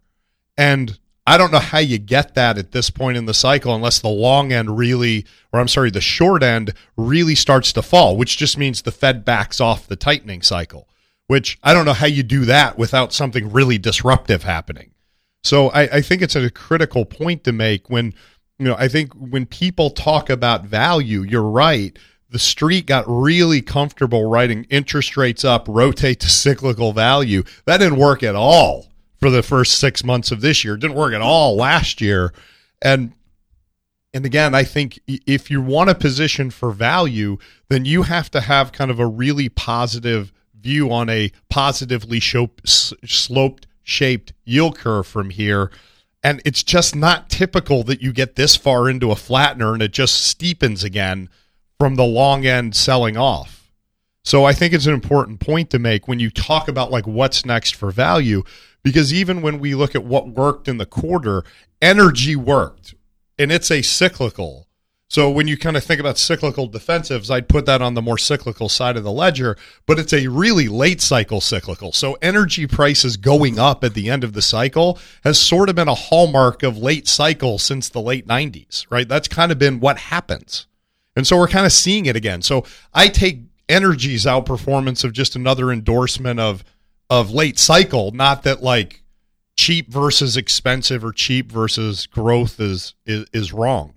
And 0.57 0.99
I 1.27 1.37
don't 1.37 1.53
know 1.53 1.59
how 1.59 1.79
you 1.79 1.99
get 1.99 2.35
that 2.35 2.59
at 2.59 2.73
this 2.73 2.91
point 2.91 3.17
in 3.17 3.27
the 3.27 3.35
cycle 3.35 3.75
unless 3.75 4.01
the 4.01 4.09
long 4.09 4.53
end 4.53 4.77
really, 4.77 5.27
or 5.53 5.61
I'm 5.61 5.69
sorry, 5.69 5.91
the 5.91 6.01
short 6.01 6.43
end 6.43 6.73
really 6.97 7.35
starts 7.35 7.73
to 7.75 7.83
fall, 7.83 8.17
which 8.17 8.37
just 8.37 8.59
means 8.59 8.83
the 8.83 8.91
Fed 8.91 9.25
backs 9.25 9.61
off 9.61 9.87
the 9.87 9.97
tightening 9.97 10.43
cycle 10.43 10.89
which 11.33 11.59
I 11.63 11.73
don't 11.73 11.87
know 11.87 11.95
how 11.95 12.09
you 12.09 12.23
do 12.23 12.45
that 12.45 12.77
without 12.77 13.15
something 13.15 13.51
really 13.51 13.79
disruptive 13.79 14.43
happening. 14.43 14.91
So 15.43 15.71
I, 15.71 15.83
I 15.85 16.01
think 16.03 16.21
it's 16.21 16.37
a 16.37 16.51
critical 16.51 17.07
point 17.07 17.45
to 17.45 17.53
make 17.53 17.89
when, 17.89 18.13
you 18.59 18.67
know, 18.67 18.77
I 18.79 18.89
think 18.89 19.15
when 19.15 19.47
people 19.47 19.89
talk 19.89 20.29
about 20.29 20.67
value, 20.67 21.23
you're 21.23 21.43
right. 21.43 21.99
The 22.33 22.39
street 22.39 22.87
got 22.87 23.05
really 23.07 23.61
comfortable 23.61 24.29
writing 24.29 24.67
interest 24.71 25.19
rates 25.19 25.45
up, 25.45 25.67
rotate 25.69 26.19
to 26.21 26.31
cyclical 26.31 26.95
value. 26.95 27.43
That 27.67 27.79
didn't 27.79 27.99
work 27.99 28.23
at 28.23 28.35
all 28.35 28.87
for 29.21 29.29
the 29.29 29.43
first 29.43 29.79
six 29.79 30.03
months 30.03 30.33
of 30.33 30.41
this 30.41 30.65
year. 30.65 30.75
It 30.75 30.81
didn't 30.81 30.97
work 30.97 31.13
at 31.13 31.21
all 31.21 31.57
last 31.57 32.01
year. 32.01 32.33
And 32.81 33.13
and 34.15 34.25
again, 34.27 34.55
I 34.55 34.65
think 34.65 34.99
if 35.07 35.51
you 35.51 35.61
want 35.61 35.91
a 35.91 35.95
position 35.95 36.51
for 36.51 36.71
value, 36.73 37.39
then 37.69 37.85
you 37.85 38.03
have 38.03 38.31
to 38.33 38.41
have 38.41 38.73
kind 38.73 38.91
of 38.91 38.99
a 38.99 39.07
really 39.07 39.49
positive 39.49 40.33
view 40.59 40.91
on 40.91 41.11
a 41.11 41.33
positively 41.51 42.21
sloped 42.21 43.67
shaped 43.83 44.33
yield 44.45 44.79
curve 44.79 45.07
from 45.07 45.31
here. 45.31 45.71
And 46.23 46.41
it's 46.45 46.63
just 46.63 46.97
not 46.97 47.29
typical 47.29 47.83
that 47.85 48.01
you 48.01 48.13
get 48.13 48.37
this 48.37 48.57
far 48.57 48.89
into 48.89 49.11
a 49.11 49.17
flattener 49.17 49.75
and 49.75 49.83
it 49.83 49.93
just 49.93 50.39
steepens 50.39 50.83
again 50.83 51.29
from 51.83 51.97
the 51.97 52.05
long 52.05 52.47
end 52.47 52.77
selling 52.77 53.17
off. 53.17 53.69
So 54.23 54.45
I 54.45 54.53
think 54.53 54.73
it's 54.73 54.87
an 54.87 54.95
important 54.95 55.41
point 55.41 55.69
to 55.71 55.81
make 55.81 56.07
when 56.07 56.21
you 56.21 56.31
talk 56.31 56.69
about 56.69 56.93
like 56.93 57.09
what's 57.09 57.45
next 57.45 57.75
for 57.75 57.91
value, 57.91 58.45
because 58.85 59.13
even 59.13 59.43
when 59.43 59.59
we 59.59 59.75
look 59.75 59.97
at 59.97 60.05
what 60.05 60.29
worked 60.29 60.69
in 60.69 60.79
the 60.79 60.87
quarter, 60.87 61.43
energy 61.81 62.37
worked 62.37 62.95
and 63.37 63.51
it's 63.51 63.69
a 63.69 63.83
cyclical. 63.83 64.69
So 65.09 65.29
when 65.29 65.49
you 65.49 65.57
kind 65.59 65.77
of 65.77 65.83
think 65.83 65.99
about 65.99 66.19
cyclical 66.19 66.71
defensives, 66.71 67.33
I'd 67.33 67.49
put 67.49 67.67
that 67.67 67.83
on 67.83 67.95
the 67.95 68.01
more 68.01 68.17
cyclical 68.17 68.69
side 68.69 68.97
of 68.97 69.03
the 69.03 69.11
ledger, 69.11 69.57
but 69.85 69.99
it's 69.99 70.13
a 70.13 70.29
really 70.29 70.69
late 70.69 71.01
cycle 71.01 71.41
cyclical. 71.41 71.91
So 71.91 72.17
energy 72.23 72.69
prices 72.69 73.17
going 73.17 73.59
up 73.59 73.83
at 73.83 73.95
the 73.95 74.09
end 74.09 74.23
of 74.23 74.35
the 74.35 74.41
cycle 74.41 75.01
has 75.25 75.37
sort 75.37 75.69
of 75.69 75.75
been 75.75 75.89
a 75.89 75.97
hallmark 75.97 76.63
of 76.63 76.79
late 76.79 77.09
cycle 77.09 77.59
since 77.59 77.89
the 77.89 78.01
late 78.01 78.29
90s, 78.29 78.87
right? 78.89 79.09
That's 79.09 79.27
kind 79.27 79.51
of 79.51 79.59
been 79.59 79.81
what 79.81 79.99
happens. 79.99 80.69
And 81.17 81.27
so 81.27 81.37
we're 81.37 81.49
kind 81.49 81.67
of 81.67 81.73
seeing 81.73 82.07
it 82.07 82.17
again. 82.17 82.43
So 82.43 82.65
I 82.95 83.09
take 83.09 83.41
energy's 83.69 84.25
outperformance 84.25 85.05
of 85.05 85.13
just 85.13 85.37
another 85.37 85.71
endorsement 85.71 86.41
of 86.41 86.65
of 87.11 87.31
late 87.31 87.59
cycle, 87.59 88.11
not 88.13 88.43
that 88.45 88.63
like 88.63 89.03
cheap 89.57 89.93
versus 89.93 90.37
expensive 90.37 91.05
or 91.05 91.13
cheap 91.13 91.53
versus 91.53 92.07
growth 92.07 92.59
is 92.59 92.95
is, 93.05 93.27
is 93.33 93.53
wrong. 93.53 93.95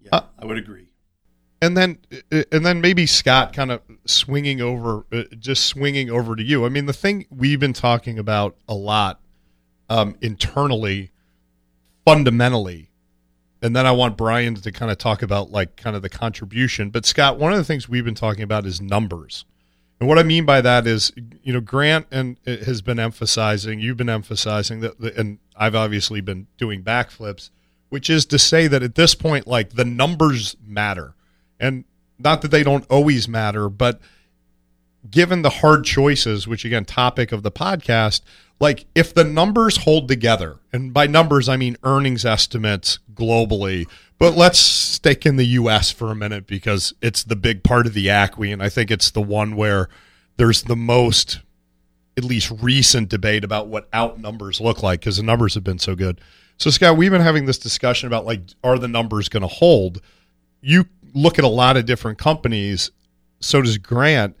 Yeah, 0.00 0.10
uh, 0.12 0.22
I 0.38 0.44
would 0.44 0.58
agree. 0.58 0.88
And 1.62 1.78
then, 1.78 1.98
and 2.30 2.66
then 2.66 2.82
maybe 2.82 3.06
Scott 3.06 3.54
kind 3.54 3.72
of 3.72 3.80
swinging 4.04 4.60
over, 4.60 5.06
uh, 5.10 5.22
just 5.38 5.64
swinging 5.64 6.10
over 6.10 6.36
to 6.36 6.42
you. 6.42 6.66
I 6.66 6.68
mean, 6.68 6.84
the 6.84 6.92
thing 6.92 7.24
we've 7.30 7.58
been 7.58 7.72
talking 7.72 8.18
about 8.18 8.58
a 8.68 8.74
lot 8.74 9.22
um, 9.88 10.14
internally, 10.20 11.10
fundamentally, 12.04 12.90
and 13.64 13.74
then 13.74 13.86
I 13.86 13.92
want 13.92 14.16
Brian 14.16 14.54
to 14.54 14.72
kind 14.72 14.92
of 14.92 14.98
talk 14.98 15.22
about 15.22 15.50
like 15.50 15.76
kind 15.76 15.96
of 15.96 16.02
the 16.02 16.08
contribution. 16.08 16.90
But 16.90 17.06
Scott, 17.06 17.38
one 17.38 17.52
of 17.52 17.58
the 17.58 17.64
things 17.64 17.88
we've 17.88 18.04
been 18.04 18.14
talking 18.14 18.42
about 18.42 18.66
is 18.66 18.80
numbers. 18.80 19.44
And 19.98 20.08
what 20.08 20.18
I 20.18 20.22
mean 20.22 20.44
by 20.44 20.60
that 20.60 20.86
is, 20.86 21.12
you 21.42 21.52
know, 21.52 21.60
Grant 21.60 22.06
and 22.10 22.36
uh, 22.46 22.56
has 22.64 22.82
been 22.82 22.98
emphasizing, 22.98 23.80
you've 23.80 23.96
been 23.96 24.08
emphasizing 24.08 24.80
that, 24.80 24.98
and 25.16 25.38
I've 25.56 25.74
obviously 25.74 26.20
been 26.20 26.46
doing 26.58 26.82
backflips 26.82 27.50
which 27.94 28.10
is 28.10 28.26
to 28.26 28.40
say 28.40 28.66
that 28.66 28.82
at 28.82 28.96
this 28.96 29.14
point, 29.14 29.46
like 29.46 29.70
the 29.70 29.84
numbers 29.84 30.56
matter. 30.66 31.14
And 31.60 31.84
not 32.18 32.42
that 32.42 32.50
they 32.50 32.64
don't 32.64 32.84
always 32.90 33.28
matter, 33.28 33.68
but 33.68 34.00
given 35.08 35.42
the 35.42 35.50
hard 35.50 35.84
choices, 35.84 36.48
which 36.48 36.64
again, 36.64 36.84
topic 36.84 37.30
of 37.30 37.44
the 37.44 37.52
podcast, 37.52 38.22
like 38.58 38.86
if 38.96 39.14
the 39.14 39.22
numbers 39.22 39.76
hold 39.76 40.08
together, 40.08 40.56
and 40.72 40.92
by 40.92 41.06
numbers, 41.06 41.48
I 41.48 41.56
mean 41.56 41.76
earnings 41.84 42.24
estimates 42.24 42.98
globally, 43.14 43.86
but 44.18 44.36
let's 44.36 44.58
stick 44.58 45.26
in 45.26 45.36
the 45.36 45.46
US 45.46 45.90
for 45.90 46.10
a 46.10 46.16
minute 46.16 46.46
because 46.46 46.94
it's 47.02 47.24
the 47.24 47.36
big 47.36 47.62
part 47.62 47.86
of 47.86 47.94
the 47.94 48.06
ACWI, 48.06 48.52
and 48.52 48.62
I 48.62 48.68
think 48.68 48.90
it's 48.90 49.10
the 49.10 49.22
one 49.22 49.56
where 49.56 49.88
there's 50.36 50.62
the 50.62 50.76
most, 50.76 51.40
at 52.16 52.24
least 52.24 52.52
recent 52.62 53.08
debate 53.08 53.44
about 53.44 53.68
what 53.68 53.88
out 53.92 54.20
numbers 54.20 54.60
look 54.60 54.82
like 54.82 55.00
because 55.00 55.16
the 55.16 55.22
numbers 55.22 55.54
have 55.54 55.64
been 55.64 55.78
so 55.78 55.94
good. 55.94 56.20
So, 56.56 56.70
Scott, 56.70 56.96
we've 56.96 57.10
been 57.10 57.20
having 57.20 57.46
this 57.46 57.58
discussion 57.58 58.06
about 58.06 58.24
like, 58.24 58.40
are 58.62 58.78
the 58.78 58.88
numbers 58.88 59.28
going 59.28 59.42
to 59.42 59.48
hold? 59.48 60.00
You 60.60 60.86
look 61.14 61.38
at 61.38 61.44
a 61.44 61.48
lot 61.48 61.76
of 61.76 61.86
different 61.86 62.18
companies. 62.18 62.90
So 63.40 63.62
does 63.62 63.78
Grant. 63.78 64.36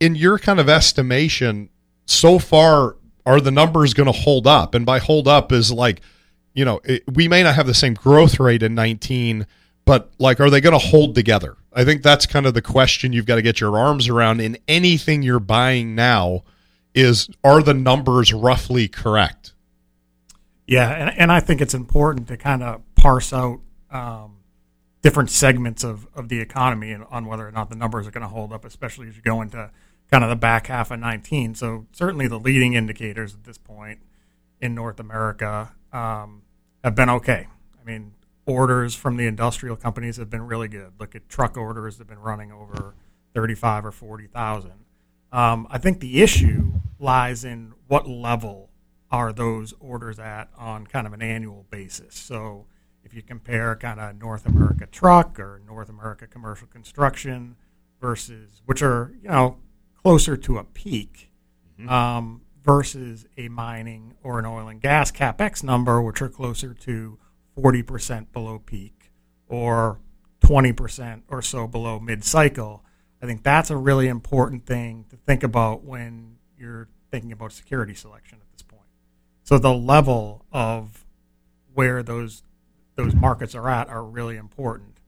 In 0.00 0.14
your 0.14 0.38
kind 0.38 0.58
of 0.58 0.68
estimation, 0.68 1.68
so 2.06 2.38
far, 2.38 2.96
are 3.24 3.40
the 3.40 3.50
numbers 3.50 3.94
going 3.94 4.06
to 4.06 4.12
hold 4.12 4.46
up? 4.46 4.74
And 4.74 4.84
by 4.84 4.98
hold 4.98 5.28
up 5.28 5.52
is 5.52 5.70
like, 5.70 6.00
you 6.54 6.64
know, 6.64 6.80
it, 6.84 7.02
we 7.14 7.28
may 7.28 7.42
not 7.42 7.54
have 7.54 7.66
the 7.66 7.74
same 7.74 7.94
growth 7.94 8.38
rate 8.38 8.62
in 8.62 8.74
19, 8.74 9.46
but 9.84 10.10
like, 10.18 10.40
are 10.40 10.50
they 10.50 10.60
going 10.60 10.78
to 10.78 10.86
hold 10.86 11.14
together? 11.14 11.56
I 11.72 11.84
think 11.84 12.02
that's 12.02 12.26
kind 12.26 12.46
of 12.46 12.54
the 12.54 12.62
question 12.62 13.12
you've 13.12 13.26
got 13.26 13.36
to 13.36 13.42
get 13.42 13.60
your 13.60 13.76
arms 13.78 14.08
around 14.08 14.40
in 14.40 14.58
anything 14.68 15.22
you're 15.22 15.40
buying 15.40 15.94
now 15.94 16.44
is 16.94 17.28
are 17.42 17.62
the 17.62 17.74
numbers 17.74 18.32
roughly 18.32 18.88
correct? 18.88 19.54
Yeah, 20.66 20.90
and, 20.90 21.18
and 21.18 21.32
I 21.32 21.40
think 21.40 21.60
it's 21.60 21.74
important 21.74 22.28
to 22.28 22.36
kind 22.36 22.62
of 22.62 22.82
parse 22.94 23.32
out 23.32 23.60
um, 23.90 24.38
different 25.00 25.30
segments 25.30 25.82
of, 25.82 26.06
of 26.14 26.28
the 26.28 26.40
economy 26.40 26.92
and 26.92 27.04
on 27.10 27.26
whether 27.26 27.46
or 27.46 27.50
not 27.50 27.70
the 27.70 27.76
numbers 27.76 28.06
are 28.06 28.10
going 28.10 28.22
to 28.22 28.28
hold 28.28 28.52
up, 28.52 28.64
especially 28.64 29.08
as 29.08 29.16
you 29.16 29.22
go 29.22 29.40
into 29.40 29.70
kind 30.10 30.22
of 30.22 30.30
the 30.30 30.36
back 30.36 30.66
half 30.66 30.90
of 30.90 31.00
19. 31.00 31.54
So 31.54 31.86
certainly 31.92 32.28
the 32.28 32.38
leading 32.38 32.74
indicators 32.74 33.34
at 33.34 33.44
this 33.44 33.58
point 33.58 34.00
in 34.60 34.74
North 34.74 35.00
America 35.00 35.72
um, 35.92 36.41
have 36.82 36.94
been 36.94 37.10
okay. 37.10 37.48
I 37.80 37.84
mean, 37.84 38.12
orders 38.46 38.94
from 38.94 39.16
the 39.16 39.26
industrial 39.26 39.76
companies 39.76 40.16
have 40.16 40.30
been 40.30 40.46
really 40.46 40.68
good. 40.68 40.92
Look 40.98 41.14
at 41.14 41.28
truck 41.28 41.56
orders 41.56 41.98
have 41.98 42.08
been 42.08 42.18
running 42.18 42.52
over 42.52 42.94
35 43.34 43.86
or 43.86 43.92
40,000. 43.92 44.72
Um, 45.32 45.66
I 45.70 45.78
think 45.78 46.00
the 46.00 46.22
issue 46.22 46.74
lies 46.98 47.44
in 47.44 47.72
what 47.88 48.08
level 48.08 48.70
are 49.10 49.32
those 49.32 49.74
orders 49.80 50.18
at 50.18 50.48
on 50.56 50.86
kind 50.86 51.06
of 51.06 51.12
an 51.12 51.22
annual 51.22 51.66
basis. 51.70 52.14
So 52.14 52.66
if 53.04 53.14
you 53.14 53.22
compare 53.22 53.76
kind 53.76 54.00
of 54.00 54.18
North 54.18 54.46
America 54.46 54.86
truck 54.86 55.38
or 55.38 55.60
North 55.66 55.88
America 55.88 56.26
commercial 56.26 56.66
construction 56.66 57.56
versus 58.00 58.62
which 58.64 58.82
are 58.82 59.12
you 59.22 59.28
know 59.28 59.58
closer 60.02 60.36
to 60.36 60.58
a 60.58 60.64
peak 60.64 61.30
mm-hmm. 61.78 61.88
um, 61.88 62.42
versus 62.62 63.26
a 63.36 63.48
mining 63.48 64.14
or 64.22 64.38
an 64.38 64.46
oil 64.46 64.68
and 64.68 64.80
gas 64.80 65.10
capex 65.10 65.62
number, 65.62 66.00
which 66.00 66.22
are 66.22 66.28
closer 66.28 66.74
to 66.74 67.18
forty 67.54 67.82
percent 67.82 68.32
below 68.32 68.58
peak 68.58 69.10
or 69.48 70.00
twenty 70.40 70.72
percent 70.72 71.24
or 71.28 71.42
so 71.42 71.66
below 71.66 71.98
mid 71.98 72.24
cycle. 72.24 72.84
I 73.22 73.26
think 73.26 73.42
that's 73.42 73.70
a 73.70 73.76
really 73.76 74.08
important 74.08 74.66
thing 74.66 75.04
to 75.10 75.16
think 75.16 75.42
about 75.42 75.84
when 75.84 76.36
you're 76.58 76.88
thinking 77.10 77.32
about 77.32 77.52
security 77.52 77.94
selection 77.94 78.38
at 78.40 78.50
this 78.52 78.62
point. 78.62 78.86
so 79.44 79.58
the 79.58 79.72
level 79.72 80.44
of 80.50 81.04
where 81.74 82.02
those 82.02 82.42
those 82.96 83.14
markets 83.14 83.54
are 83.54 83.68
at 83.68 83.88
are 83.88 84.02
really 84.04 84.36
important. 84.36 84.98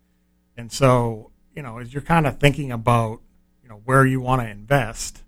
And 0.57 0.71
so, 0.71 1.33
you 1.55 1.63
know, 1.63 1.79
as 1.79 1.93
you're 1.93 2.03
kind 2.03 2.27
of 2.27 2.39
thinking 2.39 2.71
about, 2.71 3.21
you 3.63 3.69
know, 3.69 3.81
where 3.85 4.07
you 4.07 4.21
want 4.21 4.43
to 4.43 4.49
invest, 4.49 5.24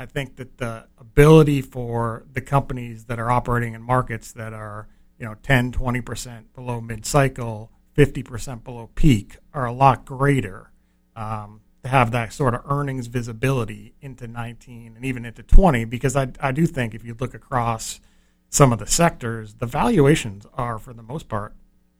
I 0.00 0.06
think 0.06 0.36
that 0.36 0.56
the 0.56 0.86
ability 0.98 1.60
for 1.60 2.24
the 2.32 2.40
companies 2.40 3.04
that 3.04 3.18
are 3.18 3.30
operating 3.30 3.74
in 3.74 3.82
markets 3.82 4.32
that 4.32 4.54
are, 4.54 4.88
you 5.18 5.26
know, 5.26 5.34
10, 5.42 5.72
20% 5.72 6.44
below 6.54 6.80
mid 6.80 7.04
cycle, 7.04 7.70
50% 7.98 8.64
below 8.64 8.88
peak 8.94 9.36
are 9.52 9.66
a 9.66 9.72
lot 9.72 10.06
greater 10.06 10.70
um, 11.14 11.60
to 11.82 11.90
have 11.90 12.12
that 12.12 12.32
sort 12.32 12.54
of 12.54 12.62
earnings 12.64 13.08
visibility 13.08 13.92
into 14.00 14.26
19 14.26 14.94
and 14.96 15.04
even 15.04 15.26
into 15.26 15.42
20. 15.42 15.84
Because 15.84 16.16
I, 16.16 16.28
I 16.40 16.50
do 16.52 16.64
think 16.66 16.94
if 16.94 17.04
you 17.04 17.14
look 17.20 17.34
across 17.34 18.00
some 18.48 18.72
of 18.72 18.78
the 18.78 18.86
sectors, 18.86 19.52
the 19.54 19.66
valuations 19.66 20.46
are, 20.54 20.78
for 20.78 20.94
the 20.94 21.02
most 21.02 21.28
part, 21.28 21.52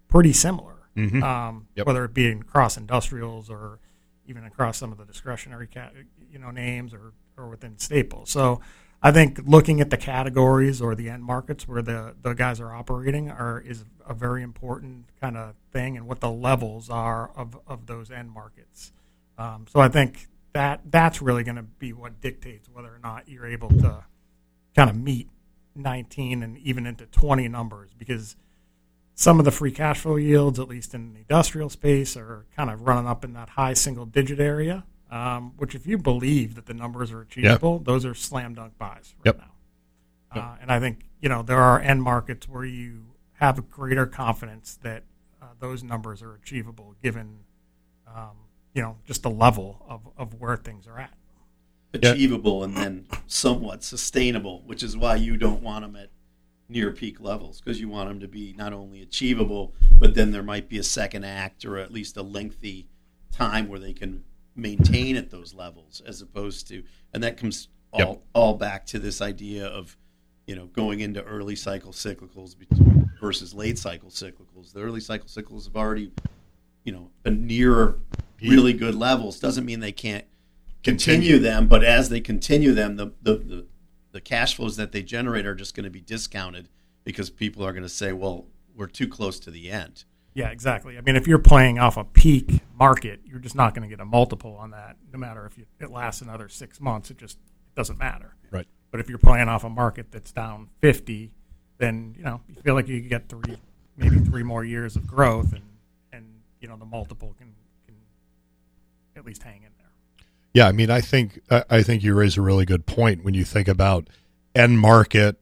pretty 0.09 0.33
similar. 0.33 0.77
Mhm. 0.97 1.23
Um, 1.23 1.67
Yep. 1.77 1.87
Whether 1.87 2.05
it 2.07 2.15
be 2.15 2.29
across 2.29 2.79
industrials 2.79 3.51
or 3.51 3.79
even 4.27 4.45
across 4.45 4.79
some 4.79 4.91
of 4.91 4.97
the 4.97 5.05
discretionary, 5.05 5.69
you 6.33 6.39
know, 6.39 6.51
names 6.51 6.95
or, 6.95 7.13
or 7.41 7.49
within 7.49 7.79
staples. 7.79 8.31
So 8.31 8.61
I 9.03 9.13
think 9.13 9.41
looking 9.45 9.81
at 9.81 9.91
the 9.91 9.97
categories 9.97 10.83
or 10.83 10.95
the 10.95 11.09
end 11.09 11.25
markets 11.25 11.67
where 11.67 11.83
the, 11.83 12.15
the 12.23 12.35
guys 12.35 12.61
are 12.61 12.73
operating 12.73 13.31
are 13.31 13.61
is 13.61 13.85
a 14.07 14.13
very 14.13 14.43
important 14.43 15.07
kind 15.21 15.37
of 15.37 15.55
thing, 15.73 15.97
and 15.97 16.07
what 16.07 16.21
the 16.21 16.31
levels 16.31 16.91
are 16.91 17.31
of, 17.35 17.59
of 17.67 17.87
those 17.87 18.11
end 18.11 18.31
markets. 18.31 18.93
Um, 19.39 19.67
so 19.69 19.81
I 19.81 19.89
think 19.89 20.29
that 20.53 20.81
that's 20.85 21.23
really 21.23 21.45
going 21.45 21.57
to 21.57 21.63
be 21.63 21.93
what 21.93 22.21
dictates 22.21 22.69
whether 22.69 22.89
or 22.89 22.99
not 23.03 23.29
you're 23.29 23.47
able 23.47 23.71
to 23.71 24.05
kind 24.75 24.91
of 24.91 24.97
meet 24.97 25.29
19 25.75 26.43
and 26.43 26.59
even 26.59 26.87
into 26.87 27.07
20 27.07 27.49
numbers 27.49 27.91
because 27.97 28.37
some 29.15 29.39
of 29.39 29.45
the 29.45 29.51
free 29.51 29.71
cash 29.71 30.01
flow 30.01 30.17
yields, 30.17 30.59
at 30.59 30.69
least 30.69 30.95
in 30.95 31.13
the 31.13 31.21
industrial 31.21 31.69
space, 31.69 32.17
are 32.17 32.47
kind 32.57 32.71
of 32.71 32.83
running 32.83 33.07
up 33.07 33.25
in 33.25 33.35
that 33.35 33.51
high 33.51 33.75
single 33.75 34.07
digit 34.07 34.41
area. 34.41 34.85
Um, 35.11 35.55
which, 35.57 35.75
if 35.75 35.87
you 35.89 35.99
believe 35.99 36.55
that 36.55 36.67
the 36.67 36.75
numbers 36.75 37.11
are 37.11 37.21
achievable, 37.23 37.81
those 37.81 38.05
are 38.05 38.15
slam 38.15 38.55
dunk 38.55 38.79
buys 38.79 39.15
right 39.19 39.27
Yep. 39.35 39.39
now. 39.39 40.41
Uh, 40.41 40.57
and 40.61 40.71
I 40.71 40.79
think 40.79 41.01
you 41.21 41.29
know 41.29 41.43
there 41.43 41.59
are 41.61 41.81
end 41.81 42.03
markets 42.03 42.49
where 42.49 42.65
you 42.65 43.07
have 43.35 43.59
a 43.59 43.63
greater 43.63 44.07
confidence 44.07 44.79
that 44.83 45.03
uh, 45.43 45.47
those 45.59 45.83
numbers 45.83 46.23
are 46.23 46.35
achievable, 46.35 46.95
given 47.03 47.41
um, 48.07 48.37
you 48.73 48.83
know 48.83 48.99
just 49.05 49.23
the 49.25 49.31
level 49.31 49.85
of, 49.89 50.03
of 50.17 50.35
where 50.41 50.57
things 50.57 50.87
are 50.87 50.99
at. 51.01 51.13
achievable 51.93 52.63
and 52.63 52.77
then 52.77 53.07
somewhat 53.27 53.83
sustainable, 53.83 54.63
which 54.67 54.83
is 54.85 54.97
why 54.97 55.17
you 55.17 55.37
don't 55.37 55.61
want 55.63 55.85
them 55.85 55.97
at 55.97 56.11
near 56.69 56.93
peak 56.93 57.21
levels 57.21 57.61
because 57.61 57.81
you 57.81 57.89
want 57.89 58.09
them 58.09 58.21
to 58.21 58.29
be 58.29 58.55
not 58.57 58.73
only 58.73 59.03
achievable, 59.03 59.75
but 59.99 60.15
then 60.15 60.31
there 60.31 60.45
might 60.45 60.69
be 60.69 60.79
a 60.79 60.85
second 60.85 61.25
act 61.25 61.65
or 61.65 61.77
at 61.79 61.93
least 61.93 62.17
a 62.17 62.23
lengthy 62.23 62.87
time 63.33 63.69
where 63.69 63.81
they 63.81 63.93
can 63.93 64.23
maintain 64.57 65.17
at 65.17 65.31
those 65.31 65.55
levels 65.55 66.03
as 66.07 66.21
opposed 66.23 66.69
to 66.69 66.83
and 67.15 67.23
that 67.23 67.37
comes 67.37 67.69
all, 67.93 68.01
Yep. 68.01 68.23
all 68.35 68.55
back 68.55 68.87
to 68.87 68.99
this 68.99 69.21
idea 69.23 69.67
of 69.67 69.97
you 70.47 70.55
know 70.57 70.67
going 70.67 71.01
into 71.01 71.23
early 71.25 71.57
cycle 71.57 71.93
cyclicals 71.93 72.57
versus 73.21 73.55
late 73.55 73.79
cycle 73.79 74.11
cyclicals 74.11 74.73
the 74.73 74.81
early 74.81 75.01
cycle 75.01 75.29
cyclicals 75.29 75.65
have 75.67 75.77
already 75.77 76.11
you 76.85 76.93
know 76.93 77.11
been 77.23 77.47
near 77.47 77.97
really 78.43 78.73
good 78.73 78.95
levels 78.95 79.39
doesn't 79.39 79.65
mean 79.65 79.81
they 79.81 79.93
can't 79.93 80.25
continue 80.83 81.39
them, 81.39 81.69
but 81.69 81.85
as 81.85 82.09
they 82.09 82.21
continue 82.23 82.73
them, 82.73 82.97
the, 82.97 83.13
the, 83.21 83.35
the, 83.37 83.67
the 84.13 84.21
cash 84.21 84.57
flows 84.57 84.77
that 84.77 84.93
they 84.93 85.03
generate 85.03 85.45
are 85.45 85.55
just 85.55 85.75
going 85.77 85.85
to 85.85 85.91
be 85.91 86.01
discounted 86.01 86.71
because 87.05 87.29
people 87.29 87.63
are 87.63 87.73
going 87.73 87.83
to 87.83 87.89
say, 87.89 88.13
well, 88.15 88.47
we're 88.75 88.87
too 88.87 89.07
close 89.07 89.39
to 89.41 89.51
the 89.51 89.71
end. 89.71 90.05
Yeah, 90.35 90.51
exactly. 90.51 90.97
I 90.97 91.01
mean, 91.01 91.17
if 91.17 91.27
you're 91.27 91.39
playing 91.39 91.79
off 91.79 91.97
a 91.97 92.05
peak 92.05 92.61
market, 92.79 93.21
you're 93.25 93.41
just 93.41 93.57
not 93.57 93.75
going 93.75 93.89
to 93.89 93.95
get 93.95 94.01
a 94.01 94.05
multiple 94.05 94.57
on 94.57 94.71
that. 94.71 94.97
No 95.13 95.19
matter 95.19 95.45
if 95.45 95.59
you, 95.59 95.67
it 95.81 95.91
lasts 95.91 96.23
another 96.23 96.49
six 96.49 96.81
months, 96.81 97.11
it 97.11 97.19
just 97.19 97.39
doesn't 97.75 97.99
matter. 97.99 98.35
Right. 98.51 98.67
But 98.91 99.01
if 99.01 99.09
you're 99.09 99.19
playing 99.19 99.49
off 99.49 99.65
a 99.65 99.69
market 99.69 100.13
that's 100.13 100.33
down 100.33 100.69
50, 100.81 101.33
then 101.79 102.15
you 102.17 102.25
know 102.25 102.41
you 102.49 102.63
feel 102.63 102.75
like 102.75 102.89
you 102.89 103.01
get 103.01 103.29
three, 103.29 103.57
maybe 103.97 104.19
three 104.19 104.43
more 104.43 104.65
years 104.65 104.97
of 104.97 105.07
growth, 105.07 105.53
and 105.53 105.63
and 106.13 106.27
you 106.61 106.69
know 106.69 106.77
the 106.77 106.85
multiple 106.85 107.35
can 107.39 107.55
can 107.87 107.97
at 109.17 109.25
least 109.25 109.43
hang 109.43 109.57
in 109.57 109.71
there. 109.79 110.27
Yeah, 110.53 110.69
I 110.69 110.73
mean, 110.73 110.91
I 110.91 111.01
think 111.01 111.41
I 111.51 111.65
I 111.71 111.83
think 111.83 112.03
you 112.03 112.15
raise 112.15 112.37
a 112.37 112.43
really 112.43 112.67
good 112.67 112.87
point 112.87 113.25
when 113.25 113.35
you 113.35 113.45
think 113.45 113.69
about 113.69 114.09
end 114.55 114.79
market 114.79 115.37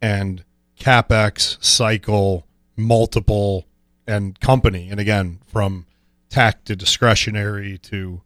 and 0.00 0.44
capex 0.78 1.62
cycle, 1.62 2.46
multiple, 2.76 3.66
and 4.06 4.38
company, 4.40 4.88
and 4.90 5.00
again 5.00 5.40
from 5.46 5.86
tech 6.28 6.64
to 6.64 6.74
discretionary 6.74 7.78
to 7.78 8.22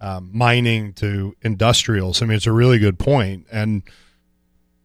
um, 0.00 0.30
mining 0.32 0.92
to 0.94 1.36
industrials. 1.42 2.22
I 2.22 2.26
mean, 2.26 2.36
it's 2.36 2.46
a 2.46 2.52
really 2.52 2.78
good 2.78 2.98
point, 2.98 3.46
and 3.52 3.82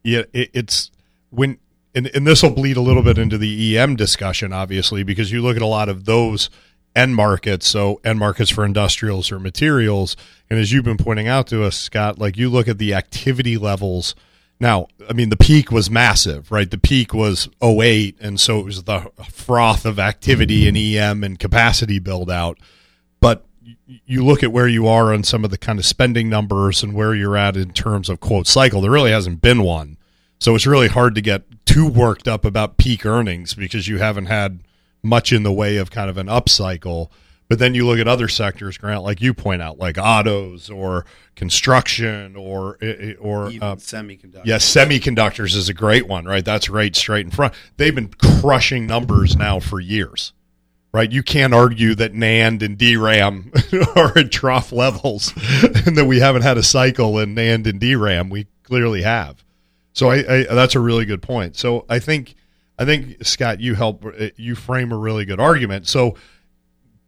yeah, 0.02 0.22
it, 0.32 0.50
it's 0.52 0.90
when 1.30 1.58
and, 1.94 2.08
and 2.14 2.26
this 2.26 2.42
will 2.42 2.50
bleed 2.50 2.76
a 2.76 2.82
little 2.82 3.02
bit 3.02 3.16
into 3.16 3.38
the 3.38 3.78
EM 3.78 3.96
discussion, 3.96 4.52
obviously, 4.52 5.02
because 5.02 5.32
you 5.32 5.40
look 5.40 5.56
at 5.56 5.62
a 5.62 5.66
lot 5.66 5.88
of 5.88 6.04
those 6.04 6.50
end 6.94 7.16
markets, 7.16 7.66
so 7.66 8.00
end 8.04 8.18
markets 8.18 8.50
for 8.50 8.64
industrials 8.64 9.32
or 9.32 9.38
materials, 9.38 10.16
and 10.50 10.58
as 10.58 10.72
you've 10.72 10.84
been 10.84 10.98
pointing 10.98 11.26
out 11.26 11.46
to 11.46 11.64
us, 11.64 11.76
Scott, 11.76 12.18
like 12.18 12.36
you 12.36 12.50
look 12.50 12.68
at 12.68 12.78
the 12.78 12.94
activity 12.94 13.56
levels. 13.56 14.14
Now, 14.58 14.88
I 15.08 15.12
mean, 15.12 15.28
the 15.28 15.36
peak 15.36 15.70
was 15.70 15.90
massive, 15.90 16.50
right? 16.50 16.70
The 16.70 16.78
peak 16.78 17.12
was 17.12 17.48
08, 17.62 18.16
and 18.20 18.40
so 18.40 18.58
it 18.58 18.64
was 18.64 18.84
the 18.84 19.10
froth 19.30 19.84
of 19.84 19.98
activity 19.98 20.66
in 20.66 20.76
EM 20.76 21.22
and 21.22 21.38
capacity 21.38 21.98
build 21.98 22.30
out. 22.30 22.58
But 23.20 23.44
you 24.06 24.24
look 24.24 24.42
at 24.42 24.52
where 24.52 24.68
you 24.68 24.86
are 24.86 25.12
on 25.12 25.24
some 25.24 25.44
of 25.44 25.50
the 25.50 25.58
kind 25.58 25.78
of 25.78 25.84
spending 25.84 26.30
numbers 26.30 26.82
and 26.82 26.94
where 26.94 27.14
you're 27.14 27.36
at 27.36 27.56
in 27.56 27.72
terms 27.72 28.08
of 28.08 28.20
quote 28.20 28.46
cycle, 28.46 28.80
there 28.80 28.90
really 28.90 29.10
hasn't 29.10 29.42
been 29.42 29.62
one. 29.62 29.98
So 30.38 30.54
it's 30.54 30.66
really 30.66 30.88
hard 30.88 31.14
to 31.14 31.20
get 31.20 31.66
too 31.66 31.86
worked 31.86 32.28
up 32.28 32.44
about 32.44 32.78
peak 32.78 33.04
earnings 33.04 33.54
because 33.54 33.88
you 33.88 33.98
haven't 33.98 34.26
had 34.26 34.60
much 35.02 35.32
in 35.32 35.42
the 35.42 35.52
way 35.52 35.76
of 35.76 35.90
kind 35.90 36.10
of 36.10 36.16
an 36.18 36.26
upcycle. 36.26 37.10
But 37.48 37.60
then 37.60 37.74
you 37.74 37.86
look 37.86 38.00
at 38.00 38.08
other 38.08 38.26
sectors, 38.26 38.76
Grant, 38.76 39.04
like 39.04 39.20
you 39.20 39.32
point 39.32 39.62
out, 39.62 39.78
like 39.78 39.98
autos 39.98 40.68
or 40.68 41.06
construction 41.36 42.34
or 42.34 42.78
or 43.20 43.46
uh, 43.46 43.76
semiconductors. 43.76 44.46
Yes, 44.46 44.64
semiconductors 44.74 45.54
is 45.54 45.68
a 45.68 45.74
great 45.74 46.08
one, 46.08 46.24
right? 46.24 46.44
That's 46.44 46.68
right, 46.68 46.94
straight 46.96 47.24
in 47.24 47.30
front. 47.30 47.54
They've 47.76 47.94
been 47.94 48.08
crushing 48.08 48.86
numbers 48.86 49.36
now 49.36 49.60
for 49.60 49.78
years, 49.78 50.32
right? 50.92 51.10
You 51.10 51.22
can't 51.22 51.54
argue 51.54 51.94
that 51.94 52.14
NAND 52.14 52.62
and 52.62 52.76
DRAM 52.76 53.52
are 53.96 54.18
at 54.18 54.32
trough 54.32 54.72
levels 54.72 55.32
and 55.86 55.96
that 55.96 56.06
we 56.06 56.18
haven't 56.18 56.42
had 56.42 56.58
a 56.58 56.64
cycle 56.64 57.18
in 57.20 57.36
NAND 57.36 57.68
and 57.68 57.80
DRAM. 57.80 58.28
We 58.28 58.48
clearly 58.64 59.02
have. 59.02 59.44
So 59.92 60.10
I, 60.10 60.16
I 60.16 60.42
that's 60.54 60.74
a 60.74 60.80
really 60.80 61.04
good 61.04 61.22
point. 61.22 61.54
So 61.54 61.86
I 61.88 62.00
think 62.00 62.34
I 62.76 62.84
think 62.84 63.24
Scott, 63.24 63.60
you 63.60 63.76
help 63.76 64.04
you 64.36 64.56
frame 64.56 64.90
a 64.90 64.98
really 64.98 65.24
good 65.24 65.40
argument. 65.40 65.86
So 65.86 66.16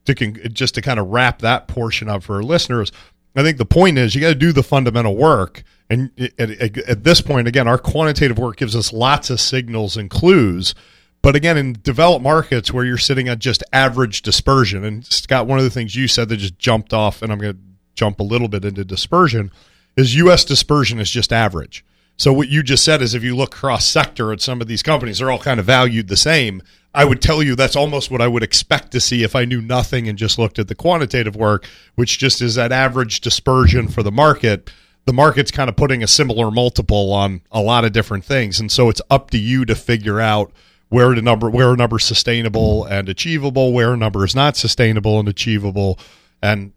to 0.09 0.15
con- 0.15 0.37
just 0.53 0.75
to 0.75 0.83
kind 0.83 0.99
of 1.01 1.09
wrap 1.09 1.41
that 1.41 1.69
portion 1.69 2.09
up 2.09 2.23
for 2.23 2.37
our 2.37 2.43
listeners, 2.43 2.93
I 3.37 3.43
think 3.43 3.59
the 3.59 3.65
point 3.65 3.99
is 3.99 4.15
you 4.15 4.21
got 4.21 4.29
to 4.29 4.35
do 4.35 4.53
the 4.53 4.63
fundamental 4.63 5.17
work. 5.17 5.63
And 5.89 6.11
at, 6.19 6.51
at, 6.51 6.79
at 6.79 7.05
this 7.05 7.21
point, 7.21 7.49
again, 7.49 7.69
our 7.69 7.79
quantitative 7.79 8.39
work 8.39 8.57
gives 8.57 8.77
us 8.77 8.93
lots 8.93 9.31
of 9.31 9.41
signals 9.41 9.97
and 9.97 10.11
clues. 10.11 10.75
But 11.23 11.35
again, 11.35 11.57
in 11.57 11.79
developed 11.83 12.23
markets 12.23 12.73
where 12.73 12.85
you're 12.85 12.99
sitting 12.99 13.29
at 13.29 13.39
just 13.39 13.65
average 13.73 14.23
dispersion, 14.23 14.85
and 14.85 15.05
Scott, 15.05 15.47
one 15.47 15.59
of 15.59 15.65
the 15.65 15.71
things 15.71 15.97
you 15.97 16.09
said 16.09 16.29
that 16.29 16.37
just 16.37 16.59
jumped 16.59 16.93
off, 16.93 17.23
and 17.23 17.33
I'm 17.33 17.39
going 17.39 17.55
to 17.55 17.61
jump 17.95 18.21
a 18.21 18.25
little 18.25 18.49
bit 18.49 18.65
into 18.65 18.85
dispersion, 18.85 19.51
is 19.97 20.15
U.S. 20.17 20.45
dispersion 20.45 21.01
is 21.01 21.11
just 21.11 21.33
average. 21.33 21.85
So 22.17 22.33
what 22.33 22.49
you 22.49 22.63
just 22.63 22.85
said 22.85 23.01
is 23.01 23.15
if 23.15 23.23
you 23.23 23.37
look 23.37 23.53
cross 23.53 23.87
sector 23.87 24.33
at 24.33 24.41
some 24.41 24.61
of 24.61 24.67
these 24.67 24.83
companies, 24.83 25.19
they're 25.19 25.31
all 25.31 25.39
kind 25.39 25.61
of 25.61 25.67
valued 25.67 26.09
the 26.09 26.17
same. 26.17 26.63
I 26.99 27.05
would 27.05 27.23
tell 27.23 27.45
you 27.45 27.55
that's 27.55 27.77
almost 27.77 28.11
what 28.11 28.21
I 28.21 28.27
would 28.27 28.43
expect 28.43 28.91
to 28.91 29.01
see 29.01 29.23
if 29.23 29.37
I 29.37 29.45
knew 29.45 29.63
nothing 29.63 30.09
and 30.09 30.19
just 30.19 30.37
looked 30.37 30.59
at 30.59 30.67
the 30.67 30.75
quantitative 30.75 31.37
work, 31.37 31.65
which 31.95 32.19
just 32.19 32.43
is 32.43 32.57
that 32.57 32.73
average 32.73 33.21
dispersion 33.21 33.87
for 33.87 34.03
the 34.03 34.11
market. 34.11 34.69
The 35.05 35.13
market's 35.13 35.53
kind 35.53 35.71
of 35.71 35.77
putting 35.77 36.03
a 36.03 36.09
similar 36.09 36.51
multiple 36.51 37.13
on 37.13 37.43
a 37.53 37.63
lot 37.63 37.85
of 37.85 37.93
different 37.93 38.25
things, 38.25 38.59
and 38.59 38.73
so 38.73 38.89
it's 38.89 39.01
up 39.11 39.31
to 39.31 39.39
you 39.39 39.65
to 39.67 39.77
figure 39.77 40.19
out 40.19 40.51
where 40.89 41.15
the 41.15 41.23
number 41.23 41.49
where 41.49 41.73
a 41.73 41.77
number 41.77 41.99
is 41.99 42.05
sustainable 42.05 42.85
and 42.87 43.09
achievable, 43.09 43.73
where 43.73 43.93
a 43.93 43.97
number 43.97 44.25
is 44.25 44.35
not 44.35 44.57
sustainable 44.57 45.21
and 45.21 45.29
achievable, 45.29 46.01
and 46.43 46.73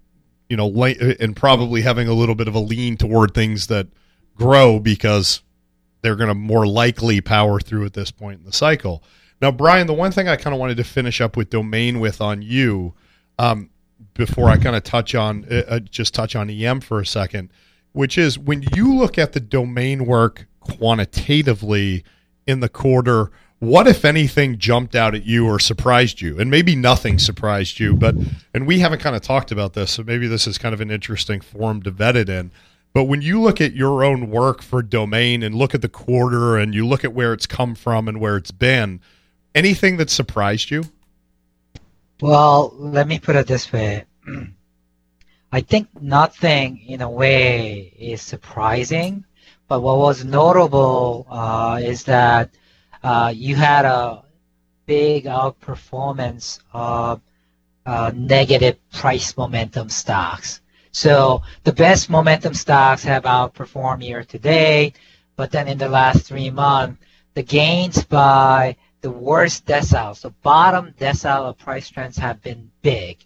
you 0.49 0.55
know, 0.55 0.71
and 1.19 1.35
probably 1.35 1.81
having 1.81 2.07
a 2.07 2.13
little 2.13 2.35
bit 2.35 2.47
of 2.47 2.53
a 2.53 2.59
lean 2.59 2.95
toward 2.95 3.33
things 3.33 3.65
that 3.67 3.87
grow 4.35 4.79
because 4.79 5.41
they're 6.03 6.15
going 6.15 6.27
to 6.27 6.35
more 6.35 6.67
likely 6.67 7.21
power 7.21 7.59
through 7.59 7.85
at 7.85 7.93
this 7.93 8.11
point 8.11 8.41
in 8.41 8.45
the 8.45 8.53
cycle. 8.53 9.01
Now, 9.41 9.51
Brian, 9.51 9.87
the 9.87 9.93
one 9.93 10.11
thing 10.11 10.27
I 10.29 10.35
kind 10.35 10.53
of 10.53 10.59
wanted 10.59 10.77
to 10.77 10.83
finish 10.83 11.19
up 11.19 11.35
with 11.35 11.49
domain 11.49 11.99
with 11.99 12.21
on 12.21 12.41
you, 12.41 12.93
um, 13.39 13.71
before 14.13 14.49
I 14.49 14.57
kind 14.57 14.75
of 14.75 14.83
touch 14.83 15.15
on 15.15 15.45
uh, 15.49 15.63
uh, 15.67 15.79
just 15.79 16.13
touch 16.13 16.35
on 16.35 16.49
EM 16.49 16.81
for 16.81 16.99
a 16.99 17.05
second, 17.05 17.49
which 17.93 18.17
is 18.17 18.37
when 18.37 18.63
you 18.75 18.93
look 18.93 19.17
at 19.17 19.33
the 19.33 19.39
domain 19.39 20.05
work 20.05 20.47
quantitatively 20.59 22.03
in 22.45 22.59
the 22.59 22.69
quarter, 22.69 23.31
what 23.59 23.87
if 23.87 24.05
anything 24.05 24.57
jumped 24.57 24.95
out 24.95 25.13
at 25.15 25.25
you 25.25 25.47
or 25.47 25.59
surprised 25.59 26.21
you? 26.21 26.39
And 26.39 26.49
maybe 26.49 26.75
nothing 26.75 27.19
surprised 27.19 27.79
you, 27.79 27.95
but 27.95 28.15
and 28.53 28.65
we 28.65 28.79
haven't 28.79 28.99
kind 28.99 29.15
of 29.15 29.21
talked 29.21 29.51
about 29.51 29.73
this, 29.73 29.91
so 29.91 30.03
maybe 30.03 30.27
this 30.27 30.47
is 30.47 30.57
kind 30.57 30.73
of 30.73 30.81
an 30.81 30.91
interesting 30.91 31.41
form 31.41 31.81
to 31.83 31.91
vet 31.91 32.15
it 32.15 32.29
in. 32.29 32.51
But 32.93 33.05
when 33.05 33.21
you 33.21 33.39
look 33.39 33.61
at 33.61 33.73
your 33.73 34.03
own 34.03 34.29
work 34.29 34.61
for 34.61 34.81
Domain 34.81 35.43
and 35.43 35.55
look 35.55 35.73
at 35.73 35.81
the 35.81 35.87
quarter 35.87 36.57
and 36.57 36.73
you 36.73 36.85
look 36.85 37.05
at 37.05 37.13
where 37.13 37.31
it's 37.31 37.45
come 37.45 37.73
from 37.73 38.07
and 38.09 38.19
where 38.19 38.35
it's 38.35 38.51
been, 38.51 38.99
anything 39.55 39.97
that 39.97 40.09
surprised 40.09 40.71
you? 40.71 40.83
Well, 42.21 42.73
let 42.77 43.07
me 43.07 43.19
put 43.19 43.35
it 43.35 43.47
this 43.47 43.71
way. 43.71 44.05
I 45.51 45.61
think 45.61 45.89
nothing 46.01 46.81
in 46.87 47.01
a 47.01 47.09
way 47.09 47.93
is 47.97 48.21
surprising, 48.21 49.25
but 49.67 49.81
what 49.81 49.97
was 49.97 50.23
notable 50.23 51.27
uh, 51.29 51.79
is 51.83 52.03
that 52.05 52.51
uh, 53.03 53.33
you 53.35 53.55
had 53.55 53.85
a 53.85 54.23
big 54.85 55.25
outperformance 55.25 56.59
of 56.73 57.21
uh, 57.85 58.11
negative 58.15 58.77
price 58.91 59.35
momentum 59.35 59.89
stocks. 59.89 60.61
So 60.91 61.41
the 61.63 61.73
best 61.73 62.09
momentum 62.09 62.53
stocks 62.53 63.03
have 63.03 63.23
outperformed 63.23 64.05
year 64.05 64.23
to 64.23 64.39
date, 64.39 64.97
but 65.35 65.51
then 65.51 65.67
in 65.67 65.77
the 65.77 65.89
last 65.89 66.25
three 66.25 66.49
months, 66.49 67.01
the 67.33 67.43
gains 67.43 68.03
by 68.03 68.75
the 69.01 69.11
worst 69.11 69.65
deciles, 69.65 70.21
the 70.21 70.29
bottom 70.29 70.93
decile 70.99 71.49
of 71.49 71.57
price 71.57 71.89
trends 71.89 72.17
have 72.17 72.41
been 72.41 72.71
big. 72.81 73.17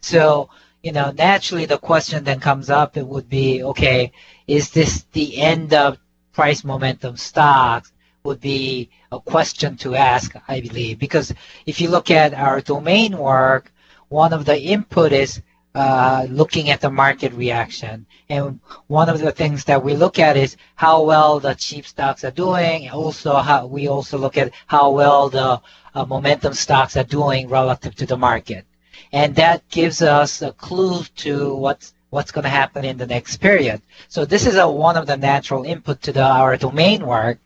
So, 0.00 0.50
you 0.82 0.92
know, 0.92 1.12
naturally 1.12 1.64
the 1.64 1.78
question 1.78 2.24
then 2.24 2.40
comes 2.40 2.70
up, 2.70 2.96
it 2.96 3.06
would 3.06 3.28
be, 3.28 3.62
okay, 3.62 4.12
is 4.46 4.70
this 4.70 5.06
the 5.12 5.38
end 5.38 5.74
of 5.74 5.98
price 6.32 6.64
momentum 6.64 7.16
stocks? 7.16 7.92
Would 8.24 8.40
be 8.40 8.90
a 9.10 9.18
question 9.18 9.76
to 9.78 9.96
ask, 9.96 10.32
I 10.46 10.60
believe, 10.60 11.00
because 11.00 11.34
if 11.66 11.80
you 11.80 11.88
look 11.88 12.08
at 12.08 12.34
our 12.34 12.60
domain 12.60 13.18
work, 13.18 13.72
one 14.10 14.32
of 14.32 14.44
the 14.44 14.60
input 14.60 15.10
is 15.10 15.42
uh, 15.74 16.26
looking 16.28 16.70
at 16.70 16.80
the 16.80 16.90
market 16.90 17.32
reaction. 17.32 18.06
And 18.28 18.60
one 18.88 19.08
of 19.08 19.20
the 19.20 19.32
things 19.32 19.64
that 19.64 19.82
we 19.82 19.94
look 19.94 20.18
at 20.18 20.36
is 20.36 20.56
how 20.74 21.02
well 21.02 21.40
the 21.40 21.54
cheap 21.54 21.86
stocks 21.86 22.24
are 22.24 22.30
doing. 22.30 22.90
Also, 22.90 23.34
how 23.36 23.66
we 23.66 23.88
also 23.88 24.18
look 24.18 24.36
at 24.36 24.52
how 24.66 24.90
well 24.90 25.28
the 25.28 25.60
uh, 25.94 26.04
momentum 26.04 26.54
stocks 26.54 26.96
are 26.96 27.04
doing 27.04 27.48
relative 27.48 27.94
to 27.96 28.06
the 28.06 28.16
market, 28.16 28.64
and 29.12 29.34
that 29.36 29.68
gives 29.68 30.02
us 30.02 30.42
a 30.42 30.52
clue 30.52 31.04
to 31.16 31.54
what's 31.54 31.94
what's 32.12 32.30
going 32.30 32.44
to 32.44 32.50
happen 32.50 32.84
in 32.84 32.98
the 32.98 33.06
next 33.06 33.38
period. 33.38 33.80
So 34.08 34.26
this 34.26 34.46
is 34.46 34.56
a, 34.56 34.68
one 34.68 34.98
of 34.98 35.06
the 35.06 35.16
natural 35.16 35.64
input 35.64 36.02
to 36.02 36.12
the, 36.12 36.22
our 36.22 36.58
domain 36.58 37.06
work. 37.06 37.38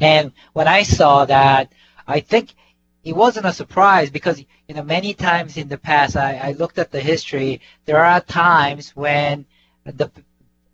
And 0.00 0.30
when 0.52 0.68
I 0.68 0.84
saw 0.84 1.24
that, 1.24 1.72
I 2.06 2.20
think 2.20 2.54
it 3.04 3.14
wasn't 3.14 3.46
a 3.46 3.52
surprise 3.52 4.10
because 4.10 4.38
you 4.68 4.74
know 4.74 4.82
many 4.82 5.14
times 5.14 5.56
in 5.56 5.68
the 5.68 5.78
past 5.78 6.16
I, 6.16 6.36
I 6.36 6.52
looked 6.52 6.78
at 6.78 6.90
the 6.90 7.00
history 7.00 7.60
there 7.84 8.04
are 8.04 8.20
times 8.20 8.94
when 8.94 9.46
the 9.84 10.10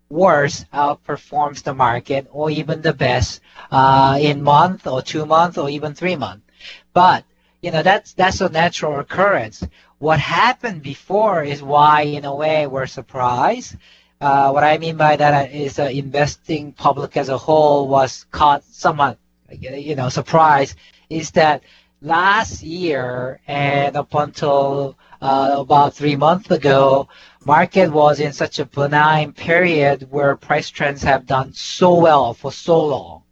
worst 0.09 0.65
outperforms 0.71 1.63
the 1.63 1.73
market 1.73 2.27
or 2.31 2.49
even 2.49 2.81
the 2.81 2.93
best 2.93 3.41
uh, 3.71 4.17
in 4.19 4.41
month 4.41 4.87
or 4.87 5.01
two 5.01 5.25
months 5.25 5.57
or 5.57 5.69
even 5.69 5.93
three 5.93 6.15
months 6.15 6.45
but 6.93 7.23
you 7.61 7.71
know 7.71 7.83
that's 7.83 8.13
that's 8.13 8.41
a 8.41 8.49
natural 8.49 8.99
occurrence. 8.99 9.65
What 9.97 10.19
happened 10.19 10.81
before 10.81 11.43
is 11.43 11.61
why 11.61 12.03
in 12.03 12.23
a 12.25 12.33
way 12.33 12.67
we're 12.67 12.87
surprised. 12.87 13.75
Uh, 14.21 14.51
what 14.51 14.65
i 14.65 14.77
mean 14.77 14.97
by 14.97 15.15
that 15.15 15.53
is 15.53 15.79
uh, 15.79 15.83
investing 15.83 16.73
public 16.73 17.15
as 17.15 17.29
a 17.29 17.37
whole 17.37 17.87
was 17.87 18.25
caught 18.31 18.65
somewhat 18.65 19.17
you 19.49 19.95
know 19.95 20.09
surprised 20.09 20.75
is 21.09 21.31
that 21.31 21.63
last 22.01 22.63
year 22.63 23.39
and 23.47 23.95
up 23.95 24.13
until 24.13 24.97
uh, 25.21 25.55
about 25.57 25.93
three 25.93 26.15
months 26.15 26.49
ago, 26.51 27.09
market 27.45 27.91
was 27.91 28.19
in 28.19 28.33
such 28.33 28.59
a 28.59 28.65
benign 28.65 29.33
period 29.33 30.07
where 30.09 30.35
price 30.35 30.69
trends 30.69 31.03
have 31.03 31.25
done 31.25 31.53
so 31.53 31.95
well 31.95 32.33
for 32.33 32.51
so 32.51 32.85
long. 32.85 33.23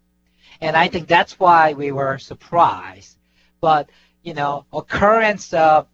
And 0.59 0.75
I 0.75 0.87
think 0.87 1.07
that's 1.07 1.39
why 1.39 1.73
we 1.73 1.91
were 1.91 2.17
surprised. 2.17 3.17
But, 3.61 3.89
you 4.23 4.33
know, 4.33 4.65
occurrence 4.73 5.53
of 5.53 5.87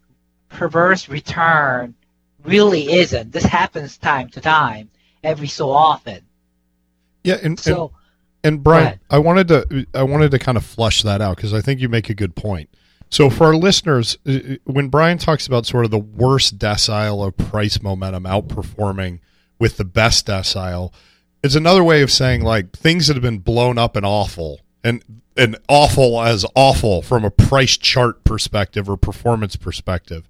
perverse 0.50 1.10
return 1.10 1.96
really 2.44 2.92
isn't. 2.92 3.32
This 3.32 3.46
happens 3.46 3.98
time 3.98 4.30
to 4.30 4.42
time, 4.42 4.90
every 5.24 5.48
so 5.48 5.70
often. 5.70 6.22
Yeah, 7.24 7.38
and, 7.42 7.60
so, 7.60 7.84
and 7.86 8.03
and 8.43 8.63
Brian, 8.63 8.99
I 9.10 9.19
wanted 9.19 9.47
to 9.49 9.86
I 9.93 10.03
wanted 10.03 10.32
to 10.32 10.39
kind 10.39 10.58
of 10.58 10.65
flush 10.65 11.03
that 11.03 11.21
out 11.21 11.38
because 11.38 11.53
I 11.53 11.62
think 11.62 11.79
you 11.79 11.89
make 11.89 12.10
a 12.10 12.13
good 12.13 12.36
point. 12.36 12.69
So 13.10 13.29
for 13.29 13.45
our 13.45 13.56
listeners, 13.56 14.17
uh, 14.27 14.32
uh, 14.32 14.56
when 14.63 14.89
Brian 14.89 15.19
talks 15.19 15.45
about 15.45 15.65
sort 15.65 15.86
of 15.86 15.91
the 15.91 15.99
worst 15.99 16.58
decile 16.58 17.25
of 17.25 17.38
price 17.38 17.82
momentum 17.82 18.23
outperforming 18.23 19.19
with 19.60 19.77
the 19.77 19.86
best 19.86 20.25
decile, 20.25 20.91
it's 21.43 21.56
another 21.56 21.84
way 21.84 22.01
of 22.01 22.12
saying 22.12 22.41
like 22.41 22.75
things 22.75 23.08
that 23.08 23.13
have 23.13 23.21
been 23.21 23.39
blown 23.39 23.77
up 23.77 23.95
and 23.95 24.06
awful 24.06 24.62
and 24.84 25.03
and 25.38 25.58
awful 25.69 26.21
as 26.21 26.45
awful 26.56 27.01
from 27.01 27.23
a 27.23 27.32
price 27.32 27.77
chart 27.77 28.23
perspective 28.23 28.89
or 28.89 28.97
performance 28.97 29.56
perspective 29.56 30.27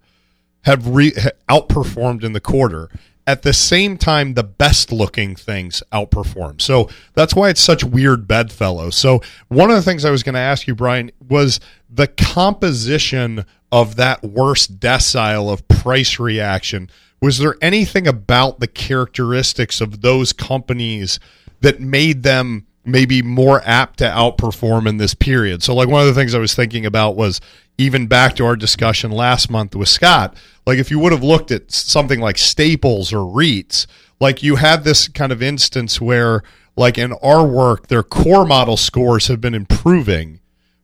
have 0.63 0.87
re- 0.87 1.13
outperformed 1.49 2.23
in 2.23 2.33
the 2.33 2.39
quarter 2.39 2.89
at 3.25 3.41
the 3.41 3.53
same 3.53 3.97
time 3.97 4.33
the 4.33 4.43
best 4.43 4.91
looking 4.91 5.35
things 5.35 5.81
outperform. 5.91 6.61
So 6.61 6.89
that's 7.13 7.33
why 7.33 7.49
it's 7.49 7.61
such 7.61 7.83
weird 7.83 8.27
bedfellows. 8.27 8.95
So 8.95 9.21
one 9.47 9.69
of 9.69 9.75
the 9.75 9.81
things 9.81 10.05
I 10.05 10.11
was 10.11 10.23
going 10.23 10.33
to 10.33 10.39
ask 10.39 10.67
you, 10.67 10.75
Brian, 10.75 11.11
was 11.29 11.59
the 11.89 12.07
composition 12.07 13.45
of 13.71 13.95
that 13.95 14.23
worst 14.23 14.79
decile 14.79 15.51
of 15.51 15.67
price 15.67 16.19
reaction. 16.19 16.89
Was 17.21 17.37
there 17.37 17.55
anything 17.61 18.07
about 18.07 18.59
the 18.59 18.67
characteristics 18.67 19.79
of 19.79 20.01
those 20.01 20.33
companies 20.33 21.19
that 21.61 21.79
made 21.79 22.23
them 22.23 22.67
maybe 22.85 23.21
more 23.21 23.61
apt 23.63 23.99
to 23.99 24.05
outperform 24.05 24.87
in 24.87 24.97
this 24.97 25.13
period? 25.13 25.63
So 25.63 25.73
like 25.73 25.87
one 25.87 26.01
of 26.01 26.07
the 26.07 26.13
things 26.13 26.35
I 26.35 26.39
was 26.39 26.53
thinking 26.53 26.85
about 26.85 27.15
was 27.15 27.39
even 27.77 28.07
back 28.07 28.35
to 28.35 28.45
our 28.45 28.55
discussion 28.55 29.11
last 29.11 29.49
month 29.49 29.75
with 29.75 29.89
Scott, 29.89 30.35
like 30.65 30.77
if 30.77 30.91
you 30.91 30.99
would 30.99 31.11
have 31.11 31.23
looked 31.23 31.51
at 31.51 31.71
something 31.71 32.19
like 32.19 32.37
Staples 32.37 33.11
or 33.11 33.19
REITs, 33.19 33.87
like 34.19 34.43
you 34.43 34.55
had 34.57 34.83
this 34.83 35.07
kind 35.07 35.31
of 35.31 35.41
instance 35.41 35.99
where, 35.99 36.43
like 36.75 36.97
in 36.97 37.13
our 37.13 37.45
work, 37.45 37.87
their 37.87 38.03
core 38.03 38.45
model 38.45 38.77
scores 38.77 39.27
have 39.27 39.41
been 39.41 39.55
improving, 39.55 40.39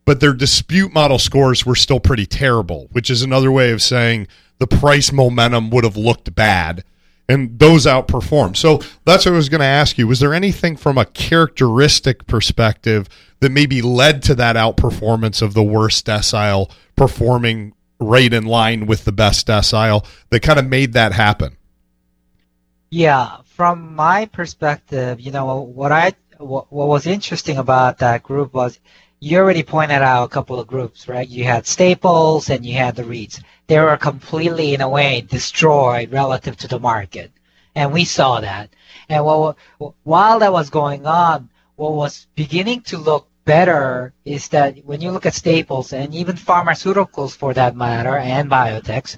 but 0.06 0.19
their 0.19 0.34
dispute 0.34 0.93
model 0.93 1.19
scores 1.19 1.65
were 1.65 1.75
still 1.75 1.99
pretty 1.99 2.25
terrible, 2.25 2.89
which 2.91 3.10
is 3.10 3.21
another 3.21 3.52
way 3.52 3.71
of 3.71 3.82
saying 3.82 4.28
the 4.58 4.67
price 4.67 5.12
momentum 5.12 5.69
would 5.69 5.84
have 5.84 5.97
looked 5.97 6.34
bad 6.36 6.84
and 7.29 7.59
those 7.59 7.85
outperformed. 7.85 8.57
So 8.57 8.81
that's 9.05 9.25
what 9.25 9.33
I 9.33 9.37
was 9.37 9.49
going 9.49 9.61
to 9.61 9.65
ask 9.65 9.97
you. 9.97 10.07
Was 10.07 10.19
there 10.19 10.33
anything 10.33 10.75
from 10.75 10.97
a 10.97 11.05
characteristic 11.05 12.25
perspective 12.25 13.07
that 13.39 13.51
maybe 13.51 13.81
led 13.81 14.23
to 14.23 14.35
that 14.35 14.55
outperformance 14.55 15.41
of 15.41 15.53
the 15.53 15.63
worst 15.63 16.07
decile 16.07 16.71
performing 16.95 17.73
right 17.99 18.33
in 18.33 18.45
line 18.45 18.87
with 18.87 19.05
the 19.05 19.11
best 19.11 19.47
decile 19.47 20.05
that 20.31 20.41
kind 20.41 20.59
of 20.59 20.65
made 20.65 20.93
that 20.93 21.13
happen? 21.13 21.55
Yeah, 22.89 23.37
from 23.45 23.95
my 23.95 24.25
perspective, 24.25 25.19
you 25.19 25.31
know, 25.31 25.61
what 25.61 25.91
I 25.91 26.13
what, 26.39 26.71
what 26.71 26.87
was 26.87 27.05
interesting 27.05 27.57
about 27.57 27.99
that 27.99 28.23
group 28.23 28.53
was 28.53 28.79
you 29.19 29.37
already 29.37 29.63
pointed 29.63 30.01
out 30.01 30.23
a 30.23 30.29
couple 30.29 30.59
of 30.59 30.65
groups, 30.65 31.07
right? 31.07 31.27
You 31.27 31.43
had 31.43 31.67
Staples 31.67 32.49
and 32.49 32.65
you 32.65 32.75
had 32.75 32.95
the 32.95 33.03
REITs. 33.03 33.43
They 33.69 33.79
were 33.79 33.97
completely, 33.97 34.73
in 34.73 34.82
a 34.82 34.89
way, 34.89 35.21
destroyed 35.21 36.12
relative 36.12 36.58
to 36.58 36.67
the 36.67 36.79
market. 36.79 37.32
And 37.75 37.93
we 37.93 38.03
saw 38.03 38.41
that. 38.41 38.71
And 39.08 39.23
what, 39.23 39.58
while 40.01 40.39
that 40.39 40.51
was 40.51 40.71
going 40.71 41.05
on, 41.05 41.51
what 41.75 41.93
was 41.93 42.25
beginning 42.34 42.82
to 42.89 42.97
look 42.97 43.27
better 43.45 44.12
is 44.25 44.47
that 44.49 44.84
when 44.86 45.01
you 45.01 45.12
look 45.12 45.27
at 45.27 45.36
Staples 45.36 45.93
and 45.93 46.15
even 46.15 46.36
pharmaceuticals 46.36 47.38
for 47.38 47.53
that 47.53 47.75
matter 47.75 48.17
and 48.17 48.49
biotechs, 48.49 49.17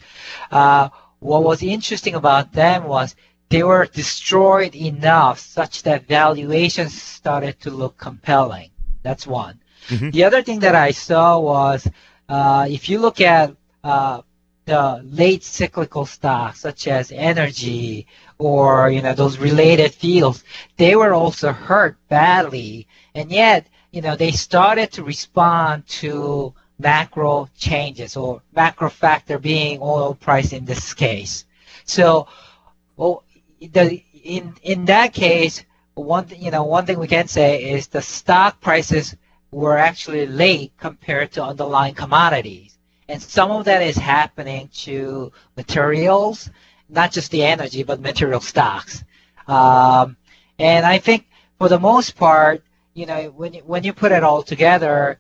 uh, 0.52 0.90
what 1.20 1.44
was 1.44 1.64
interesting 1.64 2.16
about 2.16 2.52
them 2.52 2.84
was 2.84 3.16
they 3.48 3.64
were 3.64 3.86
destroyed 3.86 4.76
enough 4.76 5.40
such 5.40 5.84
that 5.84 6.10
valuations 6.10 7.02
started 7.02 7.58
to 7.62 7.70
look 7.70 7.98
compelling. 7.98 8.70
That's 9.02 9.26
one. 9.26 9.62
Mm-hmm. 9.88 10.10
The 10.10 10.26
other 10.26 10.42
thing 10.44 10.60
that 10.60 10.76
I 10.76 10.92
saw 10.92 11.40
was 11.40 11.88
uh, 12.28 12.68
if 12.70 12.90
you 12.90 13.00
look 13.00 13.22
at 13.22 13.56
uh, 13.82 14.22
the 14.66 15.02
late 15.04 15.44
cyclical 15.44 16.06
stocks 16.06 16.60
such 16.62 16.88
as 16.88 17.12
energy 17.12 18.08
or 18.38 18.90
you 18.90 19.02
know 19.02 19.14
those 19.14 19.38
related 19.38 19.94
fields, 19.94 20.44
they 20.78 20.96
were 20.96 21.14
also 21.14 21.52
hurt 21.52 21.98
badly, 22.10 22.88
and 23.16 23.32
yet 23.32 23.68
you 23.92 24.02
know 24.02 24.16
they 24.16 24.32
started 24.32 24.92
to 24.92 25.04
respond 25.04 25.86
to 25.88 26.54
macro 26.80 27.48
changes 27.58 28.16
or 28.18 28.42
macro 28.56 28.90
factor 28.90 29.38
being 29.38 29.80
oil 29.82 30.16
price 30.16 30.54
in 30.54 30.66
this 30.66 30.94
case. 30.94 31.46
So, 31.86 32.28
well, 32.98 33.24
the, 33.60 34.04
in 34.24 34.56
in 34.64 34.86
that 34.86 35.14
case, 35.14 35.64
one 35.96 36.28
you 36.36 36.52
know 36.52 36.64
one 36.64 36.86
thing 36.86 37.00
we 37.00 37.08
can 37.08 37.28
say 37.28 37.72
is 37.74 37.88
the 37.88 38.02
stock 38.02 38.62
prices 38.62 39.16
were 39.52 39.78
actually 39.78 40.26
late 40.28 40.72
compared 40.78 41.32
to 41.34 41.44
underlying 41.44 41.94
commodities. 41.94 42.78
And 43.12 43.22
some 43.22 43.52
of 43.52 43.66
that 43.66 43.82
is 43.82 43.98
happening 43.98 44.70
to 44.86 45.34
materials, 45.58 46.50
not 46.88 47.12
just 47.12 47.30
the 47.32 47.44
energy, 47.44 47.84
but 47.84 48.00
material 48.00 48.40
stocks. 48.40 49.04
Um, 49.48 50.16
And 50.58 50.86
I 50.86 50.98
think 51.00 51.22
for 51.60 51.68
the 51.68 51.80
most 51.80 52.16
part, 52.16 52.64
you 52.94 53.06
know, 53.10 53.22
when 53.40 53.54
you, 53.56 53.62
when 53.72 53.84
you 53.84 53.94
put 53.94 54.12
it 54.18 54.24
all 54.24 54.44
together, 54.44 55.20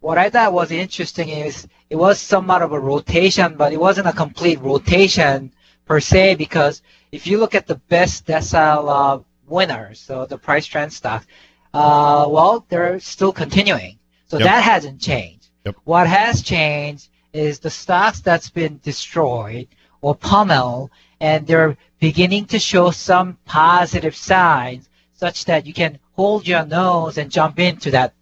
what 0.00 0.16
I 0.24 0.30
thought 0.30 0.52
was 0.54 0.70
interesting 0.70 1.28
is 1.28 1.66
it 1.90 1.96
was 1.96 2.18
somewhat 2.18 2.62
of 2.62 2.72
a 2.72 2.80
rotation, 2.80 3.56
but 3.56 3.72
it 3.72 3.80
wasn't 3.80 4.06
a 4.08 4.12
complete 4.24 4.60
rotation 4.60 5.52
per 5.84 6.00
se 6.00 6.36
because 6.36 6.80
if 7.12 7.26
you 7.26 7.36
look 7.38 7.54
at 7.54 7.66
the 7.66 7.80
best 7.94 8.26
decile 8.26 8.86
uh, 8.88 9.18
winners, 9.46 9.98
so 10.00 10.14
the 10.24 10.38
price 10.38 10.66
trend 10.66 10.92
stocks, 10.92 11.26
uh, 11.74 12.24
well, 12.36 12.64
they're 12.70 13.00
still 13.00 13.32
continuing. 13.32 13.98
So 14.30 14.38
Yep. 14.38 14.46
that 14.48 14.62
hasn't 14.72 15.00
changed. 15.10 15.48
Yep. 15.66 15.76
What 15.84 16.06
has 16.06 16.42
changed 16.42 17.10
is 17.32 17.58
the 17.58 17.70
stocks 17.70 18.20
that's 18.20 18.50
been 18.50 18.80
destroyed 18.82 19.68
or 20.00 20.14
pummeled, 20.14 20.90
and 21.20 21.46
they're 21.46 21.76
beginning 21.98 22.46
to 22.46 22.58
show 22.58 22.90
some 22.90 23.36
positive 23.44 24.14
signs 24.14 24.88
such 25.12 25.44
that 25.46 25.66
you 25.66 25.74
can 25.74 25.98
hold 26.12 26.46
your 26.46 26.64
nose 26.64 27.18
and 27.18 27.30
jump 27.30 27.58
into 27.58 27.90
that 27.90 28.14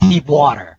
deep 0.00 0.26
water. 0.26 0.78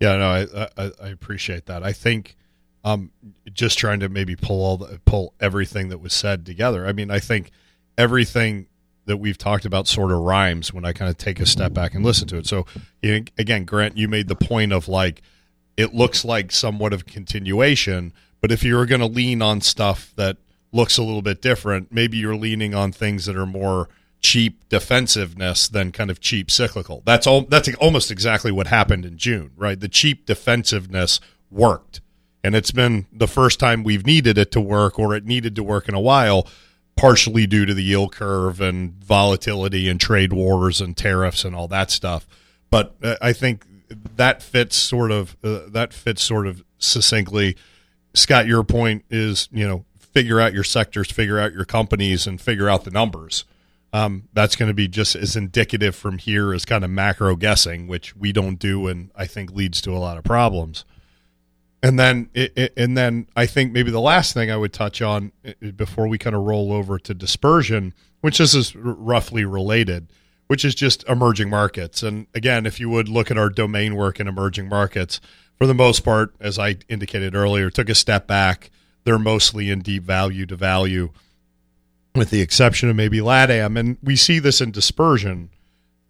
Yeah, 0.00 0.16
no, 0.16 0.28
I, 0.28 0.82
I 0.82 0.90
I 1.02 1.08
appreciate 1.08 1.66
that. 1.66 1.82
I 1.82 1.92
think 1.92 2.36
um 2.84 3.10
just 3.52 3.78
trying 3.78 4.00
to 4.00 4.08
maybe 4.08 4.36
pull 4.36 4.62
all 4.64 4.76
the, 4.76 5.00
pull 5.04 5.34
everything 5.40 5.88
that 5.88 5.98
was 5.98 6.12
said 6.12 6.44
together. 6.44 6.86
I 6.86 6.92
mean, 6.92 7.10
I 7.10 7.20
think 7.20 7.50
everything 7.96 8.66
that 9.06 9.18
we've 9.18 9.38
talked 9.38 9.64
about 9.64 9.86
sort 9.86 10.10
of 10.10 10.18
rhymes 10.18 10.72
when 10.72 10.84
I 10.84 10.92
kind 10.92 11.10
of 11.10 11.16
take 11.18 11.38
a 11.38 11.46
step 11.46 11.72
back 11.72 11.94
and 11.94 12.04
listen 12.04 12.26
to 12.28 12.38
it. 12.38 12.46
So 12.46 12.66
again, 13.02 13.64
Grant, 13.64 13.96
you 13.96 14.08
made 14.08 14.28
the 14.28 14.34
point 14.34 14.72
of 14.72 14.88
like 14.88 15.22
it 15.76 15.94
looks 15.94 16.24
like 16.24 16.52
somewhat 16.52 16.92
of 16.92 17.06
continuation, 17.06 18.12
but 18.40 18.52
if 18.52 18.62
you're 18.62 18.86
going 18.86 19.00
to 19.00 19.06
lean 19.06 19.42
on 19.42 19.60
stuff 19.60 20.12
that 20.16 20.36
looks 20.72 20.98
a 20.98 21.02
little 21.02 21.22
bit 21.22 21.40
different, 21.40 21.92
maybe 21.92 22.16
you're 22.16 22.36
leaning 22.36 22.74
on 22.74 22.92
things 22.92 23.26
that 23.26 23.36
are 23.36 23.46
more 23.46 23.88
cheap 24.20 24.66
defensiveness 24.68 25.68
than 25.68 25.92
kind 25.92 26.10
of 26.10 26.20
cheap 26.20 26.50
cyclical. 26.50 27.02
That's 27.04 27.26
all 27.26 27.42
that's 27.42 27.72
almost 27.74 28.10
exactly 28.10 28.50
what 28.50 28.68
happened 28.68 29.04
in 29.04 29.18
June, 29.18 29.50
right? 29.56 29.78
The 29.78 29.88
cheap 29.88 30.26
defensiveness 30.26 31.20
worked. 31.50 32.00
And 32.42 32.54
it's 32.54 32.70
been 32.70 33.06
the 33.12 33.28
first 33.28 33.58
time 33.58 33.84
we've 33.84 34.06
needed 34.06 34.36
it 34.36 34.50
to 34.52 34.60
work 34.60 34.98
or 34.98 35.14
it 35.14 35.24
needed 35.24 35.56
to 35.56 35.62
work 35.62 35.88
in 35.88 35.94
a 35.94 36.00
while, 36.00 36.46
partially 36.96 37.46
due 37.46 37.64
to 37.64 37.74
the 37.74 37.82
yield 37.82 38.12
curve 38.12 38.60
and 38.60 38.92
volatility 39.02 39.88
and 39.88 40.00
trade 40.00 40.32
wars 40.32 40.80
and 40.80 40.96
tariffs 40.96 41.44
and 41.44 41.54
all 41.54 41.68
that 41.68 41.90
stuff. 41.90 42.26
But 42.70 42.94
uh, 43.02 43.16
I 43.22 43.32
think 43.32 43.64
that 44.16 44.42
fits 44.42 44.76
sort 44.76 45.10
of 45.10 45.36
uh, 45.42 45.60
that 45.68 45.92
fits 45.92 46.22
sort 46.22 46.46
of 46.46 46.64
succinctly. 46.78 47.56
Scott, 48.14 48.46
your 48.46 48.62
point 48.64 49.04
is, 49.10 49.48
you 49.52 49.66
know, 49.66 49.84
figure 49.98 50.40
out 50.40 50.52
your 50.52 50.64
sectors, 50.64 51.10
figure 51.10 51.38
out 51.38 51.52
your 51.52 51.64
companies, 51.64 52.26
and 52.26 52.40
figure 52.40 52.68
out 52.68 52.84
the 52.84 52.90
numbers. 52.90 53.44
Um, 53.92 54.28
that's 54.32 54.56
going 54.56 54.68
to 54.68 54.74
be 54.74 54.88
just 54.88 55.14
as 55.14 55.36
indicative 55.36 55.94
from 55.94 56.18
here 56.18 56.52
as 56.52 56.64
kind 56.64 56.84
of 56.84 56.90
macro 56.90 57.36
guessing, 57.36 57.86
which 57.86 58.16
we 58.16 58.32
don't 58.32 58.58
do, 58.58 58.88
and 58.88 59.10
I 59.14 59.26
think 59.26 59.52
leads 59.52 59.80
to 59.82 59.92
a 59.92 59.98
lot 59.98 60.18
of 60.18 60.24
problems. 60.24 60.84
And 61.82 61.98
then, 61.98 62.28
it, 62.34 62.52
it- 62.56 62.72
and 62.76 62.96
then 62.96 63.26
I 63.36 63.46
think 63.46 63.72
maybe 63.72 63.90
the 63.90 64.00
last 64.00 64.32
thing 64.34 64.50
I 64.50 64.56
would 64.56 64.72
touch 64.72 65.00
on 65.02 65.32
before 65.76 66.08
we 66.08 66.18
kind 66.18 66.34
of 66.34 66.42
roll 66.42 66.72
over 66.72 66.98
to 66.98 67.14
dispersion, 67.14 67.94
which 68.20 68.38
this 68.38 68.54
is 68.54 68.74
roughly 68.74 69.44
related, 69.44 70.08
which 70.46 70.64
is 70.64 70.74
just 70.74 71.04
emerging 71.08 71.50
markets. 71.50 72.02
And 72.02 72.26
again, 72.34 72.66
if 72.66 72.78
you 72.78 72.88
would 72.90 73.08
look 73.08 73.30
at 73.30 73.38
our 73.38 73.48
domain 73.48 73.96
work 73.96 74.20
in 74.20 74.28
emerging 74.28 74.68
markets, 74.68 75.20
for 75.56 75.66
the 75.66 75.74
most 75.74 76.00
part, 76.00 76.34
as 76.40 76.58
I 76.58 76.76
indicated 76.88 77.34
earlier, 77.34 77.70
took 77.70 77.88
a 77.88 77.94
step 77.94 78.26
back. 78.26 78.70
They're 79.04 79.18
mostly 79.18 79.70
in 79.70 79.80
deep 79.80 80.02
value 80.02 80.46
to 80.46 80.56
value, 80.56 81.10
with 82.14 82.30
the 82.30 82.40
exception 82.40 82.88
of 82.88 82.96
maybe 82.96 83.18
LATAM. 83.18 83.78
And 83.78 83.98
we 84.02 84.16
see 84.16 84.38
this 84.38 84.60
in 84.60 84.70
dispersion, 84.70 85.50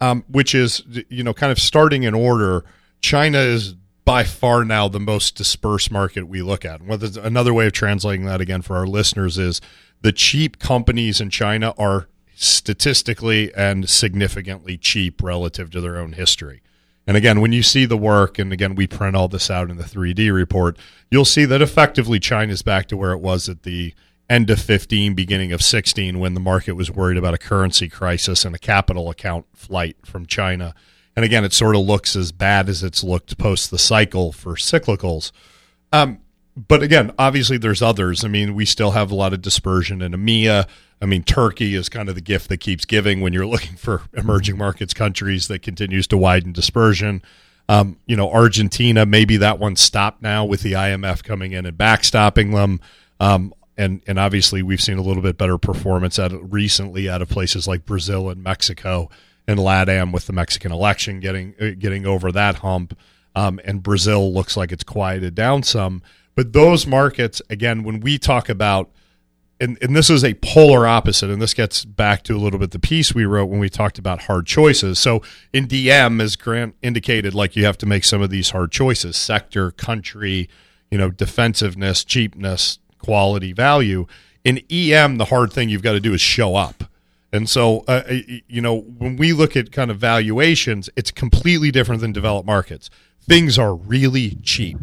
um, 0.01 0.23
which 0.29 0.55
is, 0.55 0.83
you 1.09 1.23
know, 1.23 1.33
kind 1.33 1.51
of 1.51 1.59
starting 1.59 2.03
in 2.03 2.13
order. 2.13 2.65
China 3.01 3.37
is 3.37 3.75
by 4.03 4.23
far 4.23 4.63
now 4.63 4.87
the 4.87 4.99
most 4.99 5.35
dispersed 5.35 5.91
market 5.91 6.27
we 6.27 6.41
look 6.41 6.63
at. 6.63 6.79
Another 6.81 7.53
way 7.53 7.65
of 7.65 7.73
translating 7.73 8.25
that 8.25 8.39
again 8.39 8.61
for 8.61 8.77
our 8.77 8.87
listeners 8.87 9.37
is 9.37 9.61
the 10.01 10.11
cheap 10.11 10.59
companies 10.59 11.19
in 11.19 11.29
China 11.29 11.73
are 11.77 12.07
statistically 12.35 13.53
and 13.55 13.89
significantly 13.89 14.77
cheap 14.77 15.23
relative 15.23 15.71
to 15.71 15.81
their 15.81 15.97
own 15.97 16.13
history. 16.13 16.61
And 17.07 17.15
again, 17.15 17.39
when 17.39 17.53
you 17.53 17.61
see 17.61 17.85
the 17.85 17.97
work, 17.97 18.39
and 18.39 18.51
again, 18.51 18.75
we 18.75 18.87
print 18.87 19.15
all 19.15 19.27
this 19.27 19.49
out 19.49 19.69
in 19.69 19.77
the 19.77 19.83
3D 19.83 20.33
report, 20.33 20.77
you'll 21.11 21.25
see 21.25 21.45
that 21.45 21.61
effectively 21.61 22.19
China's 22.19 22.61
back 22.61 22.87
to 22.87 22.97
where 22.97 23.11
it 23.11 23.19
was 23.19 23.47
at 23.47 23.63
the 23.63 23.93
end 24.29 24.49
of 24.49 24.59
15, 24.59 25.13
beginning 25.13 25.51
of 25.51 25.61
16, 25.61 26.19
when 26.19 26.33
the 26.33 26.39
market 26.39 26.73
was 26.73 26.89
worried 26.89 27.17
about 27.17 27.35
a 27.35 27.39
currency 27.39 27.87
crisis 27.87 28.43
and 28.43 28.55
a 28.55 28.59
capital 28.59 29.09
account 29.09 29.45
flight 29.53 29.97
from 30.03 30.25
China. 30.25 30.73
And 31.15 31.23
again, 31.23 31.45
it 31.45 31.53
sort 31.53 31.75
of 31.75 31.83
looks 31.83 32.15
as 32.15 32.31
bad 32.31 32.67
as 32.67 32.83
it's 32.83 33.03
looked 33.03 33.37
post 33.37 33.69
the 33.69 33.77
cycle 33.77 34.31
for 34.31 34.55
cyclicals. 34.55 35.31
Um, 35.93 36.19
but 36.55 36.81
again, 36.81 37.11
obviously, 37.19 37.57
there's 37.57 37.81
others. 37.81 38.23
I 38.23 38.27
mean, 38.27 38.55
we 38.55 38.65
still 38.65 38.91
have 38.91 39.11
a 39.11 39.15
lot 39.15 39.33
of 39.33 39.41
dispersion 39.41 40.01
in 40.01 40.13
EMEA. 40.13 40.67
I 41.01 41.05
mean, 41.05 41.23
Turkey 41.23 41.75
is 41.75 41.89
kind 41.89 42.07
of 42.07 42.15
the 42.15 42.21
gift 42.21 42.47
that 42.49 42.57
keeps 42.57 42.85
giving 42.85 43.21
when 43.21 43.33
you're 43.33 43.45
looking 43.47 43.75
for 43.75 44.03
emerging 44.13 44.57
markets 44.57 44.93
countries 44.93 45.47
that 45.49 45.61
continues 45.61 46.07
to 46.07 46.17
widen 46.17 46.53
dispersion. 46.53 47.21
Um, 47.67 47.97
you 48.05 48.15
know, 48.15 48.31
Argentina, 48.31 49.05
maybe 49.05 49.37
that 49.37 49.59
one 49.59 49.75
stopped 49.75 50.21
now 50.21 50.45
with 50.45 50.61
the 50.61 50.73
IMF 50.73 51.23
coming 51.23 51.51
in 51.51 51.65
and 51.65 51.77
backstopping 51.77 52.53
them. 52.53 52.79
Um, 53.19 53.53
and 53.77 54.01
and 54.07 54.17
obviously, 54.17 54.63
we've 54.63 54.81
seen 54.81 54.97
a 54.97 55.01
little 55.01 55.23
bit 55.23 55.37
better 55.37 55.57
performance 55.57 56.17
out 56.19 56.31
of, 56.31 56.53
recently 56.53 57.09
out 57.09 57.21
of 57.21 57.27
places 57.27 57.67
like 57.67 57.85
Brazil 57.85 58.29
and 58.29 58.41
Mexico 58.41 59.09
and 59.47 59.59
LATAM 59.59 60.13
with 60.13 60.27
the 60.27 60.33
Mexican 60.33 60.71
election 60.71 61.19
getting 61.19 61.55
uh, 61.59 61.71
getting 61.77 62.05
over 62.05 62.31
that 62.31 62.55
hump. 62.55 62.97
Um, 63.35 63.59
and 63.65 63.83
Brazil 63.83 64.33
looks 64.33 64.55
like 64.55 64.71
it's 64.71 64.83
quieted 64.83 65.35
down 65.35 65.63
some. 65.63 66.01
But 66.35 66.53
those 66.53 66.85
markets, 66.85 67.41
again, 67.49 67.83
when 67.83 68.01
we 68.01 68.17
talk 68.17 68.49
about 68.49 68.89
and, 69.59 69.77
and 69.81 69.95
this 69.95 70.09
is 70.09 70.23
a 70.23 70.33
polar 70.35 70.85
opposite, 70.85 71.29
and 71.29 71.41
this 71.41 71.53
gets 71.53 71.85
back 71.85 72.23
to 72.23 72.35
a 72.35 72.39
little 72.39 72.59
bit 72.59 72.71
the 72.71 72.79
piece 72.79 73.15
we 73.15 73.25
wrote 73.25 73.45
when 73.45 73.59
we 73.59 73.69
talked 73.69 73.97
about 73.97 74.23
hard 74.23 74.45
choices. 74.45 74.99
So 74.99 75.21
in 75.53 75.67
DM, 75.67 76.21
as 76.21 76.35
Grant 76.35 76.75
indicated, 76.81 77.33
like 77.33 77.55
you 77.55 77.63
have 77.63 77.77
to 77.79 77.85
make 77.85 78.03
some 78.03 78.21
of 78.21 78.29
these 78.29 78.49
hard 78.49 78.71
choices: 78.71 79.15
sector, 79.15 79.71
country, 79.71 80.49
you 80.91 80.97
know, 80.97 81.09
defensiveness, 81.09 82.03
cheapness, 82.03 82.79
quality, 82.99 83.53
value. 83.53 84.07
In 84.43 84.61
EM, 84.69 85.17
the 85.17 85.25
hard 85.25 85.53
thing 85.53 85.69
you've 85.69 85.81
got 85.81 85.93
to 85.93 85.99
do 85.99 86.13
is 86.13 86.21
show 86.21 86.55
up. 86.55 86.83
And 87.31 87.49
so, 87.49 87.83
uh, 87.87 88.03
you 88.47 88.61
know, 88.61 88.79
when 88.79 89.17
we 89.17 89.33
look 89.33 89.57
at 89.57 89.71
kind 89.71 89.89
of 89.89 89.97
valuations, 89.97 90.89
it's 90.95 91.11
completely 91.11 91.71
different 91.71 92.01
than 92.01 92.11
developed 92.11 92.45
markets. 92.45 92.89
Things 93.21 93.57
are 93.57 93.73
really 93.73 94.37
cheap 94.43 94.77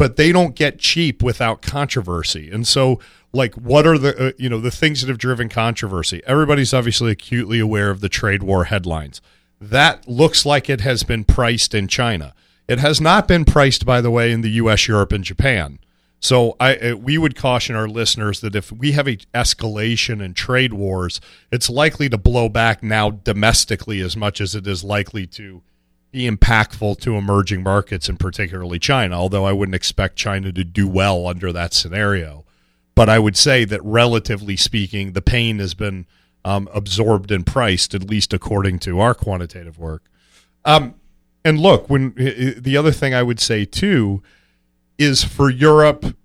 but 0.00 0.16
they 0.16 0.32
don't 0.32 0.54
get 0.54 0.78
cheap 0.78 1.22
without 1.22 1.60
controversy. 1.60 2.50
And 2.50 2.66
so, 2.66 3.00
like, 3.34 3.54
what 3.54 3.86
are 3.86 3.98
the 3.98 4.28
uh, 4.28 4.32
you 4.38 4.48
know 4.48 4.58
the 4.58 4.70
things 4.70 5.02
that 5.02 5.08
have 5.08 5.18
driven 5.18 5.50
controversy? 5.50 6.22
Everybody's 6.26 6.72
obviously 6.72 7.10
acutely 7.10 7.60
aware 7.60 7.90
of 7.90 8.00
the 8.00 8.08
trade 8.08 8.42
war 8.42 8.64
headlines. 8.64 9.20
That 9.60 10.08
looks 10.08 10.46
like 10.46 10.70
it 10.70 10.80
has 10.80 11.02
been 11.02 11.24
priced 11.24 11.74
in 11.74 11.86
China. 11.86 12.32
It 12.66 12.78
has 12.78 12.98
not 12.98 13.28
been 13.28 13.44
priced, 13.44 13.84
by 13.84 14.00
the 14.00 14.10
way, 14.10 14.32
in 14.32 14.40
the 14.40 14.52
U.S., 14.52 14.88
Europe, 14.88 15.12
and 15.12 15.22
Japan. 15.22 15.78
So 16.18 16.56
I 16.58 16.76
uh, 16.76 16.96
we 16.96 17.18
would 17.18 17.36
caution 17.36 17.76
our 17.76 17.86
listeners 17.86 18.40
that 18.40 18.56
if 18.56 18.72
we 18.72 18.92
have 18.92 19.06
a 19.06 19.18
escalation 19.34 20.24
in 20.24 20.32
trade 20.32 20.72
wars, 20.72 21.20
it's 21.52 21.68
likely 21.68 22.08
to 22.08 22.16
blow 22.16 22.48
back 22.48 22.82
now 22.82 23.10
domestically 23.10 24.00
as 24.00 24.16
much 24.16 24.40
as 24.40 24.54
it 24.54 24.66
is 24.66 24.82
likely 24.82 25.26
to 25.26 25.60
be 26.10 26.28
impactful 26.28 27.00
to 27.00 27.16
emerging 27.16 27.62
markets 27.62 28.08
and 28.08 28.18
particularly 28.18 28.78
China, 28.78 29.14
although 29.14 29.44
I 29.44 29.52
wouldn't 29.52 29.74
expect 29.74 30.16
China 30.16 30.52
to 30.52 30.64
do 30.64 30.88
well 30.88 31.26
under 31.26 31.52
that 31.52 31.72
scenario. 31.72 32.44
But 32.94 33.08
I 33.08 33.18
would 33.18 33.36
say 33.36 33.64
that 33.64 33.80
relatively 33.84 34.56
speaking, 34.56 35.12
the 35.12 35.22
pain 35.22 35.58
has 35.58 35.74
been 35.74 36.06
um, 36.44 36.68
absorbed 36.74 37.30
and 37.30 37.46
priced, 37.46 37.94
at 37.94 38.08
least 38.08 38.32
according 38.32 38.80
to 38.80 39.00
our 39.00 39.14
quantitative 39.14 39.78
work. 39.78 40.04
Um, 40.64 40.94
and 41.44 41.58
look, 41.58 41.88
when 41.88 42.12
the 42.14 42.76
other 42.76 42.92
thing 42.92 43.14
I 43.14 43.22
would 43.22 43.40
say 43.40 43.64
too 43.64 44.22
is 44.98 45.24
for 45.24 45.48
Europe, 45.48 46.16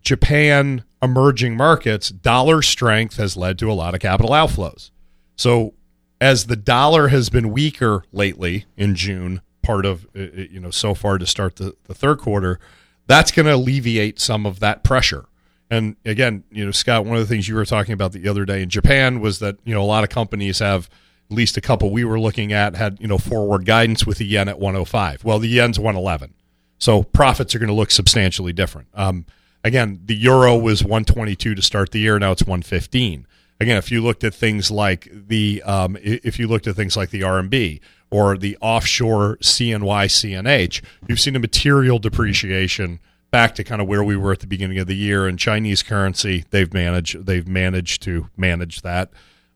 Japan, 0.00 0.84
emerging 1.02 1.56
markets, 1.56 2.08
dollar 2.08 2.62
strength 2.62 3.18
has 3.18 3.36
led 3.36 3.58
to 3.58 3.70
a 3.70 3.74
lot 3.74 3.94
of 3.94 4.00
capital 4.00 4.32
outflows. 4.32 4.90
So 5.36 5.74
as 6.20 6.46
the 6.46 6.56
dollar 6.56 7.08
has 7.08 7.30
been 7.30 7.50
weaker 7.50 8.04
lately 8.12 8.66
in 8.76 8.94
June, 8.94 9.40
part 9.62 9.86
of 9.86 10.06
uh, 10.16 10.20
you 10.50 10.60
know 10.60 10.70
so 10.70 10.94
far 10.94 11.18
to 11.18 11.26
start 11.26 11.56
the, 11.56 11.76
the 11.84 11.94
third 11.94 12.18
quarter, 12.18 12.58
that's 13.06 13.30
going 13.30 13.46
to 13.46 13.54
alleviate 13.54 14.20
some 14.20 14.46
of 14.46 14.60
that 14.60 14.82
pressure. 14.84 15.26
And 15.70 15.96
again, 16.04 16.44
you 16.50 16.64
know, 16.64 16.70
Scott, 16.70 17.04
one 17.04 17.16
of 17.16 17.20
the 17.20 17.32
things 17.32 17.48
you 17.48 17.54
were 17.54 17.66
talking 17.66 17.92
about 17.92 18.12
the 18.12 18.26
other 18.28 18.44
day 18.44 18.62
in 18.62 18.70
Japan 18.70 19.20
was 19.20 19.38
that 19.40 19.56
you 19.64 19.74
know 19.74 19.82
a 19.82 19.84
lot 19.84 20.04
of 20.04 20.10
companies 20.10 20.58
have 20.60 20.88
at 21.30 21.36
least 21.36 21.56
a 21.56 21.60
couple 21.60 21.90
we 21.90 22.04
were 22.04 22.18
looking 22.18 22.52
at 22.52 22.74
had 22.74 22.98
you 23.00 23.06
know 23.06 23.18
forward 23.18 23.66
guidance 23.66 24.06
with 24.06 24.18
the 24.18 24.26
yen 24.26 24.48
at 24.48 24.58
105. 24.58 25.24
Well, 25.24 25.38
the 25.38 25.48
yen's 25.48 25.78
111, 25.78 26.34
so 26.78 27.02
profits 27.02 27.54
are 27.54 27.58
going 27.58 27.68
to 27.68 27.74
look 27.74 27.90
substantially 27.90 28.52
different. 28.52 28.88
Um, 28.94 29.26
again, 29.62 30.00
the 30.04 30.16
euro 30.16 30.56
was 30.56 30.82
122 30.82 31.54
to 31.54 31.62
start 31.62 31.90
the 31.90 32.00
year, 32.00 32.18
now 32.18 32.32
it's 32.32 32.42
115. 32.42 33.26
Again, 33.60 33.76
if 33.76 33.90
you 33.90 34.00
looked 34.00 34.24
at 34.24 34.34
things 34.34 34.70
like 34.70 35.08
the 35.12 35.62
um, 35.64 35.96
if 36.02 36.38
you 36.38 36.46
looked 36.46 36.66
at 36.66 36.76
things 36.76 36.96
like 36.96 37.10
the 37.10 37.22
RMB 37.22 37.80
or 38.10 38.36
the 38.36 38.56
offshore 38.60 39.36
CNY 39.38 40.06
CNH, 40.06 40.82
you've 41.08 41.20
seen 41.20 41.36
a 41.36 41.40
material 41.40 41.98
depreciation 41.98 43.00
back 43.30 43.54
to 43.56 43.64
kind 43.64 43.82
of 43.82 43.88
where 43.88 44.02
we 44.02 44.16
were 44.16 44.32
at 44.32 44.40
the 44.40 44.46
beginning 44.46 44.78
of 44.78 44.86
the 44.86 44.96
year. 44.96 45.26
And 45.26 45.38
Chinese 45.38 45.82
currency, 45.82 46.44
they've 46.50 46.72
managed 46.72 47.26
they've 47.26 47.46
managed 47.46 48.02
to 48.02 48.28
manage 48.36 48.82
that. 48.82 49.10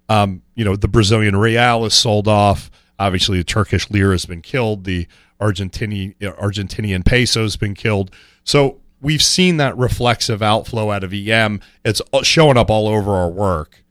Um, 0.08 0.42
you 0.54 0.64
know, 0.64 0.76
the 0.76 0.88
Brazilian 0.88 1.36
real 1.36 1.84
is 1.84 1.94
sold 1.94 2.28
off. 2.28 2.70
Obviously, 2.98 3.38
the 3.38 3.44
Turkish 3.44 3.90
lira 3.90 4.12
has 4.12 4.26
been 4.26 4.42
killed. 4.42 4.84
The 4.84 5.06
Argentinian 5.40 6.14
Argentinian 6.20 7.04
peso 7.04 7.42
has 7.42 7.56
been 7.56 7.74
killed. 7.74 8.14
So 8.44 8.80
we've 9.00 9.22
seen 9.22 9.56
that 9.56 9.76
reflexive 9.76 10.42
outflow 10.42 10.90
out 10.90 11.02
of 11.04 11.12
EM. 11.12 11.60
It's 11.84 12.02
showing 12.22 12.56
up 12.56 12.70
all 12.70 12.88
over 12.88 13.12
our 13.12 13.30
work. 13.30 13.82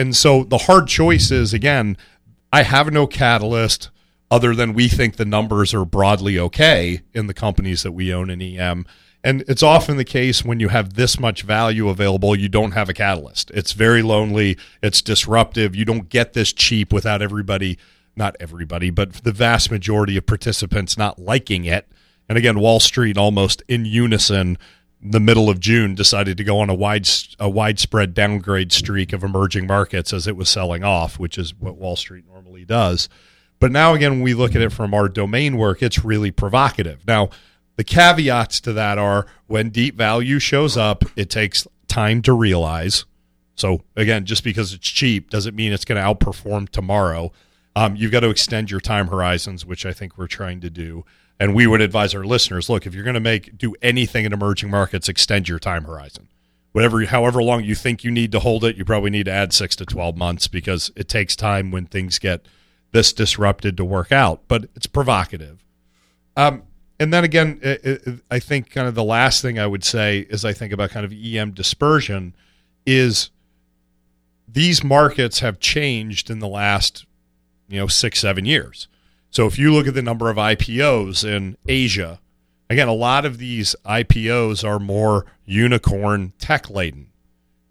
And 0.00 0.16
so 0.16 0.44
the 0.44 0.56
hard 0.56 0.86
choice 0.88 1.30
is 1.30 1.52
again, 1.52 1.98
I 2.50 2.62
have 2.62 2.90
no 2.90 3.06
catalyst 3.06 3.90
other 4.30 4.54
than 4.54 4.72
we 4.72 4.88
think 4.88 5.16
the 5.16 5.26
numbers 5.26 5.74
are 5.74 5.84
broadly 5.84 6.38
okay 6.38 7.02
in 7.12 7.26
the 7.26 7.34
companies 7.34 7.82
that 7.82 7.92
we 7.92 8.10
own 8.10 8.30
in 8.30 8.40
EM. 8.40 8.86
And 9.22 9.44
it's 9.46 9.62
often 9.62 9.98
the 9.98 10.04
case 10.06 10.42
when 10.42 10.58
you 10.58 10.68
have 10.68 10.94
this 10.94 11.20
much 11.20 11.42
value 11.42 11.90
available, 11.90 12.34
you 12.34 12.48
don't 12.48 12.70
have 12.70 12.88
a 12.88 12.94
catalyst. 12.94 13.50
It's 13.50 13.72
very 13.72 14.00
lonely, 14.00 14.56
it's 14.82 15.02
disruptive. 15.02 15.76
You 15.76 15.84
don't 15.84 16.08
get 16.08 16.32
this 16.32 16.54
cheap 16.54 16.94
without 16.94 17.20
everybody, 17.20 17.76
not 18.16 18.36
everybody, 18.40 18.88
but 18.88 19.12
the 19.12 19.32
vast 19.32 19.70
majority 19.70 20.16
of 20.16 20.24
participants 20.24 20.96
not 20.96 21.18
liking 21.18 21.66
it. 21.66 21.86
And 22.26 22.38
again, 22.38 22.58
Wall 22.58 22.80
Street 22.80 23.18
almost 23.18 23.62
in 23.68 23.84
unison 23.84 24.56
the 25.02 25.20
middle 25.20 25.48
of 25.48 25.60
June 25.60 25.94
decided 25.94 26.36
to 26.36 26.44
go 26.44 26.60
on 26.60 26.68
a 26.68 26.74
wide 26.74 27.08
a 27.38 27.48
widespread 27.48 28.14
downgrade 28.14 28.72
streak 28.72 29.12
of 29.12 29.24
emerging 29.24 29.66
markets 29.66 30.12
as 30.12 30.26
it 30.26 30.36
was 30.36 30.48
selling 30.48 30.84
off, 30.84 31.18
which 31.18 31.38
is 31.38 31.54
what 31.54 31.76
Wall 31.76 31.96
Street 31.96 32.24
normally 32.26 32.64
does. 32.64 33.08
But 33.58 33.72
now 33.72 33.94
again, 33.94 34.12
when 34.12 34.22
we 34.22 34.34
look 34.34 34.54
at 34.54 34.62
it 34.62 34.72
from 34.72 34.94
our 34.94 35.08
domain 35.08 35.56
work, 35.56 35.82
it's 35.82 36.04
really 36.04 36.30
provocative. 36.30 37.06
Now, 37.06 37.30
the 37.76 37.84
caveats 37.84 38.60
to 38.62 38.72
that 38.74 38.98
are 38.98 39.26
when 39.46 39.70
deep 39.70 39.96
value 39.96 40.38
shows 40.38 40.76
up, 40.76 41.04
it 41.16 41.30
takes 41.30 41.66
time 41.88 42.20
to 42.22 42.32
realize. 42.32 43.04
So 43.54 43.82
again, 43.96 44.24
just 44.24 44.44
because 44.44 44.72
it's 44.72 44.88
cheap 44.88 45.30
doesn't 45.30 45.56
mean 45.56 45.72
it's 45.72 45.84
going 45.84 46.02
to 46.02 46.06
outperform 46.06 46.68
tomorrow. 46.68 47.32
Um, 47.76 47.96
you've 47.96 48.12
got 48.12 48.20
to 48.20 48.30
extend 48.30 48.70
your 48.70 48.80
time 48.80 49.08
horizons, 49.08 49.64
which 49.64 49.86
I 49.86 49.92
think 49.92 50.18
we're 50.18 50.26
trying 50.26 50.60
to 50.60 50.70
do. 50.70 51.04
And 51.40 51.54
we 51.54 51.66
would 51.66 51.80
advise 51.80 52.14
our 52.14 52.24
listeners: 52.24 52.68
look, 52.68 52.86
if 52.86 52.94
you're 52.94 53.02
going 53.02 53.14
to 53.14 53.20
make 53.20 53.56
do 53.58 53.74
anything 53.82 54.26
in 54.26 54.32
emerging 54.32 54.70
markets, 54.70 55.08
extend 55.08 55.48
your 55.48 55.58
time 55.58 55.84
horizon. 55.84 56.28
Whatever, 56.72 57.04
however 57.06 57.42
long 57.42 57.64
you 57.64 57.74
think 57.74 58.04
you 58.04 58.12
need 58.12 58.30
to 58.30 58.38
hold 58.38 58.62
it, 58.62 58.76
you 58.76 58.84
probably 58.84 59.10
need 59.10 59.24
to 59.24 59.32
add 59.32 59.52
six 59.52 59.74
to 59.76 59.86
twelve 59.86 60.16
months 60.16 60.46
because 60.46 60.92
it 60.94 61.08
takes 61.08 61.34
time 61.34 61.72
when 61.72 61.86
things 61.86 62.18
get 62.18 62.46
this 62.92 63.12
disrupted 63.12 63.76
to 63.78 63.84
work 63.84 64.12
out. 64.12 64.42
But 64.46 64.68
it's 64.76 64.86
provocative. 64.86 65.64
Um, 66.36 66.62
and 67.00 67.12
then 67.12 67.24
again, 67.24 67.58
it, 67.62 67.84
it, 67.84 68.20
I 68.30 68.38
think 68.38 68.70
kind 68.70 68.86
of 68.86 68.94
the 68.94 69.02
last 69.02 69.40
thing 69.40 69.58
I 69.58 69.66
would 69.66 69.82
say 69.82 70.20
is 70.28 70.44
I 70.44 70.52
think 70.52 70.72
about 70.72 70.90
kind 70.90 71.06
of 71.06 71.12
EM 71.12 71.52
dispersion 71.52 72.34
is 72.84 73.30
these 74.46 74.84
markets 74.84 75.38
have 75.38 75.58
changed 75.58 76.28
in 76.28 76.40
the 76.40 76.48
last 76.48 77.06
you 77.68 77.80
know 77.80 77.86
six 77.86 78.20
seven 78.20 78.44
years. 78.44 78.86
So 79.30 79.46
if 79.46 79.58
you 79.58 79.72
look 79.72 79.86
at 79.86 79.94
the 79.94 80.02
number 80.02 80.28
of 80.28 80.36
IPOs 80.36 81.24
in 81.24 81.56
Asia, 81.66 82.20
again, 82.68 82.88
a 82.88 82.92
lot 82.92 83.24
of 83.24 83.38
these 83.38 83.76
IPOs 83.86 84.66
are 84.66 84.78
more 84.78 85.26
unicorn 85.44 86.32
tech 86.38 86.68
laden. 86.68 87.08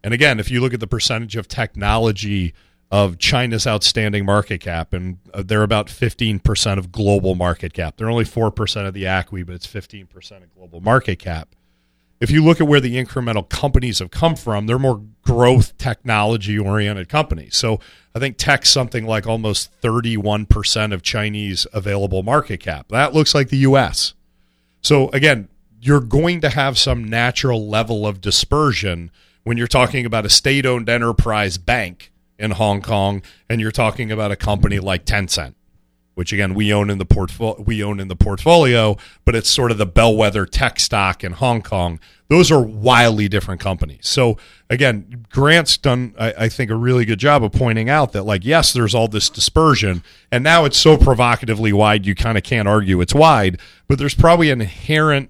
And 0.03 0.14
again, 0.14 0.39
if 0.39 0.49
you 0.49 0.62
look 0.62 0.74
at 0.74 0.80
the 0.80 0.88
percentage 0.88 1.36
of 1.36 1.47
technology 1.47 2.53
of 2.91 3.18
China's 3.20 3.68
outstanding 3.68 4.26
market 4.26 4.62
cap, 4.62 4.93
and 4.93 5.20
uh, 5.34 5.43
they're 5.45 5.64
about 5.64 5.88
15% 5.88 6.78
of 6.78 6.91
global 6.91 7.36
market 7.36 7.74
cap. 7.74 7.97
They're 7.97 8.10
only 8.10 8.26
4% 8.26 8.88
of 8.88 8.93
the 8.93 9.03
ACWI, 9.03 9.45
but 9.45 9.55
it's 9.55 9.68
15% 9.68 10.43
of 10.43 10.55
global 10.55 10.82
market 10.82 11.20
cap. 11.20 11.49
If 12.20 12.32
you 12.32 12.43
look 12.43 12.59
at 12.59 12.67
where 12.67 12.82
the 12.82 13.01
incremental 13.03 13.47
companies 13.47 13.99
have 13.99 14.11
come 14.11 14.36
from, 14.36 14.67
they're 14.67 14.78
more 14.78 15.01
growth 15.22 15.78
technology 15.78 16.59
oriented 16.59 17.07
companies. 17.07 17.55
So 17.55 17.80
I 18.13 18.20
think 18.20 18.38
tech's 18.38 18.70
something 18.70 19.05
like 19.05 19.26
almost 19.26 19.70
31% 19.82 20.93
of 20.93 21.01
Chinese 21.01 21.65
available 21.72 22.24
market 22.24 22.59
cap. 22.59 22.88
That 22.89 23.13
looks 23.13 23.34
like 23.34 23.49
the 23.49 23.57
US. 23.59 24.13
So 24.82 25.09
again, 25.09 25.47
you're 25.82 26.01
going 26.01 26.41
to 26.41 26.49
have 26.49 26.78
some 26.78 27.03
natural 27.03 27.70
level 27.70 28.05
of 28.05 28.20
dispersion 28.20 29.11
when 29.43 29.57
you're 29.57 29.67
talking 29.67 30.05
about 30.05 30.26
a 30.26 30.30
state 30.30 30.65
owned 30.65 30.89
enterprise 30.89 31.57
bank 31.57 32.11
in 32.38 32.51
Hong 32.51 32.82
Kong, 32.82 33.22
and 33.49 33.59
you're 33.59 33.72
talking 33.72 34.11
about 34.11 34.32
a 34.32 34.36
company 34.36 34.80
like 34.80 35.05
Tencent, 35.05 35.55
which 36.20 36.34
again 36.34 36.53
we 36.53 36.74
own 36.74 36.89
in 36.89 36.97
the 36.97 37.05
portfolio. 37.05 37.63
We 37.65 37.82
own 37.82 38.01
in 38.01 38.09
the 38.09 38.15
portfolio, 38.15 38.97
but 39.24 39.36
it's 39.36 39.49
sort 39.49 39.72
of 39.72 39.78
the 39.78 39.86
bellwether 39.86 40.45
tech 40.45 40.78
stock 40.78 41.24
in 41.24 41.32
Hong 41.32 41.61
Kong. 41.61 41.97
Those 42.28 42.51
are 42.51 42.61
wildly 42.61 43.30
different 43.30 43.61
companies. 43.61 44.01
So 44.01 44.38
again, 44.70 45.26
Grant's 45.32 45.78
done, 45.78 46.13
I, 46.20 46.34
I 46.38 46.49
think, 46.49 46.72
a 46.72 46.76
really 46.76 47.05
good 47.05 47.20
job 47.20 47.41
of 47.41 47.53
pointing 47.53 47.89
out 47.89 48.11
that, 48.11 48.24
like, 48.24 48.43
yes, 48.43 48.74
there's 48.74 48.93
all 48.93 49.07
this 49.07 49.30
dispersion, 49.30 50.03
and 50.30 50.43
now 50.43 50.65
it's 50.65 50.78
so 50.78 50.97
provocatively 50.97 51.72
wide 51.72 52.05
you 52.05 52.15
kind 52.15 52.38
of 52.38 52.43
can't 52.43 52.67
argue 52.67 52.99
it's 52.99 53.15
wide, 53.15 53.57
but 53.88 53.97
there's 53.97 54.13
probably 54.13 54.49
an 54.49 54.59
inherent 54.59 55.30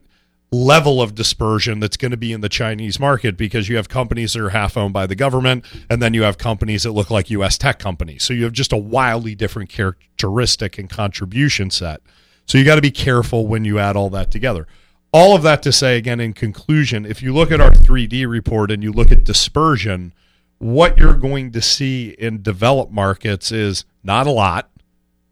level 0.52 1.02
of 1.02 1.14
dispersion 1.14 1.80
that's 1.80 1.98
going 1.98 2.12
to 2.12 2.18
be 2.18 2.34
in 2.34 2.42
the 2.42 2.50
Chinese 2.50 3.00
market 3.00 3.38
because 3.38 3.70
you 3.70 3.76
have 3.76 3.88
companies 3.88 4.34
that 4.34 4.42
are 4.42 4.50
half 4.50 4.76
owned 4.76 4.94
by 4.94 5.06
the 5.06 5.16
government 5.16 5.64
and 5.90 6.02
then 6.02 6.14
you 6.14 6.24
have 6.24 6.38
companies 6.38 6.84
that 6.84 6.92
look 6.92 7.12
like 7.12 7.30
US 7.30 7.58
tech 7.58 7.78
companies. 7.78 8.24
So 8.24 8.34
you 8.34 8.46
have 8.46 8.54
just 8.54 8.74
a 8.74 8.78
wildly 8.78 9.36
different 9.36 9.70
characteristic 9.70 10.80
and 10.80 10.90
contribution 10.90 11.70
set. 11.70 12.02
So 12.48 12.58
you 12.58 12.66
got 12.66 12.76
to 12.76 12.82
be 12.82 12.92
careful 12.92 13.46
when 13.46 13.64
you 13.64 13.78
add 13.78 13.96
all 13.96 14.10
that 14.10 14.32
together. 14.32 14.68
All 15.12 15.36
of 15.36 15.44
that 15.44 15.62
to 15.64 15.72
say 15.72 15.98
again 15.98 16.20
in 16.20 16.34
conclusion, 16.34 17.06
if 17.06 17.22
you 17.22 17.34
look 17.34 17.52
at 17.52 17.62
our 17.62 17.72
3D 17.72 18.28
report 18.28 18.72
and 18.72 18.82
you 18.82 18.92
look 18.92 19.12
at 19.12 19.24
dispersion, 19.24 20.14
what 20.58 20.98
you're 20.98 21.16
going 21.16 21.52
to 21.52 21.62
see 21.62 22.10
in 22.18 22.42
developed 22.42 22.92
markets 22.92 23.52
is 23.52 23.86
not 24.04 24.26
a 24.26 24.32
lot. 24.32 24.70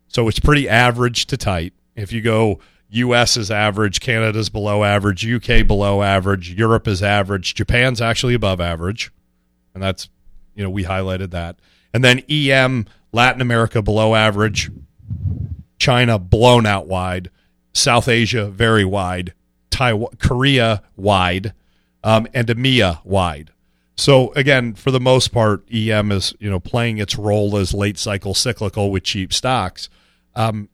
So 0.08 0.28
it's 0.28 0.40
pretty 0.40 0.70
average 0.70 1.26
to 1.28 1.38
tight. 1.38 1.74
If 1.96 2.12
you 2.12 2.22
go 2.22 2.60
US 2.90 3.38
is 3.38 3.52
average, 3.52 4.00
Canada's 4.00 4.50
below 4.50 4.84
average, 4.84 5.26
UK 5.26 5.68
below 5.68 6.02
average, 6.02 6.54
Europe 6.54 6.88
is 6.88 7.04
average, 7.04 7.54
Japan's 7.54 8.02
actually 8.02 8.34
above 8.34 8.62
average. 8.62 9.12
And 9.74 9.84
that's, 9.84 10.10
you 10.56 10.64
know, 10.64 10.70
we 10.70 10.86
highlighted 10.86 11.32
that. 11.32 11.58
And 11.94 12.04
then 12.04 12.24
EM, 12.30 12.86
Latin 13.12 13.42
America 13.42 13.82
below 13.82 14.16
average, 14.16 14.72
China 15.80 16.18
blown 16.18 16.66
out 16.66 16.88
wide, 16.88 17.30
South 17.74 18.08
Asia 18.08 18.48
very 18.48 18.86
wide, 18.86 19.34
Taiwan, 19.70 20.16
Korea 20.20 20.82
wide, 20.96 21.54
um, 22.04 22.28
and 22.34 22.48
EMEA 22.48 23.04
wide. 23.06 23.52
So 23.96 24.32
again, 24.34 24.74
for 24.74 24.92
the 24.92 25.00
most 25.00 25.30
part, 25.32 25.64
EM 25.74 26.12
is 26.12 26.34
you 26.40 26.50
know 26.50 26.60
playing 26.60 27.00
its 27.00 27.18
role 27.18 27.58
as 27.58 27.74
late 27.74 27.98
cycle 27.98 28.34
cyclical 28.34 28.92
with 28.92 29.04
cheap 29.04 29.34
stocks. 29.34 29.90
Um, 30.36 30.70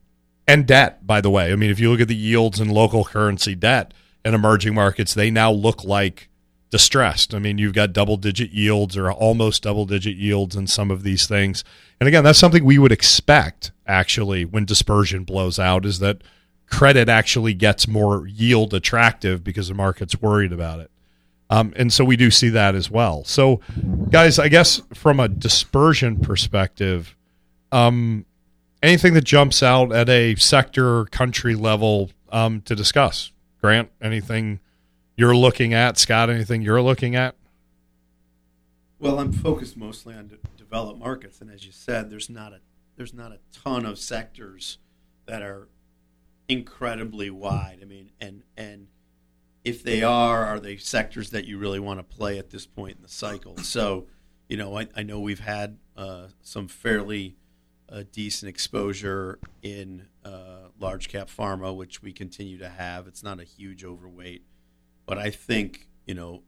and 0.47 0.65
debt, 0.67 1.05
by 1.05 1.21
the 1.21 1.29
way. 1.29 1.51
I 1.51 1.55
mean, 1.55 1.71
if 1.71 1.79
you 1.79 1.91
look 1.91 2.01
at 2.01 2.07
the 2.07 2.15
yields 2.15 2.59
in 2.59 2.69
local 2.69 3.05
currency 3.05 3.55
debt 3.55 3.93
in 4.25 4.33
emerging 4.33 4.73
markets, 4.73 5.13
they 5.13 5.31
now 5.31 5.51
look 5.51 5.83
like 5.83 6.29
distressed. 6.69 7.35
I 7.35 7.39
mean, 7.39 7.59
you've 7.59 7.73
got 7.73 7.93
double 7.93 8.17
digit 8.17 8.51
yields 8.51 8.97
or 8.97 9.11
almost 9.11 9.63
double 9.63 9.85
digit 9.85 10.15
yields 10.15 10.55
in 10.55 10.65
some 10.67 10.89
of 10.89 11.03
these 11.03 11.27
things. 11.27 11.63
And 11.99 12.07
again, 12.07 12.23
that's 12.23 12.39
something 12.39 12.65
we 12.65 12.79
would 12.79 12.91
expect 12.91 13.71
actually 13.85 14.43
when 14.43 14.65
dispersion 14.65 15.23
blows 15.23 15.59
out 15.59 15.85
is 15.85 15.99
that 15.99 16.23
credit 16.67 17.09
actually 17.09 17.53
gets 17.53 17.87
more 17.87 18.25
yield 18.27 18.73
attractive 18.73 19.43
because 19.43 19.67
the 19.67 19.75
market's 19.75 20.19
worried 20.19 20.51
about 20.51 20.79
it. 20.79 20.89
Um, 21.49 21.73
and 21.75 21.93
so 21.93 22.03
we 22.03 22.17
do 22.17 22.31
see 22.31 22.49
that 22.49 22.73
as 22.73 22.89
well. 22.89 23.23
So, 23.25 23.59
guys, 24.09 24.39
I 24.39 24.47
guess 24.47 24.81
from 24.95 25.19
a 25.19 25.27
dispersion 25.27 26.19
perspective, 26.19 27.15
um, 27.71 28.25
anything 28.83 29.13
that 29.13 29.23
jumps 29.23 29.63
out 29.63 29.91
at 29.91 30.09
a 30.09 30.35
sector 30.35 30.99
or 30.99 31.05
country 31.05 31.55
level 31.55 32.11
um, 32.31 32.61
to 32.61 32.75
discuss? 32.75 33.31
Grant, 33.61 33.89
anything 34.01 34.59
you're 35.15 35.35
looking 35.35 35.73
at? 35.73 35.97
Scott, 35.97 36.29
anything 36.29 36.61
you're 36.61 36.81
looking 36.81 37.15
at? 37.15 37.35
Well, 38.99 39.19
I'm 39.19 39.31
focused 39.31 39.77
mostly 39.77 40.13
on 40.13 40.27
de- 40.27 40.37
developed 40.57 40.99
markets, 40.99 41.41
and 41.41 41.49
as 41.49 41.65
you 41.65 41.71
said, 41.71 42.09
there's 42.09 42.29
not 42.29 42.53
a 42.53 42.59
there's 42.95 43.13
not 43.13 43.31
a 43.31 43.39
ton 43.51 43.85
of 43.85 43.97
sectors 43.97 44.77
that 45.25 45.41
are 45.41 45.67
incredibly 46.47 47.29
wide. 47.29 47.79
I 47.81 47.85
mean, 47.85 48.11
and 48.21 48.43
and 48.55 48.87
if 49.63 49.81
they 49.81 50.03
are, 50.03 50.45
are 50.45 50.59
they 50.59 50.77
sectors 50.77 51.29
that 51.31 51.45
you 51.45 51.57
really 51.57 51.79
want 51.79 51.99
to 51.99 52.03
play 52.03 52.37
at 52.37 52.49
this 52.49 52.65
point 52.65 52.97
in 52.97 53.01
the 53.01 53.09
cycle? 53.09 53.57
So, 53.57 54.07
you 54.49 54.57
know, 54.57 54.77
I, 54.77 54.87
I 54.95 55.03
know 55.03 55.19
we've 55.21 55.39
had 55.39 55.77
uh, 55.95 56.27
some 56.41 56.67
fairly 56.67 57.37
a 57.93 58.03
decent 58.03 58.49
exposure 58.49 59.37
in 59.61 60.07
uh, 60.25 60.69
large 60.79 61.09
cap 61.09 61.29
pharma, 61.29 61.73
which 61.75 62.01
we 62.01 62.11
continue 62.11 62.57
to 62.57 62.67
have. 62.67 63.07
It's 63.07 63.21
not 63.21 63.39
a 63.39 63.43
huge 63.43 63.85
overweight, 63.85 64.43
but 65.05 65.19
I 65.19 65.29
think 65.29 65.87
you 66.07 66.15
know 66.15 66.41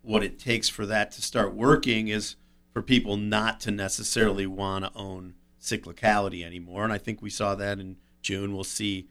what 0.00 0.24
it 0.24 0.38
takes 0.38 0.68
for 0.70 0.86
that 0.86 1.12
to 1.12 1.22
start 1.22 1.54
working 1.54 2.08
is 2.08 2.36
for 2.72 2.80
people 2.80 3.18
not 3.18 3.60
to 3.60 3.70
necessarily 3.70 4.46
want 4.46 4.86
to 4.86 4.90
own 4.96 5.34
cyclicality 5.60 6.42
anymore. 6.42 6.84
And 6.84 6.92
I 6.92 6.98
think 6.98 7.20
we 7.20 7.30
saw 7.30 7.54
that 7.54 7.78
in 7.78 7.96
June. 8.22 8.54
We'll 8.54 8.64
see. 8.64 9.08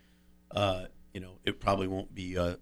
Uh, 0.49 0.86
you 1.14 1.22
know, 1.22 1.34
it 1.45 1.59
probably 1.59 1.88
won't 1.88 2.16
be 2.16 2.38
uh, 2.38 2.55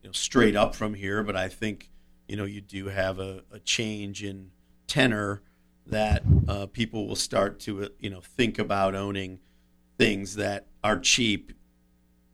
you 0.00 0.08
know 0.08 0.12
straight 0.12 0.54
up 0.54 0.76
from 0.76 0.94
here, 0.94 1.24
but 1.24 1.34
I 1.34 1.48
think 1.48 1.90
you 2.28 2.36
know 2.36 2.44
you 2.44 2.60
do 2.60 2.86
have 2.86 3.18
a, 3.18 3.42
a 3.50 3.58
change 3.58 4.22
in 4.22 4.52
tenor 4.86 5.42
that 5.86 6.22
uh, 6.48 6.66
people 6.66 7.06
will 7.06 7.16
start 7.16 7.60
to 7.60 7.84
uh, 7.84 7.88
you 7.98 8.10
know 8.10 8.20
think 8.20 8.58
about 8.58 8.94
owning 8.94 9.40
things 9.98 10.36
that 10.36 10.66
are 10.82 10.98
cheap 10.98 11.52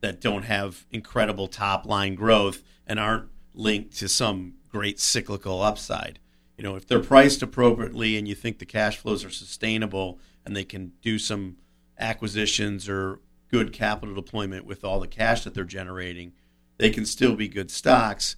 that 0.00 0.20
don't 0.20 0.44
have 0.44 0.86
incredible 0.90 1.48
top 1.48 1.84
line 1.84 2.14
growth 2.14 2.62
and 2.86 3.00
aren't 3.00 3.28
linked 3.54 3.96
to 3.98 4.08
some 4.08 4.54
great 4.68 5.00
cyclical 5.00 5.62
upside. 5.62 6.18
You 6.56 6.64
know, 6.64 6.76
if 6.76 6.86
they're 6.86 7.00
priced 7.00 7.42
appropriately 7.42 8.16
and 8.16 8.26
you 8.26 8.34
think 8.34 8.58
the 8.58 8.66
cash 8.66 8.96
flows 8.96 9.24
are 9.24 9.30
sustainable 9.30 10.18
and 10.44 10.56
they 10.56 10.64
can 10.64 10.92
do 11.02 11.18
some 11.18 11.56
acquisitions 11.98 12.88
or 12.88 13.20
good 13.50 13.72
capital 13.72 14.14
deployment 14.14 14.66
with 14.66 14.84
all 14.84 15.00
the 15.00 15.08
cash 15.08 15.44
that 15.44 15.54
they're 15.54 15.64
generating, 15.64 16.32
they 16.76 16.90
can 16.90 17.06
still 17.06 17.34
be 17.34 17.48
good 17.48 17.70
stocks. 17.70 18.36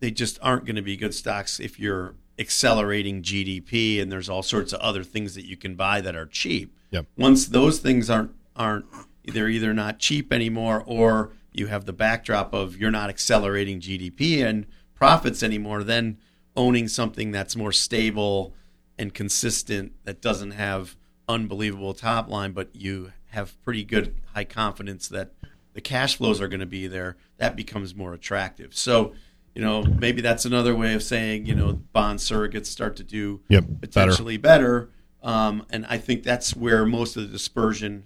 They 0.00 0.10
just 0.10 0.38
aren't 0.42 0.64
going 0.64 0.76
to 0.76 0.82
be 0.82 0.96
good 0.96 1.14
stocks 1.14 1.60
if 1.60 1.78
you're 1.78 2.14
accelerating 2.42 3.22
GDP 3.22 4.02
and 4.02 4.12
there's 4.12 4.28
all 4.28 4.42
sorts 4.42 4.74
of 4.74 4.80
other 4.80 5.02
things 5.02 5.34
that 5.34 5.46
you 5.46 5.56
can 5.56 5.74
buy 5.74 6.02
that 6.02 6.14
are 6.14 6.26
cheap. 6.26 6.76
Yep. 6.90 7.06
Once 7.16 7.46
those 7.46 7.78
things 7.78 8.10
aren't 8.10 8.32
aren't 8.54 8.84
they're 9.24 9.48
either 9.48 9.72
not 9.72 9.98
cheap 9.98 10.32
anymore 10.32 10.82
or 10.86 11.30
you 11.52 11.68
have 11.68 11.86
the 11.86 11.92
backdrop 11.92 12.52
of 12.52 12.76
you're 12.76 12.90
not 12.90 13.08
accelerating 13.08 13.80
GDP 13.80 14.44
and 14.44 14.66
profits 14.94 15.42
anymore, 15.42 15.82
then 15.82 16.18
owning 16.56 16.88
something 16.88 17.30
that's 17.30 17.56
more 17.56 17.72
stable 17.72 18.52
and 18.98 19.14
consistent 19.14 19.92
that 20.04 20.20
doesn't 20.20 20.52
have 20.52 20.96
unbelievable 21.28 21.94
top 21.94 22.28
line, 22.28 22.52
but 22.52 22.68
you 22.74 23.12
have 23.28 23.60
pretty 23.62 23.84
good 23.84 24.14
high 24.34 24.44
confidence 24.44 25.08
that 25.08 25.32
the 25.72 25.80
cash 25.80 26.16
flows 26.16 26.40
are 26.40 26.48
going 26.48 26.60
to 26.60 26.66
be 26.66 26.86
there, 26.86 27.16
that 27.38 27.56
becomes 27.56 27.94
more 27.94 28.12
attractive. 28.12 28.76
So, 28.76 29.14
you 29.54 29.62
know, 29.62 29.82
maybe 29.82 30.22
that's 30.22 30.44
another 30.44 30.74
way 30.74 30.94
of 30.94 31.02
saying, 31.02 31.46
you 31.46 31.54
know, 31.54 31.74
bond 31.92 32.18
surrogates 32.18 32.66
start 32.66 32.96
to 32.96 33.04
do 33.04 33.40
Yep, 33.48 33.64
potentially 33.80 34.36
better. 34.36 34.90
Um, 35.22 35.66
and 35.70 35.86
I 35.86 35.98
think 35.98 36.22
that's 36.22 36.56
where 36.56 36.84
most 36.84 37.16
of 37.16 37.22
the 37.22 37.28
dispersion 37.28 38.04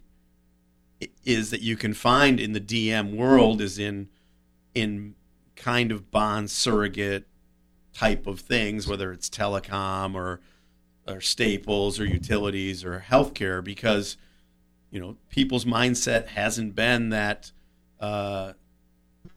is 1.24 1.50
that 1.50 1.62
you 1.62 1.76
can 1.76 1.94
find 1.94 2.40
in 2.40 2.52
the 2.52 2.60
DM 2.60 3.14
world 3.16 3.60
is 3.60 3.78
in 3.78 4.08
in 4.74 5.14
kind 5.54 5.90
of 5.90 6.10
bond 6.10 6.50
surrogate 6.50 7.26
type 7.94 8.26
of 8.26 8.40
things, 8.40 8.86
whether 8.86 9.12
it's 9.12 9.28
telecom 9.30 10.14
or 10.14 10.40
or 11.08 11.20
staples 11.20 12.00
or 12.00 12.04
utilities 12.04 12.84
or 12.84 13.04
healthcare, 13.08 13.62
because 13.62 14.16
you 14.90 15.00
know 15.00 15.16
people's 15.30 15.64
mindset 15.64 16.28
hasn't 16.28 16.74
been 16.74 17.10
that 17.10 17.52
uh, 18.00 18.52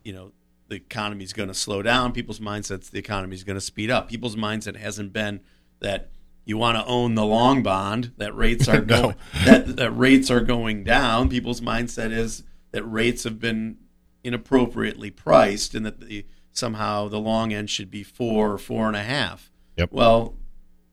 you 0.04 0.14
know 0.14 0.32
the 0.70 0.76
economy 0.76 1.24
is 1.24 1.34
going 1.34 1.50
to 1.50 1.54
slow 1.56 1.82
down. 1.82 2.12
People's 2.14 2.40
mindsets 2.40 2.90
the 2.92 3.00
economy 3.00 3.36
is 3.36 3.44
going 3.44 3.58
to 3.58 3.62
speed 3.62 3.90
up. 3.90 4.08
People's 4.10 4.36
mindset 4.36 4.76
hasn't 4.76 5.12
been 5.12 5.42
that 5.80 6.12
you 6.46 6.58
want 6.58 6.78
to 6.78 6.86
own 6.86 7.16
the 7.16 7.26
long 7.26 7.62
bond 7.64 8.12
that 8.18 8.36
rates 8.36 8.68
are 8.68 8.82
No. 8.86 9.02
going 9.02 9.16
that 9.46 9.76
that 9.78 9.92
rates 9.92 10.30
are 10.32 10.42
going 10.42 10.84
down. 10.84 11.30
People's 11.30 11.62
mindset 11.62 12.12
is 12.12 12.44
that 12.72 12.84
rates 12.84 13.24
have 13.24 13.40
been 13.40 13.78
inappropriately 14.24 15.10
priced 15.12 15.74
and 15.76 15.86
that 15.86 16.00
the 16.02 16.26
somehow 16.52 17.08
the 17.08 17.20
long 17.20 17.54
end 17.54 17.70
should 17.70 17.90
be 17.90 18.04
four 18.04 18.52
or 18.52 18.58
four 18.58 18.88
and 18.88 18.96
a 18.96 19.04
half. 19.04 19.52
Yep. 19.78 19.90
Well, 19.92 20.36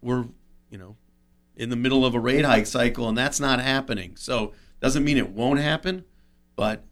we're 0.01 0.27
you 0.71 0.79
know 0.79 0.97
in 1.57 1.71
the 1.71 1.77
middle 1.77 2.05
of 2.05 2.15
a 2.15 2.21
rate 2.21 2.45
hike 2.45 2.67
cycle 2.67 3.09
and 3.09 3.17
that's 3.17 3.41
not 3.41 3.61
happening. 3.61 4.17
So 4.17 4.53
doesn't 4.81 5.05
mean 5.05 5.17
it 5.17 5.31
won't 5.31 5.59
happen, 5.61 6.05
but 6.55 6.85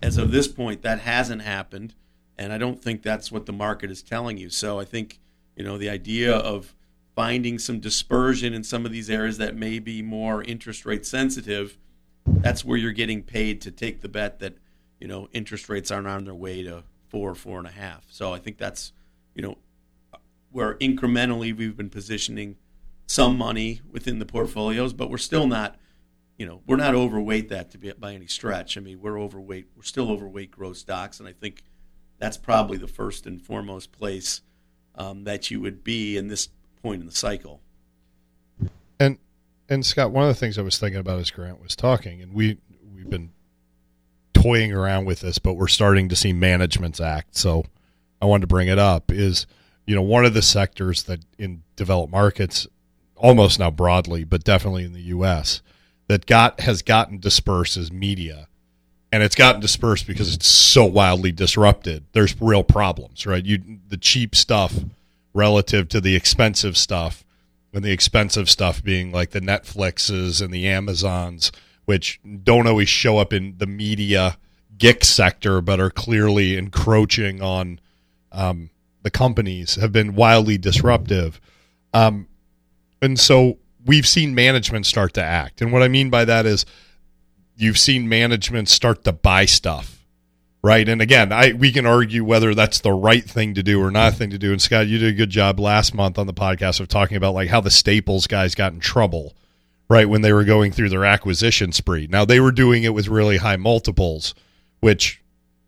as 0.00 0.16
of 0.16 0.30
this 0.32 0.48
point 0.48 0.82
that 0.82 1.00
hasn't 1.00 1.42
happened 1.42 1.94
and 2.42 2.52
I 2.52 2.58
don't 2.58 2.82
think 2.82 3.02
that's 3.02 3.30
what 3.30 3.46
the 3.46 3.52
market 3.52 3.90
is 3.90 4.02
telling 4.02 4.36
you. 4.36 4.50
So 4.50 4.80
I 4.80 4.84
think, 4.84 5.20
you 5.56 5.64
know, 5.64 5.78
the 5.78 5.88
idea 5.88 6.34
of 6.34 6.74
finding 7.14 7.58
some 7.58 7.78
dispersion 7.78 8.54
in 8.54 8.64
some 8.64 8.84
of 8.86 8.92
these 8.92 9.10
areas 9.10 9.38
that 9.38 9.54
may 9.54 9.78
be 9.78 10.02
more 10.02 10.42
interest 10.42 10.84
rate 10.84 11.06
sensitive, 11.06 11.78
that's 12.26 12.64
where 12.64 12.78
you're 12.78 12.92
getting 12.92 13.22
paid 13.22 13.60
to 13.60 13.70
take 13.70 14.00
the 14.00 14.08
bet 14.08 14.38
that, 14.40 14.54
you 15.00 15.06
know, 15.06 15.28
interest 15.32 15.68
rates 15.68 15.90
aren't 15.90 16.06
on 16.06 16.24
their 16.24 16.34
way 16.34 16.62
to 16.62 16.84
four, 17.08 17.30
or 17.30 17.34
four 17.34 17.58
and 17.58 17.66
a 17.66 17.72
half. 17.72 18.04
So 18.08 18.32
I 18.32 18.38
think 18.38 18.56
that's, 18.58 18.92
you 19.34 19.42
know, 19.42 19.58
where 20.50 20.74
incrementally 20.76 21.56
we've 21.56 21.76
been 21.76 21.90
positioning 21.90 22.56
some 23.06 23.36
money 23.36 23.80
within 23.90 24.18
the 24.18 24.26
portfolios, 24.26 24.92
but 24.92 25.10
we're 25.10 25.18
still 25.18 25.46
not, 25.46 25.76
you 26.38 26.46
know, 26.46 26.62
we're 26.66 26.76
not 26.76 26.94
overweight 26.94 27.50
that 27.50 27.70
to 27.72 27.78
be 27.78 27.92
by 27.92 28.14
any 28.14 28.26
stretch. 28.26 28.78
I 28.78 28.80
mean, 28.80 29.00
we're 29.00 29.20
overweight, 29.20 29.68
we're 29.76 29.82
still 29.82 30.10
overweight 30.10 30.50
growth 30.50 30.78
stocks, 30.78 31.20
and 31.20 31.28
I 31.28 31.32
think 31.32 31.62
that's 32.22 32.36
probably 32.36 32.78
the 32.78 32.86
first 32.86 33.26
and 33.26 33.42
foremost 33.42 33.90
place 33.90 34.42
um, 34.94 35.24
that 35.24 35.50
you 35.50 35.60
would 35.60 35.82
be 35.82 36.16
in 36.16 36.28
this 36.28 36.50
point 36.80 37.00
in 37.00 37.06
the 37.06 37.14
cycle. 37.14 37.60
And 39.00 39.18
and 39.68 39.84
Scott, 39.84 40.12
one 40.12 40.22
of 40.22 40.28
the 40.28 40.38
things 40.38 40.56
I 40.56 40.62
was 40.62 40.78
thinking 40.78 41.00
about 41.00 41.18
as 41.18 41.32
Grant 41.32 41.60
was 41.60 41.74
talking, 41.74 42.22
and 42.22 42.32
we 42.32 42.58
we've 42.94 43.10
been 43.10 43.32
toying 44.34 44.72
around 44.72 45.04
with 45.04 45.18
this, 45.18 45.40
but 45.40 45.54
we're 45.54 45.66
starting 45.66 46.08
to 46.10 46.16
see 46.16 46.32
managements 46.32 47.00
act. 47.00 47.36
So 47.36 47.64
I 48.20 48.26
wanted 48.26 48.42
to 48.42 48.46
bring 48.46 48.68
it 48.68 48.78
up. 48.78 49.10
Is 49.10 49.48
you 49.84 49.96
know 49.96 50.02
one 50.02 50.24
of 50.24 50.32
the 50.32 50.42
sectors 50.42 51.02
that 51.04 51.24
in 51.38 51.64
developed 51.74 52.12
markets, 52.12 52.68
almost 53.16 53.58
now 53.58 53.72
broadly, 53.72 54.22
but 54.22 54.44
definitely 54.44 54.84
in 54.84 54.92
the 54.92 55.02
U.S. 55.02 55.60
that 56.06 56.26
got 56.26 56.60
has 56.60 56.82
gotten 56.82 57.18
dispersed 57.18 57.76
is 57.76 57.90
media. 57.90 58.46
And 59.12 59.22
it's 59.22 59.34
gotten 59.34 59.60
dispersed 59.60 60.06
because 60.06 60.34
it's 60.34 60.48
so 60.48 60.84
wildly 60.86 61.32
disrupted. 61.32 62.06
There's 62.12 62.40
real 62.40 62.64
problems, 62.64 63.26
right? 63.26 63.44
You 63.44 63.62
the 63.86 63.98
cheap 63.98 64.34
stuff 64.34 64.74
relative 65.34 65.88
to 65.90 66.00
the 66.00 66.16
expensive 66.16 66.76
stuff 66.76 67.24
and 67.74 67.84
the 67.84 67.92
expensive 67.92 68.50
stuff 68.50 68.82
being 68.82 69.12
like 69.12 69.30
the 69.30 69.40
Netflixes 69.40 70.42
and 70.42 70.52
the 70.52 70.66
Amazons, 70.66 71.52
which 71.84 72.20
don't 72.42 72.66
always 72.66 72.88
show 72.88 73.18
up 73.18 73.32
in 73.32 73.54
the 73.58 73.66
media 73.66 74.38
GICS 74.78 75.04
sector, 75.04 75.60
but 75.60 75.78
are 75.78 75.90
clearly 75.90 76.56
encroaching 76.56 77.42
on 77.42 77.80
um, 78.32 78.70
the 79.02 79.10
companies, 79.10 79.76
have 79.76 79.92
been 79.92 80.14
wildly 80.14 80.58
disruptive. 80.58 81.40
Um, 81.94 82.28
and 83.00 83.18
so 83.18 83.58
we've 83.84 84.06
seen 84.06 84.34
management 84.34 84.86
start 84.86 85.12
to 85.14 85.22
act. 85.22 85.60
And 85.60 85.72
what 85.72 85.82
I 85.82 85.88
mean 85.88 86.10
by 86.10 86.24
that 86.24 86.46
is 86.46 86.64
you've 87.56 87.78
seen 87.78 88.08
management 88.08 88.68
start 88.68 89.04
to 89.04 89.12
buy 89.12 89.44
stuff 89.44 90.02
right? 90.62 90.88
And 90.88 91.02
again, 91.02 91.32
I 91.32 91.52
we 91.52 91.72
can 91.72 91.86
argue 91.86 92.24
whether 92.24 92.54
that's 92.54 92.80
the 92.80 92.92
right 92.92 93.24
thing 93.24 93.54
to 93.54 93.62
do 93.62 93.82
or 93.82 93.90
not 93.90 94.14
thing 94.14 94.30
to 94.30 94.38
do. 94.38 94.52
And 94.52 94.62
Scott, 94.62 94.86
you 94.86 94.98
did 94.98 95.14
a 95.14 95.16
good 95.16 95.30
job 95.30 95.58
last 95.58 95.94
month 95.94 96.18
on 96.18 96.26
the 96.26 96.34
podcast 96.34 96.80
of 96.80 96.88
talking 96.88 97.16
about 97.16 97.34
like 97.34 97.48
how 97.48 97.60
the 97.60 97.70
Staples 97.70 98.26
guys 98.26 98.54
got 98.54 98.72
in 98.72 98.80
trouble, 98.80 99.34
right, 99.88 100.08
when 100.08 100.22
they 100.22 100.32
were 100.32 100.44
going 100.44 100.72
through 100.72 100.90
their 100.90 101.04
acquisition 101.04 101.72
spree. 101.72 102.06
Now 102.08 102.24
they 102.24 102.40
were 102.40 102.52
doing 102.52 102.84
it 102.84 102.94
with 102.94 103.08
really 103.08 103.38
high 103.38 103.56
multiples, 103.56 104.34
which 104.80 105.20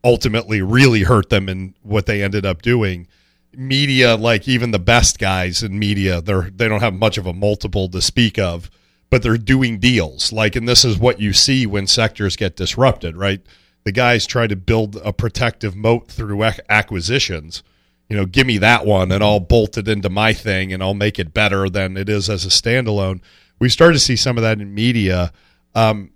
ultimately 0.02 0.62
really 0.62 1.02
hurt 1.02 1.30
them 1.30 1.48
in 1.48 1.74
what 1.82 2.06
they 2.06 2.22
ended 2.22 2.46
up 2.46 2.62
doing. 2.62 3.08
Media, 3.52 4.16
like 4.16 4.48
even 4.48 4.72
the 4.72 4.80
best 4.80 5.18
guys 5.18 5.62
in 5.62 5.78
media, 5.78 6.20
they're 6.20 6.50
they 6.50 6.68
don't 6.68 6.80
have 6.80 6.94
much 6.94 7.18
of 7.18 7.26
a 7.26 7.32
multiple 7.32 7.88
to 7.88 8.02
speak 8.02 8.38
of, 8.38 8.70
but 9.14 9.22
they're 9.22 9.38
doing 9.38 9.78
deals. 9.78 10.32
Like, 10.32 10.56
and 10.56 10.68
this 10.68 10.84
is 10.84 10.98
what 10.98 11.20
you 11.20 11.32
see 11.32 11.66
when 11.66 11.86
sectors 11.86 12.34
get 12.34 12.56
disrupted, 12.56 13.16
right? 13.16 13.40
the 13.84 13.92
guys 13.92 14.26
try 14.26 14.46
to 14.46 14.56
build 14.56 14.96
a 15.04 15.12
protective 15.12 15.76
moat 15.76 16.08
through 16.08 16.42
ac- 16.42 16.62
acquisitions. 16.68 17.62
You 18.08 18.16
know, 18.16 18.26
give 18.26 18.46
me 18.46 18.58
that 18.58 18.84
one 18.84 19.12
and 19.12 19.22
I'll 19.22 19.40
bolt 19.40 19.78
it 19.78 19.88
into 19.88 20.10
my 20.10 20.32
thing 20.32 20.72
and 20.72 20.82
I'll 20.82 20.94
make 20.94 21.18
it 21.18 21.32
better 21.32 21.70
than 21.70 21.96
it 21.96 22.08
is 22.08 22.28
as 22.28 22.44
a 22.44 22.48
standalone. 22.48 23.20
We 23.58 23.68
started 23.68 23.94
to 23.94 24.00
see 24.00 24.16
some 24.16 24.36
of 24.36 24.42
that 24.42 24.60
in 24.60 24.74
media, 24.74 25.32
um, 25.74 26.10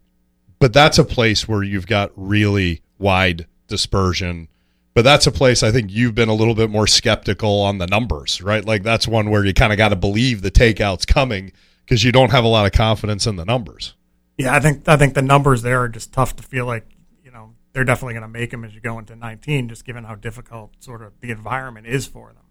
but 0.59 0.73
that's 0.73 0.99
a 0.99 1.05
place 1.05 1.47
where 1.47 1.63
you've 1.63 1.87
got 1.87 2.11
really 2.17 2.83
wide 2.99 3.47
dispersion. 3.69 4.49
But 4.95 5.03
that's 5.03 5.27
a 5.27 5.33
place 5.33 5.63
I 5.63 5.71
think 5.71 5.93
you've 5.93 6.15
been 6.15 6.29
a 6.29 6.35
little 6.35 6.55
bit 6.55 6.71
more 6.71 6.87
skeptical 6.87 7.61
on 7.61 7.79
the 7.79 7.87
numbers, 7.87 8.43
right? 8.43 8.65
Like 8.65 8.83
that's 8.83 9.07
one 9.07 9.31
where 9.31 9.45
you 9.45 9.55
kind 9.55 9.73
of 9.73 9.79
got 9.79 9.91
to 9.91 9.97
believe 9.97 10.43
the 10.43 10.51
takeout's 10.51 11.07
coming 11.07 11.53
because 11.89 12.05
you 12.05 12.13
don't 12.13 12.31
have 12.31 12.45
a 12.45 12.49
lot 12.49 12.67
of 12.67 12.73
confidence 12.73 13.27
in 13.27 13.37
the 13.37 13.45
numbers. 13.47 13.95
Yeah, 14.37 14.55
I 14.55 14.61
think 14.61 14.87
I 14.87 14.97
think 14.97 15.15
the 15.15 15.23
numbers 15.23 15.63
there 15.63 15.81
are 15.83 15.89
just 15.89 16.13
tough 16.13 16.37
to 16.37 16.43
feel 16.43 16.67
like 16.67 16.87
you 17.25 17.31
know 17.31 17.55
they're 17.73 17.85
definitely 17.85 18.15
going 18.15 18.23
to 18.23 18.29
make 18.29 18.51
them 18.51 18.65
as 18.65 18.75
you 18.75 18.81
go 18.81 18.99
into 18.99 19.17
19, 19.17 19.69
just 19.69 19.85
given 19.85 20.05
how 20.05 20.15
difficult 20.15 20.73
sort 20.81 21.03
of 21.03 21.13
the 21.21 21.31
environment 21.31 21.87
is 21.87 22.07
for 22.07 22.29
them. 22.33 22.45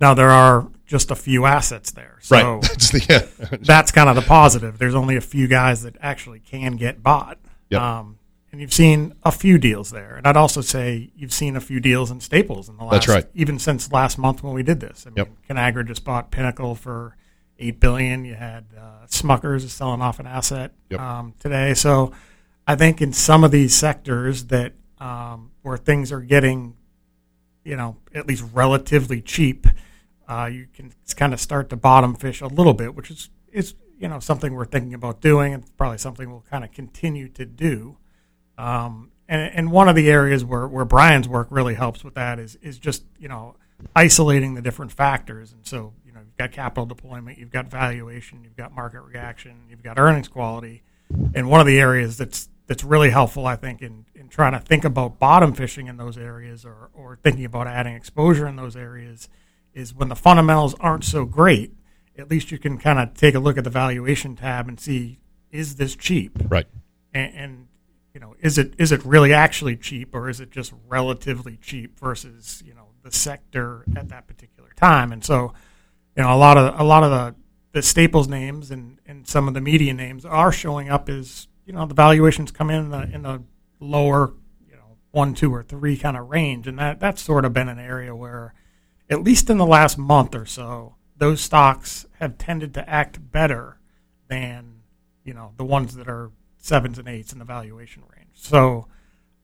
Now 0.00 0.14
there 0.14 0.30
are 0.30 0.68
just 0.84 1.10
a 1.10 1.14
few 1.14 1.44
assets 1.44 1.92
there, 1.92 2.18
so 2.20 2.36
right. 2.36 2.62
That's 2.62 2.90
the, 2.90 3.06
yeah. 3.08 3.56
that's 3.60 3.92
kind 3.92 4.08
of 4.08 4.16
the 4.16 4.22
positive. 4.22 4.78
There's 4.78 4.96
only 4.96 5.16
a 5.16 5.20
few 5.20 5.46
guys 5.46 5.82
that 5.82 5.96
actually 6.00 6.40
can 6.40 6.76
get 6.76 7.02
bought. 7.02 7.38
Yep. 7.70 7.80
Um, 7.80 8.18
and 8.50 8.60
you've 8.60 8.72
seen 8.72 9.14
a 9.22 9.32
few 9.32 9.56
deals 9.56 9.90
there. 9.92 10.16
And 10.16 10.26
I'd 10.26 10.36
also 10.36 10.60
say 10.60 11.10
you've 11.16 11.32
seen 11.32 11.56
a 11.56 11.60
few 11.60 11.80
deals 11.80 12.10
in 12.10 12.20
Staples 12.20 12.68
in 12.68 12.76
the 12.76 12.84
last, 12.84 13.06
That's 13.06 13.08
right. 13.08 13.26
even 13.34 13.58
since 13.58 13.90
last 13.90 14.18
month 14.18 14.42
when 14.42 14.52
we 14.52 14.62
did 14.62 14.80
this. 14.80 15.06
I 15.06 15.10
mean, 15.10 15.16
Yep. 15.16 15.28
Conagra 15.48 15.86
just 15.86 16.04
bought 16.04 16.30
Pinnacle 16.30 16.74
for 16.74 17.16
eight 17.62 17.80
billion. 17.80 18.24
You 18.24 18.34
had 18.34 18.66
uh, 18.76 19.06
Smuckers 19.06 19.64
is 19.64 19.72
selling 19.72 20.02
off 20.02 20.18
an 20.20 20.26
asset 20.26 20.72
Yep. 20.90 21.00
um, 21.00 21.34
today. 21.38 21.74
So 21.74 22.12
I 22.66 22.76
think 22.76 23.00
in 23.00 23.12
some 23.12 23.44
of 23.44 23.50
these 23.50 23.74
sectors 23.74 24.44
that 24.46 24.72
um, 24.98 25.50
where 25.62 25.76
things 25.76 26.12
are 26.12 26.20
getting, 26.20 26.76
you 27.64 27.76
know, 27.76 27.96
at 28.14 28.26
least 28.26 28.44
relatively 28.52 29.20
cheap, 29.20 29.66
uh, 30.28 30.48
you 30.52 30.66
can 30.72 30.92
kind 31.16 31.32
of 31.32 31.40
start 31.40 31.70
to 31.70 31.76
bottom 31.76 32.14
fish 32.14 32.40
a 32.40 32.46
little 32.46 32.74
bit, 32.74 32.94
which 32.94 33.10
is 33.10 33.30
is 33.52 33.74
you 33.98 34.08
know 34.08 34.18
something 34.18 34.54
we're 34.54 34.64
thinking 34.64 34.94
about 34.94 35.20
doing, 35.20 35.54
and 35.54 35.76
probably 35.76 35.98
something 35.98 36.30
we'll 36.30 36.44
kind 36.50 36.64
of 36.64 36.72
continue 36.72 37.28
to 37.28 37.44
do. 37.44 37.96
Um, 38.58 39.10
and, 39.28 39.52
and 39.54 39.70
one 39.72 39.88
of 39.88 39.94
the 39.96 40.10
areas 40.10 40.44
where, 40.44 40.66
where 40.66 40.84
Brian's 40.84 41.28
work 41.28 41.46
really 41.50 41.74
helps 41.74 42.02
with 42.04 42.14
that 42.14 42.38
is 42.38 42.56
is 42.56 42.78
just 42.78 43.04
you 43.18 43.28
know 43.28 43.56
isolating 43.96 44.54
the 44.54 44.62
different 44.62 44.92
factors. 44.92 45.52
And 45.52 45.66
so 45.66 45.76
you 45.78 45.82
know 45.82 45.92
you've 46.01 46.01
got 46.42 46.52
capital 46.52 46.86
deployment, 46.86 47.38
you've 47.38 47.50
got 47.50 47.68
valuation, 47.68 48.42
you've 48.42 48.56
got 48.56 48.74
market 48.74 49.00
reaction, 49.02 49.62
you've 49.68 49.82
got 49.82 49.98
earnings 49.98 50.28
quality. 50.28 50.82
And 51.34 51.48
one 51.48 51.60
of 51.60 51.66
the 51.66 51.78
areas 51.78 52.16
that's 52.16 52.48
that's 52.66 52.84
really 52.84 53.10
helpful, 53.10 53.46
I 53.46 53.56
think, 53.56 53.82
in, 53.82 54.06
in 54.14 54.28
trying 54.28 54.52
to 54.52 54.60
think 54.60 54.84
about 54.84 55.18
bottom 55.18 55.52
fishing 55.52 55.88
in 55.88 55.96
those 55.96 56.16
areas 56.16 56.64
or, 56.64 56.90
or 56.94 57.18
thinking 57.22 57.44
about 57.44 57.66
adding 57.66 57.94
exposure 57.94 58.46
in 58.46 58.56
those 58.56 58.76
areas 58.76 59.28
is 59.74 59.94
when 59.94 60.08
the 60.08 60.16
fundamentals 60.16 60.74
aren't 60.80 61.04
so 61.04 61.24
great, 61.24 61.74
at 62.16 62.30
least 62.30 62.50
you 62.50 62.58
can 62.58 62.78
kind 62.78 62.98
of 62.98 63.14
take 63.14 63.34
a 63.34 63.40
look 63.40 63.58
at 63.58 63.64
the 63.64 63.70
valuation 63.70 64.36
tab 64.36 64.68
and 64.68 64.78
see 64.80 65.18
is 65.50 65.76
this 65.76 65.94
cheap? 65.96 66.38
Right. 66.48 66.66
and, 67.12 67.34
and 67.34 67.68
you 68.14 68.20
know 68.20 68.34
is 68.40 68.58
it 68.58 68.74
is 68.78 68.92
it 68.92 69.04
really 69.04 69.32
actually 69.32 69.76
cheap 69.76 70.14
or 70.14 70.28
is 70.28 70.40
it 70.40 70.50
just 70.50 70.72
relatively 70.88 71.58
cheap 71.60 71.98
versus 71.98 72.62
you 72.64 72.74
know 72.74 72.88
the 73.02 73.12
sector 73.12 73.84
at 73.96 74.08
that 74.10 74.26
particular 74.26 74.70
time 74.76 75.12
and 75.12 75.24
so 75.24 75.52
you 76.16 76.22
know 76.22 76.34
a 76.34 76.36
lot 76.36 76.56
of 76.56 76.78
a 76.78 76.84
lot 76.84 77.02
of 77.02 77.10
the 77.10 77.34
the 77.72 77.82
staples 77.82 78.28
names 78.28 78.70
and 78.70 78.98
and 79.06 79.26
some 79.26 79.48
of 79.48 79.54
the 79.54 79.60
media 79.60 79.94
names 79.94 80.24
are 80.24 80.52
showing 80.52 80.88
up 80.88 81.08
as 81.08 81.48
you 81.66 81.72
know 81.72 81.86
the 81.86 81.94
valuations 81.94 82.50
come 82.50 82.70
in 82.70 82.90
the 82.90 83.02
in 83.12 83.22
the 83.22 83.42
lower 83.80 84.34
you 84.68 84.76
know 84.76 84.96
one 85.10 85.34
two 85.34 85.52
or 85.54 85.62
three 85.62 85.96
kind 85.96 86.16
of 86.16 86.28
range 86.28 86.66
and 86.66 86.78
that 86.78 87.00
that's 87.00 87.22
sort 87.22 87.44
of 87.44 87.52
been 87.52 87.68
an 87.68 87.78
area 87.78 88.14
where 88.14 88.54
at 89.10 89.22
least 89.22 89.50
in 89.50 89.58
the 89.58 89.66
last 89.66 89.98
month 89.98 90.34
or 90.34 90.46
so 90.46 90.94
those 91.16 91.40
stocks 91.40 92.06
have 92.18 92.38
tended 92.38 92.74
to 92.74 92.88
act 92.88 93.30
better 93.30 93.78
than 94.28 94.82
you 95.24 95.32
know 95.34 95.52
the 95.56 95.64
ones 95.64 95.94
that 95.96 96.08
are 96.08 96.30
sevens 96.58 96.98
and 96.98 97.08
eights 97.08 97.32
in 97.32 97.38
the 97.38 97.44
valuation 97.44 98.02
range. 98.16 98.30
So 98.34 98.86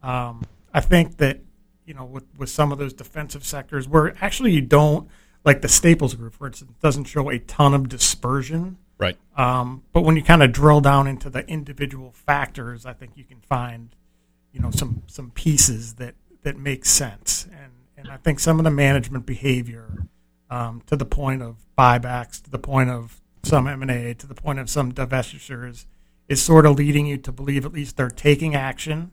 um, 0.02 0.44
I 0.72 0.80
think 0.80 1.18
that 1.18 1.40
you 1.84 1.94
know 1.94 2.04
with 2.04 2.24
with 2.36 2.48
some 2.48 2.72
of 2.72 2.78
those 2.78 2.94
defensive 2.94 3.44
sectors 3.44 3.86
where 3.86 4.14
actually 4.20 4.52
you 4.52 4.60
don't 4.60 5.08
like 5.48 5.62
the 5.62 5.68
Staples 5.68 6.14
Group, 6.14 6.34
for 6.34 6.46
instance, 6.46 6.72
doesn't 6.82 7.04
show 7.04 7.30
a 7.30 7.38
ton 7.38 7.72
of 7.72 7.88
dispersion. 7.88 8.76
Right. 8.98 9.16
Um, 9.34 9.82
but 9.94 10.02
when 10.02 10.14
you 10.14 10.22
kind 10.22 10.42
of 10.42 10.52
drill 10.52 10.82
down 10.82 11.06
into 11.06 11.30
the 11.30 11.48
individual 11.48 12.12
factors, 12.12 12.84
I 12.84 12.92
think 12.92 13.12
you 13.16 13.24
can 13.24 13.40
find, 13.40 13.96
you 14.52 14.60
know, 14.60 14.70
some 14.70 15.04
some 15.06 15.30
pieces 15.30 15.94
that 15.94 16.14
that 16.42 16.58
make 16.58 16.84
sense. 16.84 17.46
And 17.50 17.72
and 17.96 18.08
I 18.08 18.18
think 18.18 18.40
some 18.40 18.58
of 18.60 18.64
the 18.64 18.70
management 18.70 19.24
behavior, 19.24 20.06
um, 20.50 20.82
to 20.86 20.96
the 20.96 21.06
point 21.06 21.40
of 21.40 21.56
buybacks, 21.78 22.42
to 22.42 22.50
the 22.50 22.58
point 22.58 22.90
of 22.90 23.22
some 23.42 23.66
M 23.66 23.80
and 23.80 23.90
A, 23.90 24.14
to 24.14 24.26
the 24.26 24.34
point 24.34 24.58
of 24.58 24.68
some 24.68 24.92
divestitures, 24.92 25.86
is 26.28 26.42
sort 26.42 26.66
of 26.66 26.76
leading 26.76 27.06
you 27.06 27.16
to 27.16 27.32
believe 27.32 27.64
at 27.64 27.72
least 27.72 27.96
they're 27.96 28.10
taking 28.10 28.54
action. 28.54 29.12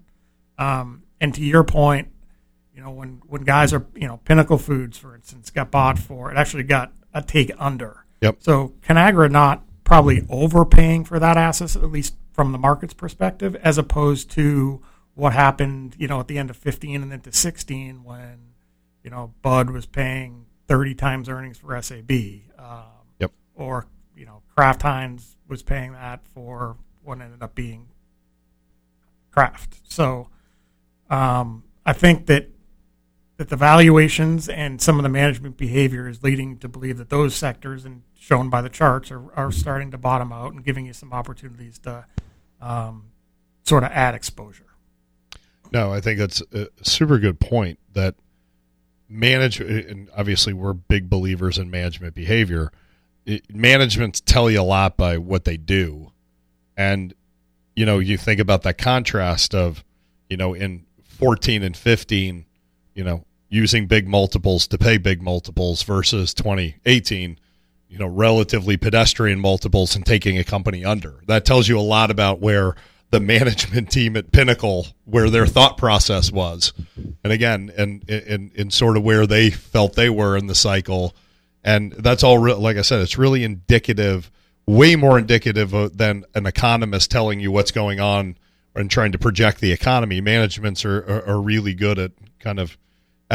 Um, 0.57 1.03
and 1.21 1.33
to 1.33 1.41
your 1.41 1.63
point, 1.63 2.09
you 2.75 2.81
know, 2.81 2.91
when 2.91 3.21
when 3.27 3.43
guys 3.43 3.73
are, 3.73 3.85
you 3.95 4.07
know, 4.07 4.17
Pinnacle 4.25 4.57
Foods, 4.57 4.97
for 4.97 5.15
instance, 5.15 5.49
got 5.49 5.71
bought 5.71 5.97
for 5.97 6.31
it 6.31 6.37
actually 6.37 6.63
got 6.63 6.91
a 7.13 7.21
take 7.21 7.51
under. 7.57 8.05
Yep. 8.21 8.37
So 8.39 8.73
Conagra 8.81 9.31
not 9.31 9.63
probably 9.83 10.25
overpaying 10.29 11.05
for 11.05 11.19
that 11.19 11.37
asset, 11.37 11.75
at 11.75 11.91
least 11.91 12.15
from 12.33 12.51
the 12.51 12.57
market's 12.57 12.93
perspective, 12.93 13.55
as 13.57 13.77
opposed 13.77 14.29
to 14.31 14.81
what 15.13 15.31
happened, 15.31 15.95
you 15.97 16.07
know, 16.07 16.19
at 16.19 16.27
the 16.27 16.37
end 16.37 16.49
of 16.49 16.57
15 16.57 17.01
and 17.01 17.13
into 17.13 17.31
16 17.31 18.03
when, 18.03 18.53
you 19.03 19.09
know, 19.09 19.33
Bud 19.41 19.69
was 19.69 19.85
paying 19.85 20.45
30 20.67 20.95
times 20.95 21.29
earnings 21.29 21.57
for 21.57 21.81
SAB. 21.81 22.11
Um, 22.59 22.83
Yep. 23.19 23.31
Or, 23.55 23.87
you 24.15 24.25
know, 24.25 24.41
Kraft 24.53 24.81
Heinz 24.81 25.37
was 25.47 25.63
paying 25.63 25.93
that 25.93 26.27
for 26.33 26.75
what 27.03 27.21
ended 27.21 27.41
up 27.41 27.55
being 27.55 27.87
Kraft. 29.31 29.79
So 29.83 30.29
um, 31.09 31.63
I 31.85 31.93
think 31.93 32.25
that 32.25 32.49
that 33.37 33.49
the 33.49 33.55
valuations 33.55 34.47
and 34.47 34.81
some 34.81 34.97
of 34.97 35.03
the 35.03 35.09
management 35.09 35.57
behavior 35.57 36.07
is 36.07 36.23
leading 36.23 36.57
to 36.59 36.67
believe 36.67 36.97
that 36.97 37.09
those 37.09 37.35
sectors 37.35 37.83
and 37.83 38.01
shown 38.17 38.49
by 38.49 38.61
the 38.61 38.69
charts 38.69 39.11
are, 39.11 39.31
are 39.33 39.51
starting 39.51 39.91
to 39.91 39.97
bottom 39.97 40.31
out 40.31 40.53
and 40.53 40.63
giving 40.63 40.85
you 40.85 40.93
some 40.93 41.11
opportunities 41.11 41.77
to 41.79 42.05
um, 42.61 43.11
sort 43.63 43.83
of 43.83 43.91
add 43.91 44.15
exposure. 44.15 44.65
No, 45.71 45.91
I 45.91 45.99
think 45.99 46.19
that's 46.19 46.41
a 46.53 46.69
super 46.83 47.19
good 47.19 47.39
point 47.39 47.79
that 47.93 48.15
manage 49.09 49.59
and 49.59 50.09
obviously 50.15 50.53
we're 50.53 50.73
big 50.73 51.09
believers 51.09 51.57
in 51.57 51.69
management 51.69 52.15
behavior. 52.15 52.71
It, 53.25 53.53
managements 53.53 54.21
tell 54.21 54.49
you 54.49 54.61
a 54.61 54.63
lot 54.63 54.97
by 54.97 55.17
what 55.17 55.43
they 55.43 55.57
do. 55.57 56.11
And 56.77 57.13
you 57.75 57.85
know, 57.85 57.99
you 57.99 58.17
think 58.17 58.39
about 58.39 58.63
that 58.63 58.77
contrast 58.77 59.53
of, 59.53 59.83
you 60.29 60.37
know, 60.37 60.53
in 60.53 60.85
14 61.03 61.61
and 61.61 61.75
15, 61.75 62.45
you 62.95 63.03
know, 63.03 63.23
using 63.49 63.85
big 63.85 64.07
multiples 64.07 64.65
to 64.67 64.77
pay 64.77 64.97
big 64.97 65.21
multiples 65.21 65.83
versus 65.83 66.33
2018, 66.33 67.39
you 67.87 67.99
know, 67.99 68.07
relatively 68.07 68.77
pedestrian 68.77 69.39
multiples 69.39 69.95
and 69.95 70.05
taking 70.05 70.37
a 70.37 70.43
company 70.43 70.83
under. 70.83 71.21
That 71.27 71.45
tells 71.45 71.67
you 71.67 71.77
a 71.77 71.81
lot 71.81 72.09
about 72.09 72.39
where 72.41 72.75
the 73.11 73.19
management 73.19 73.91
team 73.91 74.17
at 74.17 74.31
Pinnacle, 74.31 74.87
where 75.05 75.29
their 75.29 75.45
thought 75.45 75.77
process 75.77 76.31
was. 76.31 76.73
And 77.23 77.31
again, 77.31 77.71
and 77.77 78.09
in, 78.09 78.51
in 78.55 78.71
sort 78.71 78.97
of 78.97 79.03
where 79.03 79.27
they 79.27 79.51
felt 79.51 79.93
they 79.93 80.09
were 80.09 80.35
in 80.35 80.47
the 80.47 80.55
cycle. 80.55 81.15
And 81.63 81.91
that's 81.93 82.23
all, 82.23 82.37
re- 82.37 82.53
like 82.53 82.77
I 82.77 82.81
said, 82.81 83.01
it's 83.01 83.17
really 83.17 83.43
indicative, 83.43 84.31
way 84.65 84.95
more 84.95 85.19
indicative 85.19 85.71
than 85.97 86.25
an 86.33 86.45
economist 86.45 87.11
telling 87.11 87.39
you 87.39 87.51
what's 87.51 87.71
going 87.71 87.99
on 87.99 88.37
and 88.75 88.91
trying 88.91 89.11
to 89.13 89.19
project 89.19 89.61
the 89.61 89.71
economy. 89.71 90.19
Managements 90.19 90.83
are, 90.83 90.99
are, 91.03 91.25
are 91.29 91.41
really 91.41 91.73
good 91.73 91.97
at 91.97 92.11
kind 92.39 92.59
of 92.59 92.77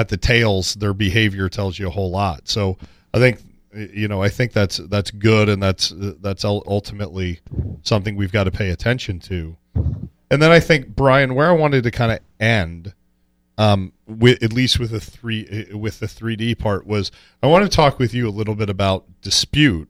at 0.01 0.09
the 0.09 0.16
tails. 0.16 0.74
Their 0.74 0.94
behavior 0.94 1.48
tells 1.48 1.78
you 1.78 1.86
a 1.86 1.90
whole 1.90 2.11
lot. 2.11 2.48
So 2.48 2.78
I 3.12 3.18
think 3.18 3.42
you 3.72 4.09
know 4.09 4.22
I 4.22 4.30
think 4.30 4.53
that's 4.53 4.78
that's 4.78 5.11
good 5.11 5.48
and 5.48 5.62
that's 5.62 5.92
that's 5.96 6.44
ultimately 6.44 7.40
something 7.82 8.16
we've 8.16 8.32
got 8.32 8.44
to 8.44 8.51
pay 8.51 8.70
attention 8.70 9.20
to. 9.20 9.57
And 10.32 10.40
then 10.40 10.51
I 10.51 10.61
think 10.61 10.88
Brian, 10.88 11.34
where 11.34 11.48
I 11.48 11.53
wanted 11.53 11.84
to 11.84 11.90
kind 11.90 12.12
of 12.12 12.20
end, 12.38 12.94
um, 13.59 13.92
with 14.07 14.42
at 14.42 14.53
least 14.53 14.78
with 14.80 14.90
the 14.90 15.01
three 15.01 15.68
with 15.74 16.01
the 16.01 16.09
three 16.09 16.34
D 16.34 16.55
part 16.55 16.86
was 16.86 17.12
I 17.42 17.46
want 17.46 17.64
to 17.64 17.76
talk 17.76 17.98
with 17.98 18.14
you 18.14 18.26
a 18.26 18.30
little 18.30 18.55
bit 18.55 18.70
about 18.70 19.05
dispute, 19.20 19.88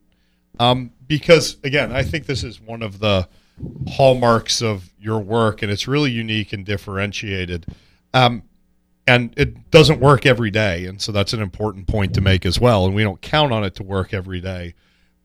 um, 0.59 0.91
because 1.07 1.55
again 1.63 1.93
I 1.93 2.03
think 2.03 2.25
this 2.25 2.43
is 2.43 2.59
one 2.59 2.81
of 2.81 2.99
the 2.99 3.29
hallmarks 3.87 4.61
of 4.61 4.91
your 4.99 5.19
work 5.19 5.61
and 5.61 5.71
it's 5.71 5.87
really 5.87 6.11
unique 6.11 6.51
and 6.51 6.65
differentiated. 6.65 7.65
Um, 8.13 8.43
and 9.07 9.33
it 9.37 9.71
doesn't 9.71 9.99
work 9.99 10.25
every 10.25 10.51
day, 10.51 10.85
and 10.85 11.01
so 11.01 11.11
that's 11.11 11.33
an 11.33 11.41
important 11.41 11.87
point 11.87 12.13
to 12.15 12.21
make 12.21 12.45
as 12.45 12.59
well. 12.59 12.85
And 12.85 12.95
we 12.95 13.03
don't 13.03 13.21
count 13.21 13.51
on 13.51 13.63
it 13.63 13.75
to 13.75 13.83
work 13.83 14.13
every 14.13 14.39
day, 14.39 14.75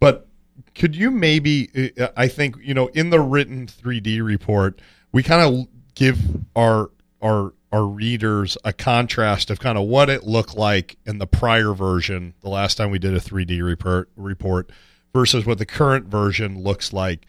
but 0.01 0.27
could 0.75 0.95
you 0.95 1.11
maybe 1.11 1.93
uh, 1.99 2.09
i 2.17 2.29
think 2.29 2.57
you 2.61 2.75
know 2.75 2.87
in 2.89 3.11
the 3.11 3.21
written 3.21 3.67
3d 3.67 4.25
report 4.25 4.81
we 5.13 5.23
kind 5.23 5.43
of 5.43 5.67
give 5.95 6.19
our 6.55 6.91
our 7.21 7.53
our 7.73 7.85
readers 7.85 8.57
a 8.65 8.73
contrast 8.73 9.51
of 9.51 9.59
kind 9.59 9.77
of 9.77 9.87
what 9.87 10.09
it 10.09 10.25
looked 10.25 10.57
like 10.57 10.97
in 11.05 11.19
the 11.19 11.27
prior 11.27 11.73
version 11.73 12.35
the 12.41 12.49
last 12.49 12.77
time 12.77 12.91
we 12.91 12.99
did 12.99 13.15
a 13.15 13.21
3d 13.21 13.63
report 13.63 14.09
report 14.17 14.71
versus 15.13 15.45
what 15.45 15.59
the 15.59 15.67
current 15.67 16.07
version 16.07 16.63
looks 16.63 16.93
like 16.93 17.27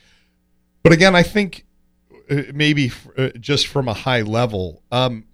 but 0.84 0.92
again 0.92 1.16
i 1.16 1.24
think 1.24 1.66
uh, 2.30 2.44
maybe 2.54 2.92
uh, 3.18 3.30
just 3.40 3.68
from 3.68 3.88
a 3.88 3.94
high 3.94 4.22
level 4.22 4.84
um 4.92 5.26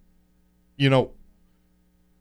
you 0.77 0.89
know 0.89 1.11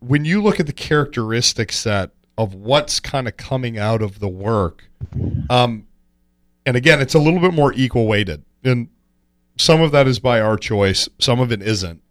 when 0.00 0.24
you 0.24 0.42
look 0.42 0.58
at 0.58 0.66
the 0.66 0.72
characteristic 0.72 1.72
set 1.72 2.10
of 2.36 2.54
what's 2.54 2.98
kind 2.98 3.28
of 3.28 3.36
coming 3.36 3.78
out 3.78 4.02
of 4.02 4.18
the 4.18 4.28
work 4.28 4.84
um, 5.50 5.86
and 6.64 6.76
again, 6.76 7.00
it's 7.00 7.14
a 7.14 7.18
little 7.18 7.40
bit 7.40 7.54
more 7.54 7.72
equal 7.74 8.06
weighted. 8.06 8.44
And 8.64 8.88
some 9.56 9.80
of 9.80 9.92
that 9.92 10.06
is 10.06 10.18
by 10.18 10.40
our 10.40 10.56
choice, 10.56 11.08
some 11.18 11.40
of 11.40 11.52
it 11.52 11.62
isn't. 11.62 12.02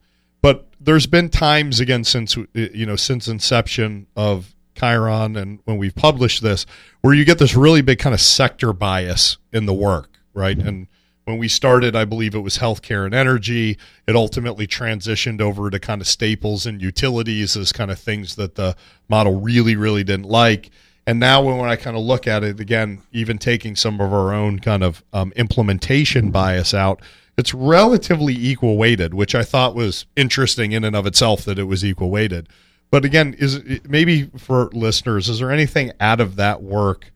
But 0.41 0.67
there's 0.79 1.05
been 1.05 1.29
times 1.29 1.79
again 1.79 2.03
since 2.03 2.35
you 2.53 2.85
know 2.85 2.95
since 2.95 3.27
inception 3.27 4.07
of 4.15 4.55
Chiron 4.75 5.35
and 5.35 5.59
when 5.65 5.77
we've 5.77 5.93
published 5.93 6.41
this 6.41 6.65
where 7.01 7.13
you 7.13 7.25
get 7.25 7.37
this 7.37 7.55
really 7.55 7.81
big 7.81 7.99
kind 7.99 8.15
of 8.15 8.21
sector 8.21 8.73
bias 8.73 9.37
in 9.53 9.67
the 9.67 9.73
work, 9.73 10.09
right? 10.33 10.57
And 10.57 10.87
when 11.26 11.38
we 11.38 11.47
started, 11.47 11.95
I 11.95 12.05
believe 12.05 12.34
it 12.34 12.39
was 12.39 12.57
healthcare 12.57 13.05
and 13.05 13.13
energy. 13.13 13.78
It 14.07 14.15
ultimately 14.15 14.67
transitioned 14.67 15.39
over 15.39 15.69
to 15.69 15.80
kind 15.80 16.01
of 16.01 16.07
staples 16.07 16.65
and 16.65 16.82
utilities 16.82 17.55
as 17.55 17.72
kind 17.72 17.91
of 17.91 17.99
things 17.99 18.36
that 18.36 18.55
the 18.55 18.76
model 19.07 19.39
really, 19.39 19.76
really 19.76 20.03
didn't 20.03 20.28
like 20.28 20.72
And 21.07 21.19
now 21.19 21.41
when, 21.41 21.59
I 21.67 21.76
kind 21.76 21.97
of 21.97 22.03
look 22.03 22.28
at 22.28 22.43
it 22.43 22.59
again, 22.59 23.01
even 23.11 23.38
taking 23.38 23.76
some 23.76 23.99
of 23.99 24.13
our 24.13 24.34
own 24.34 24.59
kind 24.59 24.84
of 24.84 25.03
um, 25.13 25.34
implementation 25.36 26.32
bias 26.32 26.74
out, 26.74 27.01
it's 27.38 27.53
relatively 27.53 28.34
equal 28.36 28.78
weighted, 28.78 29.13
which 29.13 29.34
I 29.34 29.43
thought 29.43 29.74
was 29.74 30.05
interesting 30.15 30.74
in 30.74 30.84
and 30.84 30.95
of 30.95 31.07
itself 31.07 31.43
that 31.45 31.57
it 31.57 31.63
was 31.63 31.84
equal 31.84 32.11
weighted. 32.11 32.49
But 32.91 33.05
again, 33.05 33.36
is 33.39 33.61
maybe 33.88 34.26
for 34.38 34.69
listeners, 34.74 35.30
is 35.30 35.39
there 35.39 35.51
anything 35.51 35.91
out 35.99 36.19
of 36.19 36.36
that 36.36 36.61
work? 36.61 37.11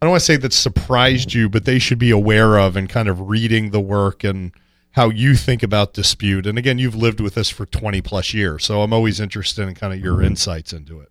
I 0.00 0.06
don't 0.06 0.10
want 0.10 0.20
to 0.20 0.26
say 0.26 0.36
that 0.36 0.52
surprised 0.52 1.32
you, 1.32 1.48
but 1.48 1.64
they 1.64 1.78
should 1.78 1.98
be 1.98 2.10
aware 2.10 2.58
of 2.58 2.76
and 2.76 2.88
kind 2.88 3.08
of 3.08 3.28
reading 3.28 3.70
the 3.70 3.80
work 3.80 4.24
and 4.24 4.52
how 4.92 5.10
you 5.10 5.34
think 5.34 5.62
about 5.62 5.94
dispute. 5.94 6.46
And 6.46 6.58
again, 6.58 6.78
you've 6.78 6.94
lived 6.94 7.20
with 7.20 7.34
this 7.34 7.48
for 7.48 7.66
20 7.66 8.02
plus 8.02 8.34
years, 8.34 8.64
so 8.64 8.82
I'm 8.82 8.92
always 8.92 9.20
interested 9.20 9.66
in 9.68 9.74
kind 9.74 9.92
of 9.92 10.00
your 10.00 10.22
insights 10.22 10.72
into 10.72 11.00
it. 11.00 11.10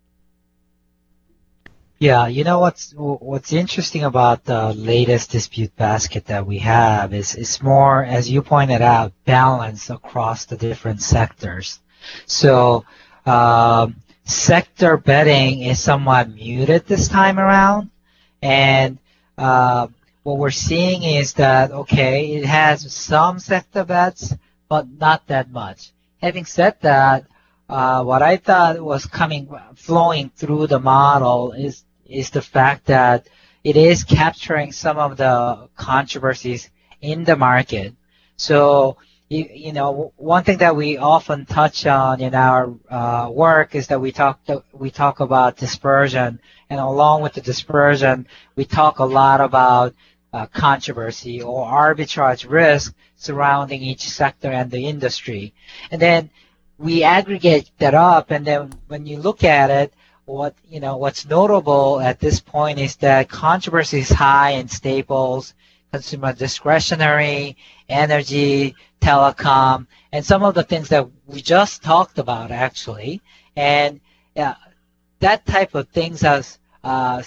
Yeah, 1.98 2.28
you 2.28 2.44
know 2.44 2.60
what's 2.60 2.94
what's 2.98 3.54
interesting 3.54 4.04
about 4.04 4.44
the 4.44 4.74
latest 4.74 5.32
dispute 5.32 5.74
basket 5.78 6.26
that 6.26 6.46
we 6.46 6.58
have 6.60 7.14
is 7.14 7.36
it's 7.36 7.62
more, 7.62 8.04
as 8.04 8.30
you 8.30 8.42
pointed 8.42 8.82
out, 8.82 9.14
balanced 9.24 9.90
across 9.90 10.46
the 10.46 10.58
different 10.58 11.02
sectors. 11.02 11.80
So 12.26 12.84
um, 13.26 13.96
sector 14.26 14.98
betting 14.98 15.62
is 15.62 15.80
somewhat 15.80 16.30
muted 16.30 16.86
this 16.86 17.08
time 17.08 17.40
around, 17.40 17.90
and 18.42 18.98
uh, 19.38 19.88
what 20.24 20.38
we're 20.38 20.52
seeing 20.52 21.04
is 21.04 21.34
that 21.34 21.72
okay, 21.72 22.36
it 22.36 22.46
has 22.46 22.92
some 22.94 23.40
sector 23.40 23.84
bets, 23.84 24.34
but 24.70 24.88
not 24.90 25.28
that 25.28 25.52
much. 25.52 25.92
Having 26.22 26.46
said 26.46 26.76
that, 26.82 27.26
uh, 27.70 28.04
what 28.04 28.22
I 28.22 28.38
thought 28.38 28.80
was 28.80 29.06
coming 29.06 29.50
flowing 29.76 30.32
through 30.36 30.68
the 30.68 30.80
model 30.80 31.52
is 31.52 31.84
is 32.08 32.30
the 32.30 32.42
fact 32.42 32.86
that 32.86 33.28
it 33.64 33.76
is 33.76 34.04
capturing 34.04 34.72
some 34.72 34.98
of 34.98 35.18
the 35.18 35.68
controversies 35.76 36.70
in 37.02 37.24
the 37.24 37.36
market. 37.36 37.94
So 38.38 38.98
you, 39.30 39.50
you 39.52 39.74
know 39.74 40.14
one 40.18 40.44
thing 40.44 40.60
that 40.60 40.76
we 40.76 40.98
often 40.98 41.46
touch 41.46 41.86
on 41.86 42.22
in 42.22 42.36
our 42.36 42.74
uh, 42.90 43.30
work 43.32 43.76
is 43.76 43.88
that 43.88 44.00
we 44.00 44.12
talk 44.12 44.40
we 44.74 44.92
talk 44.92 45.20
about 45.20 45.58
dispersion, 45.58 46.40
and 46.70 46.80
along 46.80 47.22
with 47.22 47.34
the 47.34 47.42
dispersion, 47.42 48.28
we 48.56 48.66
talk 48.66 49.00
a 49.00 49.06
lot 49.06 49.42
about 49.42 49.96
uh, 50.34 50.46
controversy 50.48 51.42
or 51.42 51.66
arbitrage 51.66 52.50
risk 52.50 52.94
surrounding 53.16 53.82
each 53.82 54.08
sector 54.08 54.52
and 54.52 54.70
the 54.70 54.86
industry, 54.86 55.54
and 55.90 56.02
then 56.02 56.30
we 56.78 57.04
aggregate 57.04 57.72
that 57.80 57.94
up, 57.94 58.32
and 58.32 58.46
then 58.46 58.74
when 58.88 59.06
you 59.06 59.18
look 59.18 59.44
at 59.44 59.72
it, 59.72 59.94
what 60.26 60.56
you 60.70 60.80
know 60.80 60.98
what's 60.98 61.26
notable 61.26 62.00
at 62.00 62.20
this 62.20 62.40
point 62.40 62.78
is 62.80 62.96
that 62.98 63.30
controversy 63.30 64.00
is 64.00 64.10
high 64.10 64.52
in 64.52 64.68
staples, 64.68 65.56
consumer 65.96 66.34
discretionary, 66.34 67.56
energy, 67.88 68.76
telecom, 69.00 69.88
and 70.12 70.26
some 70.26 70.44
of 70.44 70.54
the 70.54 70.64
things 70.64 70.90
that 70.90 71.08
we 71.26 71.42
just 71.42 71.84
talked 71.84 72.18
about 72.20 72.52
actually, 72.52 73.22
and 73.56 74.02
uh, 74.36 74.54
that 75.20 75.46
type 75.46 75.74
of 75.74 75.88
things 75.90 76.24
as 76.24 76.60
uh, 76.84 77.24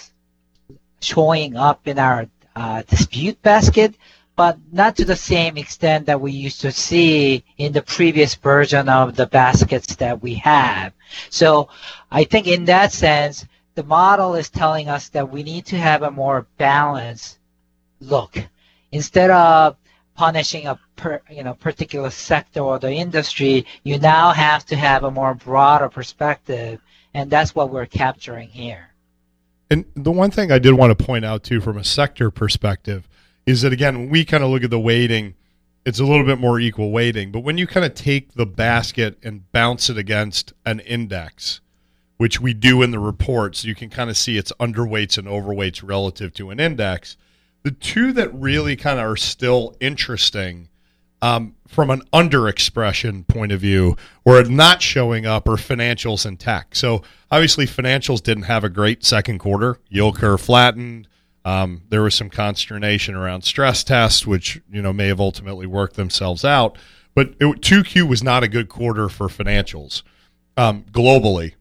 showing 1.01 1.55
up 1.55 1.87
in 1.87 1.97
our 1.97 2.27
uh, 2.55 2.81
dispute 2.83 3.41
basket 3.41 3.95
but 4.35 4.57
not 4.71 4.95
to 4.95 5.03
the 5.03 5.17
same 5.17 5.57
extent 5.57 6.05
that 6.05 6.21
we 6.21 6.31
used 6.31 6.61
to 6.61 6.71
see 6.71 7.43
in 7.57 7.73
the 7.73 7.81
previous 7.81 8.35
version 8.35 8.87
of 8.87 9.17
the 9.17 9.27
baskets 9.27 9.97
that 9.97 10.21
we 10.21 10.35
have. 10.35 10.93
So 11.29 11.67
I 12.09 12.23
think 12.23 12.47
in 12.47 12.63
that 12.65 12.93
sense, 12.93 13.45
the 13.75 13.83
model 13.83 14.35
is 14.35 14.49
telling 14.49 14.87
us 14.87 15.09
that 15.09 15.29
we 15.29 15.43
need 15.43 15.65
to 15.65 15.77
have 15.77 16.03
a 16.03 16.11
more 16.11 16.47
balanced 16.57 17.39
look. 17.99 18.37
Instead 18.91 19.29
of 19.29 19.77
punishing 20.15 20.67
a 20.67 20.79
per, 20.95 21.21
you 21.29 21.43
know 21.43 21.53
particular 21.53 22.09
sector 22.09 22.61
or 22.61 22.79
the 22.79 22.91
industry, 22.91 23.65
you 23.83 23.97
now 23.99 24.31
have 24.31 24.65
to 24.65 24.75
have 24.75 25.03
a 25.03 25.11
more 25.11 25.33
broader 25.33 25.89
perspective, 25.89 26.81
and 27.13 27.29
that's 27.29 27.55
what 27.55 27.69
we're 27.69 27.85
capturing 27.85 28.49
here. 28.49 28.89
And 29.71 29.85
the 29.95 30.11
one 30.11 30.31
thing 30.31 30.51
I 30.51 30.59
did 30.59 30.73
want 30.73 30.97
to 30.97 31.05
point 31.05 31.25
out 31.25 31.43
too, 31.43 31.61
from 31.61 31.77
a 31.77 31.83
sector 31.83 32.31
perspective, 32.31 33.07
is 33.49 33.63
that 33.63 33.73
again 33.73 34.09
we 34.09 34.23
kind 34.23 34.43
of 34.43 34.51
look 34.51 34.63
at 34.63 34.69
the 34.69 34.79
weighting 34.79 35.33
it's 35.85 35.99
a 35.99 36.03
little 36.03 36.25
bit 36.25 36.39
more 36.39 36.59
equal 36.59 36.91
weighting 36.91 37.31
but 37.31 37.39
when 37.39 37.57
you 37.57 37.65
kind 37.65 37.85
of 37.85 37.95
take 37.95 38.33
the 38.33 38.45
basket 38.45 39.17
and 39.23 39.51
bounce 39.51 39.89
it 39.89 39.97
against 39.97 40.53
an 40.65 40.79
index 40.81 41.59
which 42.17 42.39
we 42.39 42.53
do 42.53 42.83
in 42.83 42.91
the 42.91 42.99
reports 42.99 43.63
you 43.63 43.73
can 43.73 43.89
kind 43.89 44.09
of 44.09 44.17
see 44.17 44.37
its 44.37 44.51
underweights 44.59 45.17
and 45.17 45.27
overweights 45.27 45.81
relative 45.81 46.31
to 46.31 46.51
an 46.51 46.59
index 46.59 47.17
the 47.63 47.71
two 47.71 48.11
that 48.13 48.33
really 48.33 48.75
kind 48.75 48.99
of 48.99 49.05
are 49.05 49.17
still 49.17 49.75
interesting 49.79 50.69
um, 51.21 51.55
from 51.67 51.89
an 51.89 52.01
underexpression 52.13 53.27
point 53.27 53.51
of 53.51 53.59
view 53.59 53.97
or 54.23 54.41
not 54.43 54.81
showing 54.81 55.25
up 55.25 55.47
are 55.47 55.57
financials 55.57 56.25
and 56.25 56.39
tech. 56.39 56.75
So 56.75 57.03
obviously 57.29 57.65
financials 57.65 58.23
didn't 58.23 58.43
have 58.43 58.63
a 58.63 58.69
great 58.69 59.03
second 59.03 59.39
quarter. 59.39 59.79
Yield 59.89 60.17
curve 60.17 60.41
flattened. 60.41 61.07
Um, 61.45 61.83
there 61.89 62.01
was 62.01 62.15
some 62.15 62.29
consternation 62.29 63.15
around 63.15 63.43
stress 63.43 63.83
tests, 63.83 64.25
which 64.27 64.61
you 64.71 64.81
know 64.81 64.93
may 64.93 65.07
have 65.07 65.19
ultimately 65.19 65.65
worked 65.65 65.95
themselves 65.95 66.43
out. 66.45 66.77
But 67.15 67.29
it, 67.39 67.61
2Q 67.61 68.07
was 68.07 68.21
not 68.21 68.43
a 68.43 68.47
good 68.47 68.69
quarter 68.69 69.09
for 69.09 69.27
financials 69.27 70.03
um, 70.57 70.83
globally, 70.91 71.53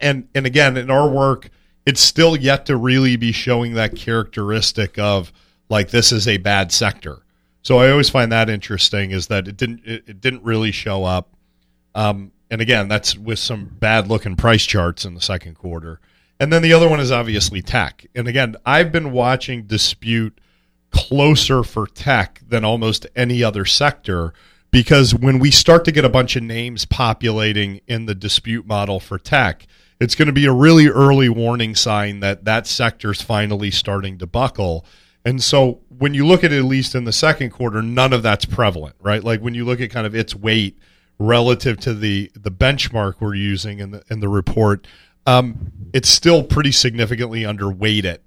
and 0.00 0.28
and 0.34 0.46
again 0.46 0.76
in 0.76 0.90
our 0.90 1.08
work, 1.08 1.50
it's 1.88 2.02
still 2.02 2.36
yet 2.36 2.66
to 2.66 2.76
really 2.76 3.16
be 3.16 3.32
showing 3.32 3.72
that 3.72 3.96
characteristic 3.96 4.98
of 4.98 5.32
like 5.70 5.88
this 5.88 6.12
is 6.12 6.28
a 6.28 6.36
bad 6.36 6.70
sector. 6.70 7.22
So 7.62 7.78
I 7.78 7.90
always 7.90 8.10
find 8.10 8.30
that 8.30 8.50
interesting 8.50 9.10
is 9.10 9.28
that 9.28 9.48
it 9.48 9.56
didn't 9.56 9.80
it, 9.86 10.04
it 10.06 10.20
didn't 10.20 10.44
really 10.44 10.70
show 10.70 11.04
up. 11.04 11.30
Um, 11.94 12.32
and 12.50 12.60
again, 12.60 12.88
that's 12.88 13.16
with 13.16 13.38
some 13.38 13.74
bad 13.80 14.06
looking 14.06 14.36
price 14.36 14.66
charts 14.66 15.06
in 15.06 15.14
the 15.14 15.22
second 15.22 15.54
quarter. 15.54 15.98
And 16.38 16.52
then 16.52 16.60
the 16.60 16.74
other 16.74 16.90
one 16.90 17.00
is 17.00 17.10
obviously 17.10 17.62
tech. 17.62 18.04
And 18.14 18.28
again, 18.28 18.56
I've 18.66 18.92
been 18.92 19.10
watching 19.10 19.62
dispute 19.62 20.38
closer 20.90 21.62
for 21.62 21.86
tech 21.86 22.42
than 22.46 22.66
almost 22.66 23.06
any 23.16 23.42
other 23.42 23.64
sector 23.64 24.34
because 24.70 25.14
when 25.14 25.38
we 25.38 25.50
start 25.50 25.86
to 25.86 25.92
get 25.92 26.04
a 26.04 26.10
bunch 26.10 26.36
of 26.36 26.42
names 26.42 26.84
populating 26.84 27.80
in 27.86 28.04
the 28.04 28.14
dispute 28.14 28.66
model 28.66 29.00
for 29.00 29.18
tech, 29.18 29.66
it's 30.00 30.14
going 30.14 30.26
to 30.26 30.32
be 30.32 30.46
a 30.46 30.52
really 30.52 30.88
early 30.88 31.28
warning 31.28 31.74
sign 31.74 32.20
that 32.20 32.44
that 32.44 32.66
sector 32.66 33.10
is 33.10 33.22
finally 33.22 33.70
starting 33.70 34.18
to 34.18 34.26
buckle. 34.26 34.84
And 35.24 35.42
so 35.42 35.80
when 35.88 36.14
you 36.14 36.26
look 36.26 36.44
at 36.44 36.52
it, 36.52 36.58
at 36.58 36.64
least 36.64 36.94
in 36.94 37.04
the 37.04 37.12
second 37.12 37.50
quarter, 37.50 37.82
none 37.82 38.12
of 38.12 38.22
that's 38.22 38.44
prevalent, 38.44 38.96
right? 39.00 39.22
Like 39.22 39.40
when 39.40 39.54
you 39.54 39.64
look 39.64 39.80
at 39.80 39.90
kind 39.90 40.06
of 40.06 40.14
its 40.14 40.34
weight 40.34 40.78
relative 41.18 41.78
to 41.80 41.94
the 41.94 42.30
the 42.34 42.50
benchmark 42.50 43.14
we're 43.20 43.34
using 43.34 43.80
in 43.80 43.90
the 43.90 44.04
in 44.08 44.20
the 44.20 44.28
report, 44.28 44.86
um, 45.26 45.72
it's 45.92 46.08
still 46.08 46.42
pretty 46.44 46.72
significantly 46.72 47.42
underweighted 47.42 48.18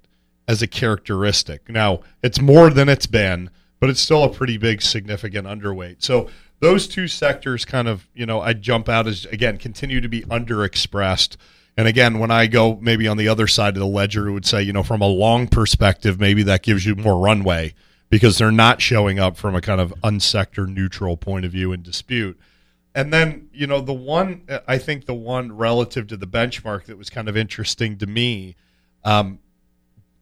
as 0.46 0.62
a 0.62 0.66
characteristic. 0.66 1.68
Now, 1.68 2.00
it's 2.22 2.40
more 2.40 2.70
than 2.70 2.88
it's 2.88 3.06
been, 3.06 3.50
but 3.80 3.90
it's 3.90 4.00
still 4.00 4.24
a 4.24 4.28
pretty 4.28 4.58
big, 4.58 4.82
significant 4.82 5.46
underweight. 5.46 6.02
So 6.02 6.28
those 6.60 6.86
two 6.86 7.08
sectors 7.08 7.64
kind 7.64 7.88
of, 7.88 8.08
you 8.14 8.26
know, 8.26 8.40
I 8.40 8.52
jump 8.52 8.88
out 8.88 9.06
as, 9.06 9.24
again, 9.26 9.56
continue 9.56 10.00
to 10.00 10.08
be 10.08 10.22
underexpressed. 10.22 11.36
And 11.76 11.88
again, 11.88 12.18
when 12.18 12.30
I 12.30 12.46
go 12.46 12.78
maybe 12.80 13.08
on 13.08 13.16
the 13.16 13.28
other 13.28 13.46
side 13.46 13.76
of 13.76 13.80
the 13.80 13.86
ledger, 13.86 14.28
it 14.28 14.32
would 14.32 14.46
say, 14.46 14.62
you 14.62 14.72
know, 14.72 14.82
from 14.82 15.00
a 15.00 15.06
long 15.06 15.48
perspective, 15.48 16.20
maybe 16.20 16.42
that 16.42 16.62
gives 16.62 16.84
you 16.84 16.94
more 16.94 17.18
runway 17.18 17.74
because 18.10 18.36
they're 18.36 18.52
not 18.52 18.82
showing 18.82 19.18
up 19.18 19.38
from 19.38 19.54
a 19.54 19.60
kind 19.62 19.80
of 19.80 19.94
unsector 20.04 20.68
neutral 20.68 21.16
point 21.16 21.46
of 21.46 21.52
view 21.52 21.72
in 21.72 21.82
dispute. 21.82 22.38
And 22.94 23.10
then, 23.10 23.48
you 23.54 23.66
know, 23.66 23.80
the 23.80 23.94
one, 23.94 24.42
I 24.68 24.76
think 24.76 25.06
the 25.06 25.14
one 25.14 25.56
relative 25.56 26.08
to 26.08 26.16
the 26.18 26.26
benchmark 26.26 26.84
that 26.84 26.98
was 26.98 27.08
kind 27.08 27.26
of 27.26 27.38
interesting 27.38 27.96
to 27.98 28.06
me, 28.06 28.54
um, 29.02 29.38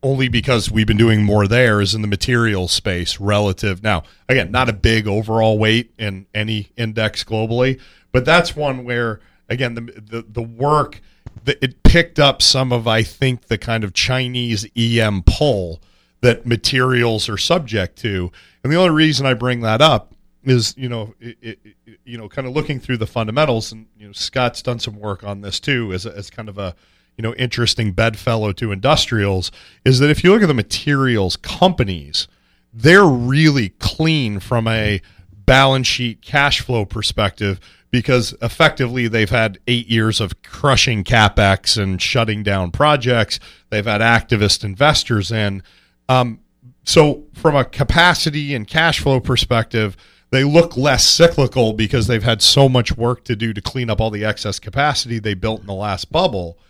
only 0.05 0.28
because 0.28 0.70
we've 0.70 0.86
been 0.86 0.96
doing 0.96 1.24
more 1.24 1.48
there, 1.48 1.80
is 1.80 1.96
in 1.96 2.01
the 2.01 2.07
material 2.07 2.68
space 2.68 3.18
relative. 3.18 3.82
Now, 3.82 4.05
again, 4.28 4.53
not 4.53 4.68
a 4.68 4.72
big 4.72 5.09
overall 5.09 5.59
weight 5.59 5.92
in 5.98 6.26
any 6.32 6.68
index 6.76 7.24
globally, 7.24 7.80
but 8.12 8.24
that's 8.24 8.55
one 8.55 8.84
where, 8.84 9.18
again, 9.48 9.74
the, 9.74 9.80
the, 9.80 10.24
the 10.28 10.42
work, 10.42 11.01
the, 11.45 11.62
it 11.64 11.82
picked 11.82 12.18
up 12.18 12.43
some 12.43 12.72
of, 12.72 12.86
I 12.86 13.03
think, 13.03 13.47
the 13.47 13.59
kind 13.59 13.84
of 13.84 13.93
Chinese 13.95 14.66
EM 14.76 15.22
pull 15.24 15.80
that 16.20 16.47
materials 16.47 17.28
are 17.28 17.38
subject 17.38 17.97
to. 17.99 18.30
And 18.62 18.72
the 18.72 18.76
only 18.76 18.91
reason 18.91 19.26
I 19.26 19.34
bring 19.34 19.61
that 19.61 19.80
up 19.80 20.14
is 20.45 20.74
you 20.76 20.88
know 20.88 21.14
it, 21.20 21.36
it, 21.43 21.59
you 22.05 22.16
know 22.16 22.28
kind 22.28 22.49
of 22.49 22.55
looking 22.55 22.80
through 22.80 22.97
the 22.97 23.07
fundamentals 23.07 23.72
and 23.72 23.86
you 23.99 24.07
know 24.07 24.12
Scott's 24.12 24.62
done 24.62 24.78
some 24.78 24.99
work 24.99 25.22
on 25.22 25.43
this 25.43 25.61
too 25.61 25.93
as 25.93 26.07
as 26.07 26.30
kind 26.30 26.49
of 26.49 26.59
a 26.59 26.74
you 27.16 27.22
know 27.22 27.34
interesting 27.34 27.93
bedfellow 27.93 28.53
to 28.53 28.72
industrials 28.72 29.51
is 29.84 29.99
that 29.99 30.11
if 30.11 30.24
you 30.24 30.32
look 30.32 30.43
at 30.43 30.49
the 30.49 30.55
materials 30.55 31.36
companies 31.36 32.26
they're 32.72 33.05
really 33.05 33.70
clean 33.80 34.41
from 34.41 34.66
a 34.66 35.03
balance 35.51 35.88
sheet 35.88 36.22
cash 36.22 36.61
flow 36.61 36.84
perspective 36.84 37.59
because 37.90 38.36
effectively 38.40 39.09
they've 39.09 39.30
had 39.30 39.59
eight 39.66 39.88
years 39.88 40.20
of 40.20 40.40
crushing 40.44 41.03
capex 41.03 41.76
and 41.76 42.01
shutting 42.01 42.44
down 42.44 42.70
projects. 42.70 43.40
They've 43.68 43.84
had 43.84 44.01
activist 44.01 44.62
investors 44.62 45.32
in. 45.32 45.64
Um, 46.09 46.38
so, 46.84 47.24
from 47.34 47.57
a 47.57 47.64
capacity 47.64 48.55
and 48.55 48.64
cash 48.64 49.01
flow 49.01 49.18
perspective, 49.18 49.96
they 50.30 50.44
look 50.44 50.76
less 50.76 51.05
cyclical 51.05 51.72
because 51.72 52.07
they've 52.07 52.22
had 52.22 52.42
so 52.42 52.68
much 52.68 52.96
work 52.96 53.24
to 53.24 53.34
do 53.34 53.53
to 53.53 53.61
clean 53.61 53.90
up 53.90 54.01
all 54.01 54.11
the 54.11 54.24
excess 54.24 54.61
capacity 54.61 55.18
they 55.18 55.34
built 55.34 55.62
in 55.62 55.66
the 55.66 55.74
last 55.74 56.12
bubble. 56.12 56.61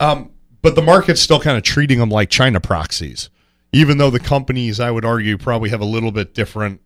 Um, 0.00 0.30
but 0.62 0.74
the 0.74 0.80
market's 0.80 1.20
still 1.20 1.38
kind 1.38 1.58
of 1.58 1.64
treating 1.64 1.98
them 1.98 2.08
like 2.08 2.30
China 2.30 2.60
proxies, 2.60 3.28
even 3.74 3.98
though 3.98 4.08
the 4.08 4.18
companies, 4.18 4.80
I 4.80 4.90
would 4.90 5.04
argue, 5.04 5.36
probably 5.36 5.68
have 5.68 5.82
a 5.82 5.84
little 5.84 6.12
bit 6.12 6.32
different 6.32 6.80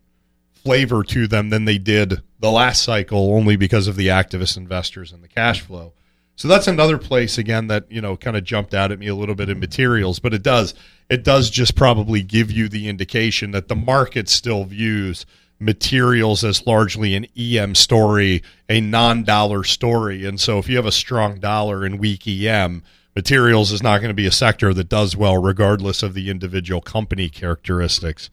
flavor 0.63 1.03
to 1.03 1.27
them 1.27 1.49
than 1.49 1.65
they 1.65 1.77
did 1.77 2.21
the 2.39 2.51
last 2.51 2.83
cycle, 2.83 3.33
only 3.33 3.55
because 3.55 3.87
of 3.87 3.95
the 3.95 4.07
activist 4.07 4.57
investors 4.57 5.11
and 5.11 5.23
the 5.23 5.27
cash 5.27 5.61
flow. 5.61 5.93
So 6.35 6.47
that's 6.47 6.67
another 6.67 6.99
place 6.99 7.39
again 7.39 7.67
that 7.67 7.91
you 7.91 7.99
know 7.99 8.15
kind 8.15 8.37
of 8.37 8.43
jumped 8.43 8.73
out 8.73 8.91
at 8.91 8.99
me 8.99 9.07
a 9.07 9.15
little 9.15 9.33
bit 9.33 9.49
in 9.49 9.59
materials, 9.59 10.19
but 10.19 10.33
it 10.33 10.43
does 10.43 10.75
it 11.09 11.23
does 11.23 11.49
just 11.49 11.75
probably 11.75 12.21
give 12.21 12.51
you 12.51 12.69
the 12.69 12.87
indication 12.87 13.51
that 13.51 13.67
the 13.67 13.75
market 13.75 14.29
still 14.29 14.63
views 14.63 15.25
materials 15.59 16.43
as 16.43 16.67
largely 16.67 17.15
an 17.15 17.25
EM 17.35 17.73
story, 17.73 18.43
a 18.69 18.79
non-dollar 18.79 19.63
story, 19.63 20.25
and 20.25 20.39
so 20.39 20.59
if 20.59 20.69
you 20.69 20.75
have 20.75 20.85
a 20.85 20.91
strong 20.91 21.39
dollar 21.39 21.83
and 21.83 21.97
weak 21.97 22.27
EM, 22.27 22.83
materials 23.15 23.71
is 23.71 23.81
not 23.81 23.97
going 23.97 24.09
to 24.09 24.13
be 24.13 24.27
a 24.27 24.31
sector 24.31 24.75
that 24.75 24.89
does 24.89 25.17
well 25.17 25.39
regardless 25.41 26.03
of 26.03 26.13
the 26.13 26.29
individual 26.29 26.81
company 26.81 27.29
characteristics. 27.29 28.29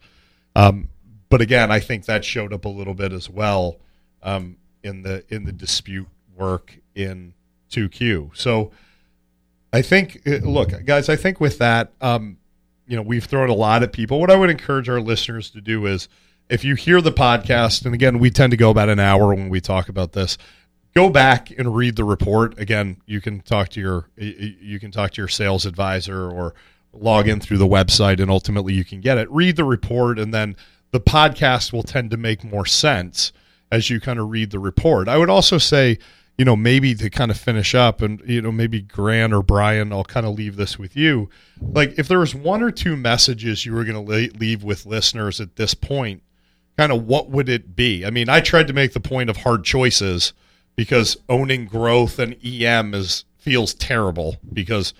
Um, 0.55 0.89
but 1.29 1.41
again, 1.41 1.71
I 1.71 1.79
think 1.79 2.05
that 2.05 2.23
showed 2.23 2.53
up 2.53 2.65
a 2.65 2.69
little 2.69 2.93
bit 2.93 3.11
as 3.11 3.29
well 3.29 3.77
um, 4.23 4.57
in 4.83 5.03
the 5.03 5.23
in 5.29 5.45
the 5.45 5.51
dispute 5.51 6.07
work 6.35 6.77
in 6.93 7.33
2Q. 7.71 8.35
So 8.35 8.71
I 9.73 9.81
think, 9.81 10.21
uh, 10.25 10.37
look, 10.37 10.85
guys, 10.85 11.09
I 11.09 11.15
think 11.15 11.39
with 11.39 11.57
that, 11.57 11.91
um, 12.01 12.37
you 12.87 12.95
know, 12.95 13.01
we've 13.01 13.25
thrown 13.25 13.49
a 13.49 13.53
lot 13.53 13.83
at 13.83 13.91
people. 13.91 14.19
What 14.19 14.31
I 14.31 14.35
would 14.35 14.49
encourage 14.49 14.87
our 14.87 15.01
listeners 15.01 15.49
to 15.51 15.61
do 15.61 15.85
is, 15.85 16.07
if 16.47 16.63
you 16.63 16.75
hear 16.75 17.01
the 17.01 17.11
podcast, 17.11 17.85
and 17.85 17.95
again, 17.95 18.19
we 18.19 18.29
tend 18.29 18.51
to 18.51 18.57
go 18.57 18.69
about 18.69 18.89
an 18.89 18.99
hour 18.99 19.33
when 19.33 19.49
we 19.49 19.59
talk 19.59 19.89
about 19.89 20.13
this. 20.13 20.37
Go 20.95 21.09
back 21.09 21.51
and 21.51 21.75
read 21.75 21.95
the 21.95 22.03
report. 22.03 22.57
Again, 22.59 23.01
you 23.05 23.19
can 23.19 23.41
talk 23.41 23.69
to 23.69 23.81
your 23.81 24.09
you 24.15 24.79
can 24.79 24.91
talk 24.91 25.11
to 25.11 25.21
your 25.21 25.27
sales 25.27 25.65
advisor 25.65 26.29
or 26.29 26.53
log 26.93 27.27
in 27.27 27.39
through 27.39 27.57
the 27.57 27.67
website, 27.67 28.21
and 28.21 28.31
ultimately 28.31 28.73
you 28.73 28.85
can 28.85 29.01
get 29.01 29.17
it. 29.17 29.29
Read 29.29 29.55
the 29.55 29.65
report, 29.65 30.19
and 30.19 30.33
then 30.33 30.55
the 30.95 31.01
podcast 31.01 31.73
will 31.73 31.83
tend 31.83 32.09
to 32.09 32.15
make 32.15 32.41
more 32.41 32.65
sense 32.65 33.33
as 33.69 33.89
you 33.89 33.99
kind 33.99 34.17
of 34.17 34.29
read 34.29 34.49
the 34.51 34.59
report. 34.59 35.09
I 35.09 35.17
would 35.17 35.29
also 35.29 35.57
say, 35.57 35.97
you 36.37 36.45
know, 36.45 36.55
maybe 36.55 36.95
to 36.95 37.09
kind 37.09 37.29
of 37.29 37.37
finish 37.37 37.75
up 37.75 38.01
and, 38.01 38.21
you 38.25 38.41
know, 38.41 38.51
maybe 38.53 38.81
Grant 38.81 39.33
or 39.33 39.43
Brian, 39.43 39.91
I'll 39.91 40.05
kind 40.05 40.25
of 40.25 40.35
leave 40.35 40.55
this 40.55 40.79
with 40.79 40.95
you. 40.95 41.29
Like, 41.59 41.99
if 41.99 42.07
there 42.07 42.19
was 42.19 42.33
one 42.33 42.63
or 42.63 42.71
two 42.71 42.95
messages 42.95 43.65
you 43.65 43.73
were 43.73 43.83
going 43.83 44.05
to 44.05 44.37
leave 44.39 44.63
with 44.63 44.85
listeners 44.85 45.41
at 45.41 45.57
this 45.57 45.73
point, 45.73 46.23
kind 46.77 46.93
of 46.93 47.05
what 47.05 47.29
would 47.29 47.49
it 47.49 47.75
be? 47.75 48.05
I 48.05 48.09
mean, 48.09 48.29
I 48.29 48.39
tried 48.39 48.67
to 48.67 48.73
make 48.73 48.93
the 48.93 49.01
point 49.01 49.29
of 49.29 49.35
hard 49.35 49.65
choices 49.65 50.31
because 50.77 51.17
owning 51.27 51.65
growth 51.65 52.19
and 52.19 52.37
EM 52.41 52.93
is 52.93 53.25
feels 53.37 53.73
terrible 53.73 54.37
because 54.53 54.93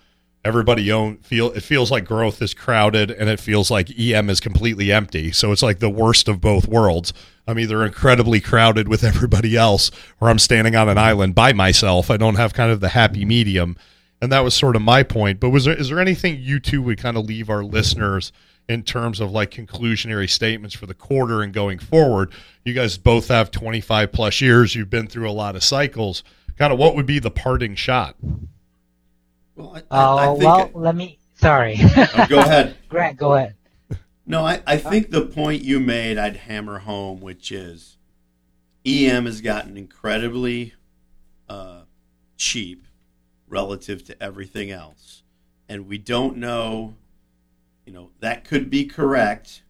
everybody 0.46 0.91
own 0.91 1.18
feel 1.18 1.52
it 1.52 1.64
feels 1.64 1.89
like 1.89 2.06
growth 2.06 2.41
is 2.41 2.54
crowded 2.54 3.10
and 3.10 3.28
it 3.30 3.39
feels 3.39 3.72
like 3.72 3.89
EM 4.00 4.30
is 4.30 4.39
completely 4.39 4.91
empty. 4.91 5.32
So 5.32 5.52
it's 5.52 5.64
like 5.64 5.80
the 5.80 5.89
worst 5.89 6.30
of 6.30 6.39
both 6.39 6.68
worlds. 6.68 7.12
I'm 7.48 7.60
either 7.60 7.84
incredibly 7.84 8.39
crowded 8.39 8.88
with 8.88 9.04
everybody 9.04 9.58
else 9.58 9.89
or 10.22 10.30
I'm 10.30 10.39
standing 10.39 10.76
on 10.76 10.88
an 10.88 11.00
island 11.00 11.36
by 11.36 11.52
myself. 11.52 12.12
I 12.12 12.18
don't 12.18 12.36
have 12.36 12.54
kind 12.54 12.72
of 12.72 12.80
the 12.80 12.89
happy 12.89 13.26
medium. 13.26 13.76
And 14.22 14.32
that 14.32 14.43
was 14.43 14.54
sort 14.54 14.76
of 14.76 14.82
my 14.82 15.04
point. 15.04 15.39
But 15.39 15.50
was 15.50 15.66
there 15.66 15.76
is 15.76 15.89
there 15.89 16.00
anything 16.00 16.39
you 16.39 16.60
two 16.60 16.82
would 16.84 17.00
kind 17.00 17.18
of 17.18 17.26
leave 17.26 17.50
our 17.50 17.64
listeners 17.64 18.32
in 18.70 18.84
terms 18.84 19.20
of 19.20 19.32
like 19.32 19.52
conclusionary 19.52 20.30
statements 20.30 20.76
for 20.76 20.86
the 20.86 20.93
quarter 20.93 21.41
and 21.41 21.54
going 21.54 21.80
forward? 21.80 22.32
You 22.64 22.74
guys 22.74 22.98
both 22.98 23.28
have 23.30 23.52
25 23.52 24.12
plus 24.12 24.41
years. 24.41 24.76
You've 24.76 24.89
been 24.91 25.08
through 25.08 25.30
a 25.30 25.34
lot 25.34 25.56
of 25.56 25.64
cycles. 25.64 26.24
Kind 26.56 26.72
of 26.72 26.80
what 26.80 26.96
would 26.96 27.06
be 27.06 27.20
the 27.20 27.32
parting 27.32 27.76
shot? 27.76 28.16
Well, 29.56 29.82
I, 29.89 29.95
I, 29.95 30.28
uh, 30.28 30.34
well, 30.36 30.62
it, 30.66 30.76
let 30.76 30.95
me. 30.95 31.20
Sorry. 31.36 31.78
Oh, 31.80 32.26
go 32.30 32.39
ahead, 32.39 32.78
Grant. 32.89 33.18
Go 33.18 33.34
ahead. 33.34 33.56
No, 34.26 34.43
I, 34.45 34.62
I 34.66 34.78
think 34.78 35.12
the 35.12 35.26
point 35.26 35.62
you 35.62 35.80
made, 35.80 36.18
I'd 36.18 36.38
hammer 36.38 36.80
home, 36.80 37.22
which 37.22 37.51
is 37.51 37.97
EM 38.86 39.26
has 39.26 39.41
gotten 39.41 39.78
incredibly 39.78 40.74
uh, 41.47 41.82
cheap 42.36 42.88
relative 43.47 44.03
to 44.06 44.24
everything 44.24 44.72
else, 44.72 45.24
and 45.70 45.88
we 45.88 45.97
don't 45.97 46.38
know. 46.38 46.95
You 47.86 47.93
know 47.93 48.12
that 48.20 48.43
could 48.45 48.70
be 48.70 48.86
correct. 48.86 49.62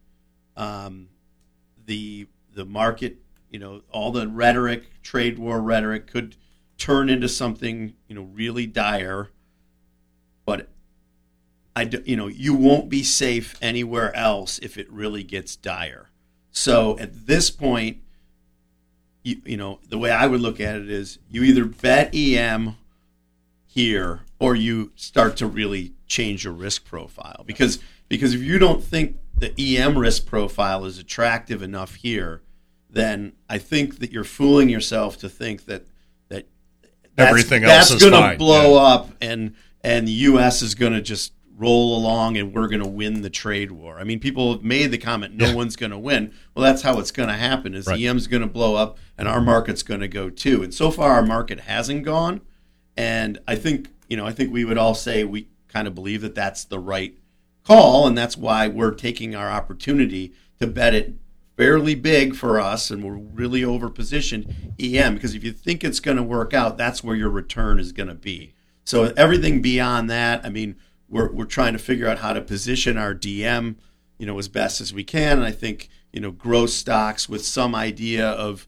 Um, 0.56 1.10
the 1.86 2.28
the 2.54 2.66
market, 2.66 3.18
you 3.50 3.60
know, 3.60 3.82
all 3.92 4.12
the 4.12 4.28
rhetoric, 4.28 5.02
trade 5.04 5.38
war 5.38 5.62
rhetoric, 5.62 6.08
could 6.08 6.38
turn 6.78 7.10
into 7.10 7.28
something 7.28 7.94
you 8.08 8.16
know 8.16 8.24
really 8.24 8.66
dire 8.66 9.30
I 11.76 11.86
do, 11.86 12.02
you 12.06 12.16
know 12.16 12.28
you 12.28 12.54
won't 12.54 12.90
be 12.90 13.04
safe 13.04 13.56
anywhere 13.62 14.16
else 14.16 14.60
if 14.60 14.78
it 14.78 14.92
really 14.92 15.24
gets 15.24 15.56
dire. 15.56 16.10
So 16.52 16.98
at 17.00 17.28
this 17.28 17.50
point, 17.52 17.98
you, 19.24 19.42
you 19.46 19.58
know 19.58 19.80
the 19.90 19.98
way 19.98 20.12
I 20.12 20.28
would 20.28 20.40
look 20.40 20.60
at 20.60 20.76
it 20.76 20.90
is 20.90 21.20
you 21.30 21.44
either 21.44 21.66
bet 21.66 22.16
EM 22.16 22.78
here 23.66 24.22
or 24.40 24.56
you 24.56 24.92
start 24.96 25.36
to 25.38 25.48
really 25.48 25.94
change 26.08 26.46
your 26.46 26.54
risk 26.54 26.86
profile 26.86 27.44
because 27.46 27.80
because 28.08 28.34
if 28.34 28.42
you 28.42 28.58
don't 28.58 28.82
think 28.84 29.18
the 29.38 29.54
EM 29.78 29.98
risk 29.98 30.26
profile 30.26 30.86
is 30.86 30.98
attractive 30.98 31.62
enough 31.62 31.96
here, 31.96 32.42
then 32.90 33.34
I 33.50 33.58
think 33.58 34.00
that 34.00 34.12
you're 34.12 34.24
fooling 34.24 34.70
yourself 34.70 35.18
to 35.18 35.30
think 35.30 35.66
that 35.66 35.86
that 36.30 36.46
that's, 37.16 37.30
everything 37.30 37.66
else 37.66 37.90
that's 37.90 38.02
going 38.02 38.32
to 38.32 38.38
blow 38.38 38.76
yeah. 38.76 38.94
up 38.94 39.10
and 39.20 39.56
and 39.84 40.08
the 40.08 40.14
U.S. 40.14 40.62
is 40.62 40.74
going 40.74 40.94
to 40.94 41.02
just 41.02 41.34
roll 41.58 41.98
along 41.98 42.38
and 42.38 42.54
we're 42.54 42.68
going 42.68 42.84
to 42.84 42.90
win 42.90 43.22
the 43.22 43.30
trade 43.30 43.72
war. 43.72 43.98
I 44.00 44.04
mean, 44.04 44.20
people 44.20 44.54
have 44.54 44.64
made 44.64 44.92
the 44.92 44.98
comment, 44.98 45.36
no 45.36 45.48
yeah. 45.48 45.56
one's 45.56 45.76
going 45.76 45.92
to 45.92 45.98
win. 45.98 46.34
Well, 46.54 46.64
that's 46.64 46.82
how 46.82 47.00
it's 47.00 47.12
going 47.12 47.30
to 47.30 47.36
happen. 47.36 47.74
Is 47.74 47.88
right. 47.88 48.02
EM's 48.02 48.28
going 48.28 48.42
to 48.42 48.48
blow 48.48 48.76
up 48.76 48.98
and 49.18 49.28
our 49.28 49.42
market's 49.42 49.84
going 49.84 50.02
to 50.02 50.08
go 50.08 50.30
too. 50.30 50.64
And 50.64 50.74
so 50.74 50.92
far, 50.92 51.14
our 51.14 51.26
market 51.26 51.62
hasn't 51.62 52.04
gone. 52.04 52.42
And 52.98 53.40
I 53.48 53.56
think 53.56 53.90
you 54.08 54.18
know, 54.18 54.26
I 54.26 54.32
think 54.32 54.52
we 54.52 54.66
would 54.66 54.78
all 54.78 54.96
say 54.96 55.24
we 55.24 55.50
kind 55.68 55.88
of 55.88 55.96
believe 55.96 56.22
that 56.22 56.36
that's 56.36 56.64
the 56.64 56.80
right 56.80 57.18
call, 57.64 58.08
and 58.08 58.18
that's 58.18 58.38
why 58.38 58.68
we're 58.68 58.92
taking 58.92 59.36
our 59.36 59.50
opportunity 59.50 60.34
to 60.60 60.68
bet 60.68 60.94
it 60.94 61.16
fairly 61.58 61.96
big 61.96 62.36
for 62.36 62.60
us, 62.60 62.92
and 62.92 63.04
we're 63.04 63.16
really 63.16 63.64
over 63.64 63.90
positioned 63.90 64.76
EM 64.80 65.16
because 65.16 65.36
if 65.36 65.44
you 65.44 65.52
think 65.52 65.84
it's 65.84 66.00
going 66.00 66.18
to 66.18 66.24
work 66.24 66.54
out, 66.54 66.78
that's 66.78 67.04
where 67.04 67.16
your 67.16 67.30
return 67.30 67.80
is 67.80 67.92
going 67.92 68.10
to 68.10 68.16
be. 68.16 68.54
So 68.84 69.06
everything 69.18 69.62
beyond 69.62 70.10
that, 70.10 70.46
I 70.46 70.50
mean, 70.50 70.76
we're 71.10 71.32
we're 71.32 71.46
trying 71.46 71.74
to 71.74 71.80
figure 71.80 72.08
out 72.08 72.20
how 72.20 72.34
to 72.34 72.42
position 72.42 72.98
our 72.98 73.14
DM, 73.14 73.76
you 74.18 74.26
know, 74.26 74.38
as 74.40 74.48
best 74.48 74.82
as 74.82 74.94
we 74.94 75.04
can. 75.04 75.38
And 75.38 75.46
I 75.46 75.52
think 75.52 75.90
you 76.16 76.22
know, 76.22 76.32
growth 76.32 76.70
stocks 76.70 77.28
with 77.28 77.46
some 77.46 77.76
idea 77.76 78.26
of 78.26 78.68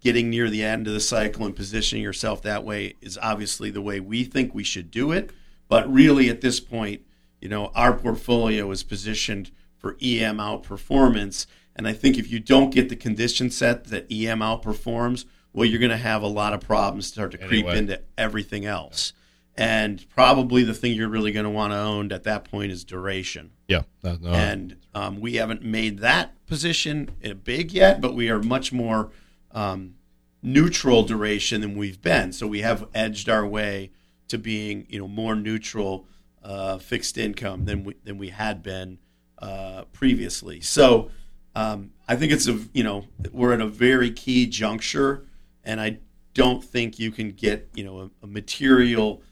getting 0.00 0.28
near 0.28 0.50
the 0.50 0.64
end 0.64 0.88
of 0.88 0.92
the 0.92 1.00
cycle 1.00 1.46
and 1.46 1.54
positioning 1.54 2.02
yourself 2.02 2.42
that 2.42 2.64
way 2.64 2.96
is 3.00 3.16
obviously 3.22 3.70
the 3.70 3.80
way 3.80 4.00
we 4.00 4.24
think 4.24 4.52
we 4.52 4.64
should 4.64 4.90
do 4.90 5.12
it. 5.12 5.30
But 5.68 5.90
really, 5.90 6.28
at 6.28 6.40
this 6.40 6.58
point, 6.58 7.02
you 7.40 7.48
know, 7.48 7.66
our 7.76 7.92
portfolio 7.92 8.68
is 8.72 8.82
positioned 8.82 9.52
for 9.78 9.92
EM 10.02 10.38
outperformance. 10.38 11.46
And 11.76 11.86
I 11.86 11.92
think 11.92 12.18
if 12.18 12.28
you 12.32 12.40
don't 12.40 12.74
get 12.74 12.88
the 12.88 12.96
condition 12.96 13.48
set 13.48 13.84
that 13.84 14.10
EM 14.10 14.40
outperforms, 14.40 15.24
well, 15.52 15.64
you're 15.64 15.78
going 15.78 15.90
to 15.90 15.96
have 15.96 16.22
a 16.22 16.26
lot 16.26 16.52
of 16.52 16.60
problems 16.60 17.06
start 17.06 17.30
to 17.30 17.38
creep 17.38 17.66
into 17.66 18.00
everything 18.18 18.66
else 18.66 19.12
and 19.56 20.08
probably 20.08 20.62
the 20.62 20.74
thing 20.74 20.94
you're 20.94 21.08
really 21.08 21.32
going 21.32 21.44
to 21.44 21.50
want 21.50 21.72
to 21.72 21.78
own 21.78 22.12
at 22.12 22.24
that 22.24 22.44
point 22.44 22.72
is 22.72 22.84
duration. 22.84 23.50
Yeah, 23.68 23.82
no, 24.02 24.16
no. 24.20 24.30
and 24.30 24.76
um, 24.94 25.20
we 25.20 25.34
haven't 25.34 25.62
made 25.62 25.98
that 25.98 26.32
position 26.46 27.10
big 27.44 27.72
yet, 27.72 28.00
but 28.00 28.14
we 28.14 28.30
are 28.30 28.42
much 28.42 28.72
more 28.72 29.10
um, 29.52 29.94
neutral 30.42 31.02
duration 31.02 31.60
than 31.60 31.76
we've 31.76 32.00
been. 32.00 32.32
So 32.32 32.46
we 32.46 32.60
have 32.60 32.88
edged 32.94 33.28
our 33.28 33.46
way 33.46 33.90
to 34.28 34.38
being, 34.38 34.86
you 34.88 34.98
know, 34.98 35.08
more 35.08 35.34
neutral 35.34 36.06
uh, 36.42 36.78
fixed 36.78 37.18
income 37.18 37.64
than 37.66 37.84
we 37.84 37.94
than 38.04 38.18
we 38.18 38.30
had 38.30 38.62
been 38.62 38.98
uh, 39.38 39.84
previously. 39.92 40.60
So 40.60 41.10
um, 41.54 41.90
I 42.08 42.16
think 42.16 42.32
it's 42.32 42.48
a, 42.48 42.58
you 42.72 42.82
know, 42.82 43.04
we're 43.30 43.52
at 43.52 43.60
a 43.60 43.66
very 43.66 44.10
key 44.10 44.46
juncture, 44.46 45.26
and 45.64 45.80
I 45.80 45.98
don't 46.34 46.64
think 46.64 46.98
you 46.98 47.10
can 47.10 47.30
get, 47.30 47.68
you 47.74 47.84
know, 47.84 48.00
a, 48.00 48.10
a 48.22 48.26
material 48.26 49.22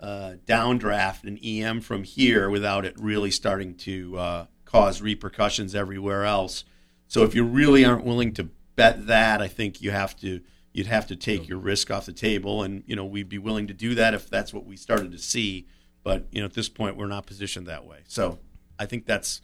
uh, 0.00 0.34
downdraft 0.46 1.24
an 1.24 1.38
EM 1.38 1.80
from 1.80 2.04
here 2.04 2.48
without 2.48 2.84
it 2.84 2.98
really 2.98 3.30
starting 3.30 3.74
to 3.74 4.16
uh, 4.16 4.46
cause 4.64 5.02
repercussions 5.02 5.74
everywhere 5.74 6.24
else. 6.24 6.64
So 7.06 7.22
if 7.22 7.34
you 7.34 7.44
really 7.44 7.84
aren't 7.84 8.04
willing 8.04 8.32
to 8.34 8.44
bet 8.76 9.06
that, 9.08 9.42
I 9.42 9.48
think 9.48 9.82
you 9.82 9.90
have 9.90 10.16
to 10.20 10.40
you'd 10.72 10.86
have 10.86 11.06
to 11.08 11.16
take 11.16 11.48
your 11.48 11.58
risk 11.58 11.90
off 11.90 12.06
the 12.06 12.12
table, 12.12 12.62
and 12.62 12.82
you 12.86 12.96
know 12.96 13.04
we'd 13.04 13.28
be 13.28 13.38
willing 13.38 13.66
to 13.66 13.74
do 13.74 13.94
that 13.96 14.14
if 14.14 14.30
that's 14.30 14.54
what 14.54 14.64
we 14.64 14.76
started 14.76 15.12
to 15.12 15.18
see. 15.18 15.66
But 16.02 16.26
you 16.30 16.40
know 16.40 16.46
at 16.46 16.54
this 16.54 16.68
point 16.68 16.96
we're 16.96 17.06
not 17.06 17.26
positioned 17.26 17.66
that 17.66 17.84
way. 17.84 18.00
So 18.06 18.38
I 18.78 18.86
think 18.86 19.04
that's 19.06 19.42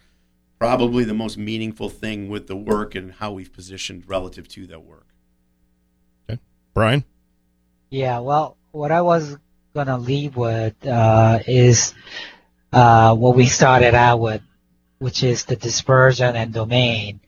probably 0.59 1.05
the 1.05 1.15
most 1.15 1.37
meaningful 1.37 1.91
thing 1.91 2.29
with 2.29 2.47
the 2.47 2.57
work 2.57 2.95
and 2.95 3.13
how 3.13 3.33
we've 3.33 3.53
positioned 3.53 4.05
relative 4.09 4.49
to 4.49 4.67
that 4.69 4.83
work. 4.85 5.09
Okay, 6.31 6.41
Brian. 6.73 7.05
Yeah, 7.91 8.21
well, 8.21 8.57
what 8.71 8.91
I 8.91 9.03
was 9.03 9.37
gonna 9.77 9.99
leave 9.99 10.37
with 10.37 10.75
uh, 10.87 11.39
is 11.47 11.95
uh, 12.73 13.15
what 13.15 13.37
we 13.37 13.47
started 13.47 13.95
out 13.95 14.19
with, 14.19 14.43
which 14.99 15.23
is 15.23 15.45
the 15.45 15.55
dispersion 15.55 16.35
and 16.35 16.53
domain. 16.53 17.21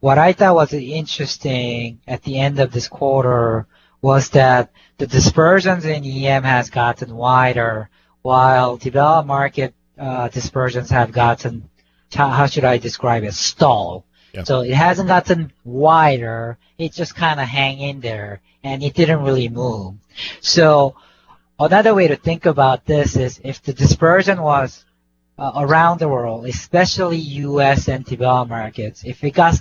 What 0.00 0.16
I 0.16 0.32
thought 0.32 0.54
was 0.54 0.72
interesting 0.72 2.00
at 2.06 2.22
the 2.22 2.38
end 2.38 2.60
of 2.60 2.70
this 2.70 2.86
quarter 2.88 3.66
was 4.00 4.30
that 4.30 4.70
the 4.98 5.06
dispersions 5.06 5.84
in 5.84 6.04
EM 6.04 6.44
has 6.44 6.70
gotten 6.70 7.16
wider, 7.16 7.90
while 8.22 8.76
developed 8.76 9.26
market 9.26 9.74
uh, 9.98 10.28
dispersions 10.28 10.90
have 10.90 11.10
gotten, 11.10 11.68
how 12.14 12.46
should 12.46 12.64
I 12.64 12.78
describe 12.78 13.24
it, 13.24 13.34
stall. 13.34 14.04
Yeah. 14.32 14.44
So 14.44 14.60
it 14.60 14.74
hasn't 14.74 15.08
gotten 15.08 15.52
wider, 15.64 16.58
it 16.78 16.92
just 16.92 17.16
kind 17.16 17.40
of 17.40 17.48
hang 17.48 17.80
in 17.80 18.00
there, 18.00 18.42
and 18.62 18.82
it 18.82 18.94
didn't 18.94 19.22
really 19.22 19.48
move. 19.48 19.94
So 20.40 20.94
another 21.58 21.94
way 21.94 22.08
to 22.08 22.16
think 22.16 22.46
about 22.46 22.84
this 22.86 23.16
is 23.16 23.40
if 23.44 23.62
the 23.62 23.72
dispersion 23.72 24.40
was 24.42 24.84
uh, 25.38 25.52
around 25.56 25.98
the 26.00 26.08
world, 26.08 26.46
especially 26.46 27.18
U.S. 27.18 27.88
and 27.88 28.04
developed 28.04 28.50
markets, 28.50 29.04
if 29.04 29.22
it 29.24 29.32
got 29.32 29.54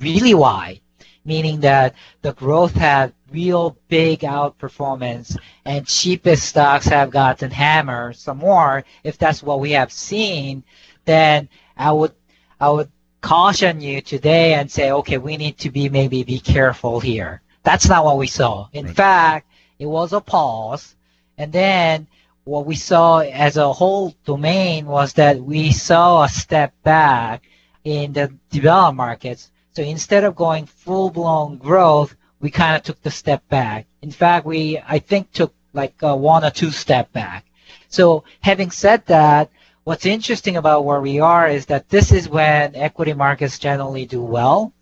really 0.00 0.34
wide, 0.34 0.80
meaning 1.24 1.60
that 1.60 1.94
the 2.22 2.32
growth 2.34 2.74
had 2.74 3.12
real 3.32 3.76
big 3.88 4.20
outperformance 4.20 5.36
and 5.64 5.86
cheapest 5.86 6.44
stocks 6.44 6.86
have 6.86 7.10
gotten 7.10 7.50
hammered 7.50 8.16
some 8.16 8.38
more, 8.38 8.84
if 9.04 9.18
that's 9.18 9.42
what 9.42 9.60
we 9.60 9.72
have 9.72 9.90
seen, 9.92 10.62
then 11.04 11.48
I 11.76 11.92
would 11.92 12.12
I 12.60 12.70
would 12.70 12.90
caution 13.20 13.80
you 13.80 14.00
today 14.00 14.54
and 14.54 14.70
say, 14.70 14.92
okay, 14.92 15.18
we 15.18 15.36
need 15.36 15.58
to 15.58 15.70
be 15.70 15.88
maybe 15.88 16.22
be 16.22 16.38
careful 16.38 17.00
here. 17.00 17.42
That's 17.64 17.88
not 17.88 18.04
what 18.04 18.18
we 18.18 18.28
saw. 18.28 18.68
In 18.72 18.86
Right. 18.86 18.94
fact, 18.96 19.50
it 19.78 19.86
was 19.86 20.12
a 20.12 20.20
pause, 20.20 20.94
and 21.38 21.52
then 21.52 22.06
what 22.44 22.64
we 22.64 22.76
saw 22.76 23.18
as 23.18 23.56
a 23.56 23.72
whole 23.72 24.14
domain 24.24 24.86
was 24.86 25.14
that 25.14 25.40
we 25.40 25.72
saw 25.72 26.22
a 26.22 26.28
step 26.28 26.72
back 26.84 27.42
in 27.82 28.12
the 28.12 28.32
developed 28.50 28.96
markets. 28.96 29.50
So 29.74 29.82
instead 29.82 30.24
of 30.24 30.36
going 30.36 30.66
full 30.66 31.10
blown 31.10 31.58
growth, 31.58 32.14
we 32.40 32.50
kind 32.50 32.76
of 32.76 32.82
took 32.82 33.02
the 33.02 33.10
step 33.10 33.46
back. 33.48 33.86
In 34.02 34.10
fact, 34.12 34.46
we 34.46 34.78
I 34.86 34.98
think 35.00 35.32
took 35.32 35.52
like 35.72 36.00
uh, 36.02 36.16
one 36.16 36.44
or 36.44 36.50
two 36.50 36.70
step 36.70 37.12
back. 37.12 37.44
So 37.88 38.24
having 38.40 38.70
said 38.70 39.04
that, 39.06 39.50
what's 39.84 40.06
interesting 40.06 40.56
about 40.56 40.84
where 40.84 41.00
we 41.00 41.20
are 41.20 41.48
is 41.48 41.66
that 41.66 41.88
this 41.88 42.12
is 42.12 42.28
when 42.28 42.76
equity 42.76 43.12
markets 43.12 43.58
generally 43.58 44.06
do 44.06 44.22
well. 44.22 44.72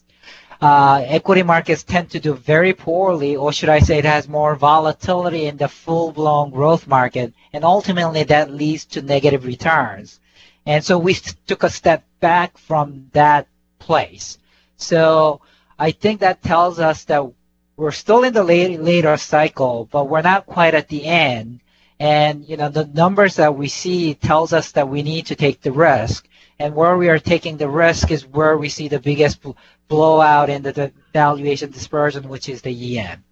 Uh, 0.65 1.05
equity 1.09 1.43
markets 1.43 1.83
tend 1.83 2.09
to 2.09 2.19
do 2.19 2.33
very 2.33 2.73
poorly, 2.73 3.37
or 3.37 3.53
should 3.53 3.69
I 3.69 3.81
say, 3.81 3.99
it 3.99 4.07
has 4.07 4.31
more 4.31 4.57
volatility 4.57 5.45
in 5.45 5.59
the 5.59 5.69
full-blown 5.69 6.53
growth 6.53 6.87
market, 6.87 7.35
and 7.53 7.67
ultimately 7.67 8.23
that 8.23 8.51
leads 8.51 8.87
to 8.87 9.03
negative 9.03 9.45
returns. 9.45 10.21
And 10.65 10.83
so 10.83 10.99
we 10.99 11.13
took 11.47 11.65
a 11.65 11.69
step 11.69 12.03
back 12.21 12.57
from 12.57 13.11
that 13.13 13.47
place. 13.79 14.39
So 14.79 15.43
I 15.79 15.91
think 15.91 16.21
that 16.21 16.43
tells 16.43 16.79
us 16.79 17.05
that 17.05 17.31
we're 17.77 17.91
still 17.91 18.25
in 18.25 18.33
the 18.33 18.43
late, 18.43 18.81
later 18.81 19.19
cycle, 19.19 19.87
but 19.93 20.09
we're 20.09 20.23
not 20.23 20.47
quite 20.47 20.75
at 20.75 20.89
the 20.89 21.05
end. 21.05 21.61
And 22.01 22.49
you 22.49 22.57
know 22.57 22.71
the 22.71 22.87
numbers 22.87 23.37
that 23.37 23.55
we 23.55 23.69
see 23.69 24.15
tells 24.15 24.55
us 24.55 24.73
that 24.73 24.89
we 24.89 25.03
need 25.03 25.27
to 25.27 25.37
take 25.37 25.61
the 25.61 25.73
risk. 25.73 26.27
And 26.59 26.75
where 26.75 26.97
we 26.97 27.09
are 27.09 27.19
taking 27.19 27.57
the 27.57 27.69
risk 27.69 28.11
is 28.11 28.27
where 28.27 28.57
we 28.57 28.69
see 28.69 28.89
the 28.89 29.01
biggest 29.01 29.43
blowout 29.89 30.51
in 30.51 30.63
the, 30.63 30.73
the 30.73 30.93
valuation 31.13 31.71
dispersion, 31.71 32.29
which 32.29 32.49
is 32.49 32.63
the 32.63 32.71
yen. 32.71 33.23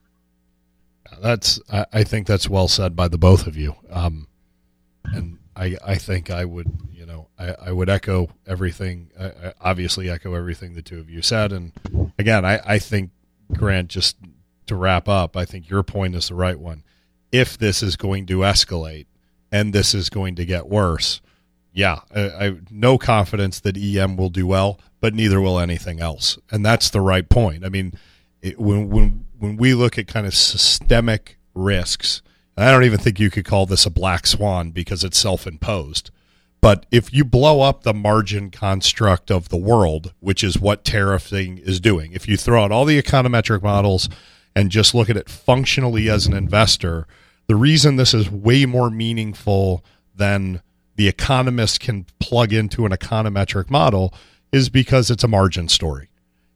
That's 1.21 1.61
I, 1.71 1.87
I 1.93 2.05
think 2.05 2.27
that's 2.27 2.49
well 2.49 2.69
said 2.69 2.97
by 2.97 3.09
the 3.09 3.19
both 3.19 3.47
of 3.47 3.57
you. 3.57 3.77
Um, 3.91 4.29
and 5.05 5.39
I 5.55 5.77
I 5.85 5.95
think 5.97 6.31
I 6.31 6.45
would 6.45 6.71
you 6.93 7.07
know 7.07 7.29
I, 7.39 7.55
I 7.67 7.73
would 7.73 7.91
echo 7.91 8.31
everything. 8.47 9.11
I, 9.19 9.27
I 9.27 9.55
obviously 9.61 10.09
echo 10.09 10.35
everything 10.35 10.75
the 10.75 10.83
two 10.83 10.99
of 10.99 11.11
you 11.11 11.23
said. 11.23 11.53
And 11.53 11.73
again, 12.19 12.45
I 12.45 12.61
I 12.65 12.79
think 12.79 13.11
Grant 13.53 13.89
just 13.89 14.17
to 14.67 14.77
wrap 14.77 15.09
up, 15.09 15.37
I 15.37 15.45
think 15.45 15.69
your 15.69 15.83
point 15.83 16.15
is 16.15 16.29
the 16.29 16.35
right 16.35 16.59
one. 16.59 16.85
If 17.31 17.59
this 17.59 17.83
is 17.83 17.97
going 17.97 18.27
to 18.27 18.39
escalate 18.39 19.07
and 19.51 19.73
this 19.73 19.95
is 19.95 20.09
going 20.09 20.35
to 20.37 20.45
get 20.45 20.69
worse, 20.69 21.21
yeah, 21.73 22.01
I, 22.15 22.21
I 22.21 22.55
no 22.71 22.99
confidence 22.99 23.61
that 23.61 23.77
EM 23.77 24.17
will 24.17 24.31
do 24.31 24.47
well, 24.47 24.79
but 25.01 25.15
neither 25.15 25.41
will 25.41 25.59
anything 25.59 26.01
else, 26.01 26.39
and 26.51 26.65
that's 26.65 26.91
the 26.91 27.01
right 27.01 27.29
point. 27.29 27.65
I 27.65 27.69
mean, 27.69 27.95
it, 28.41 28.59
when 28.61 28.89
when 28.89 29.25
when 29.39 29.57
we 29.57 29.75
look 29.75 29.99
at 29.99 30.07
kind 30.07 30.27
of 30.27 30.35
systemic 30.35 31.39
risks, 31.55 32.23
I 32.57 32.71
don't 32.71 32.85
even 32.85 32.99
think 32.99 33.19
you 33.19 33.31
could 33.31 33.45
call 33.45 33.67
this 33.67 33.87
a 33.87 33.91
black 33.91 34.27
swan 34.27 34.71
because 34.71 35.03
it's 35.03 35.19
self-imposed. 35.19 36.11
But 36.61 36.87
if 36.93 37.13
you 37.13 37.25
blow 37.25 37.61
up 37.61 37.83
the 37.83 37.93
margin 37.93 38.51
construct 38.51 39.33
of 39.33 39.49
the 39.49 39.57
world, 39.57 40.15
which 40.21 40.45
is 40.45 40.61
what 40.61 40.85
tariffing 40.85 41.59
is 41.59 41.81
doing, 41.81 42.13
if 42.13 42.29
you 42.29 42.37
throw 42.37 42.63
out 42.63 42.71
all 42.71 42.85
the 42.85 43.03
econometric 43.03 43.63
models 43.63 44.09
and 44.55 44.71
just 44.71 44.95
look 44.95 45.11
at 45.11 45.17
it 45.17 45.29
functionally 45.29 46.09
as 46.09 46.27
an 46.27 46.35
investor, 46.35 47.09
the 47.49 47.57
reason 47.57 47.97
this 47.97 48.15
is 48.15 48.31
way 48.31 48.65
more 48.65 48.91
meaningful 48.91 49.85
than 50.15 50.63
the 50.97 51.09
economist 51.09 51.81
can 51.81 52.07
plug 52.19 52.53
into 52.53 52.85
an 52.87 52.93
econometric 52.93 53.71
model 53.71 54.13
is 54.53 54.69
because 54.69 55.11
it's 55.11 55.25
a 55.25 55.29
margin 55.29 55.69
story. 55.69 56.09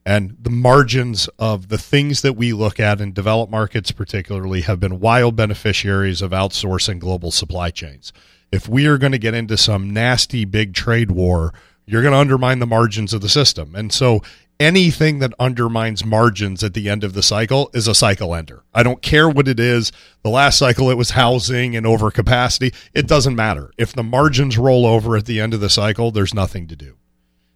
And 0.05 0.37
the 0.41 0.51
margins 0.51 1.29
of 1.39 1.69
the 1.69 1.79
things 1.79 2.23
that 2.23 2.35
we 2.35 2.53
look 2.53 2.79
at 2.79 3.01
in 3.01 3.13
developed 3.13 3.51
markets, 3.51 3.91
particularly, 3.91 4.61
have 4.61 4.79
been 4.79 5.01
wild 5.01 5.35
beneficiaries 5.35 6.23
of 6.23 6.31
outsourcing 6.31 7.01
global 7.01 7.33
supply 7.33 7.71
chains. 7.71 8.13
If 8.53 8.69
we 8.69 8.87
are 8.87 8.99
going 8.99 9.13
to 9.13 9.19
get 9.19 9.35
into 9.35 9.57
some 9.57 9.91
nasty 9.91 10.45
big 10.45 10.75
trade 10.75 11.11
war, 11.11 11.53
you're 11.87 12.03
going 12.03 12.13
to 12.13 12.21
undermine 12.21 12.61
the 12.61 12.67
margins 12.67 13.13
of 13.13 13.21
the 13.21 13.29
system. 13.29 13.75
And 13.75 13.93
so 13.93 14.23
anything 14.59 15.19
that 15.19 15.35
undermines 15.39 16.05
margins 16.05 16.65
at 16.65 16.75
the 16.75 16.89
end 16.89 17.05
of 17.05 17.13
the 17.13 17.23
cycle 17.23 17.71
is 17.75 17.87
a 17.87 17.95
cycle 17.95 18.35
ender. 18.35 18.63
I 18.73 18.83
don't 18.83 19.03
care 19.03 19.29
what 19.29 19.49
it 19.49 19.61
is. 19.61 19.93
The 20.23 20.31
last 20.31 20.59
cycle, 20.59 20.91
it 20.91 20.97
was 20.97 21.11
housing 21.11 21.77
and 21.77 21.85
overcapacity. 21.85 22.75
It 22.95 23.07
doesn't 23.07 23.37
matter. 23.37 23.71
If 23.77 23.93
the 23.93 24.03
margins 24.03 24.57
roll 24.59 24.87
over 24.87 25.17
at 25.17 25.27
the 25.27 25.41
end 25.41 25.55
of 25.55 25.61
the 25.61 25.71
cycle, 25.71 26.11
there's 26.11 26.35
nothing 26.35 26.67
to 26.69 26.77
do. 26.77 26.97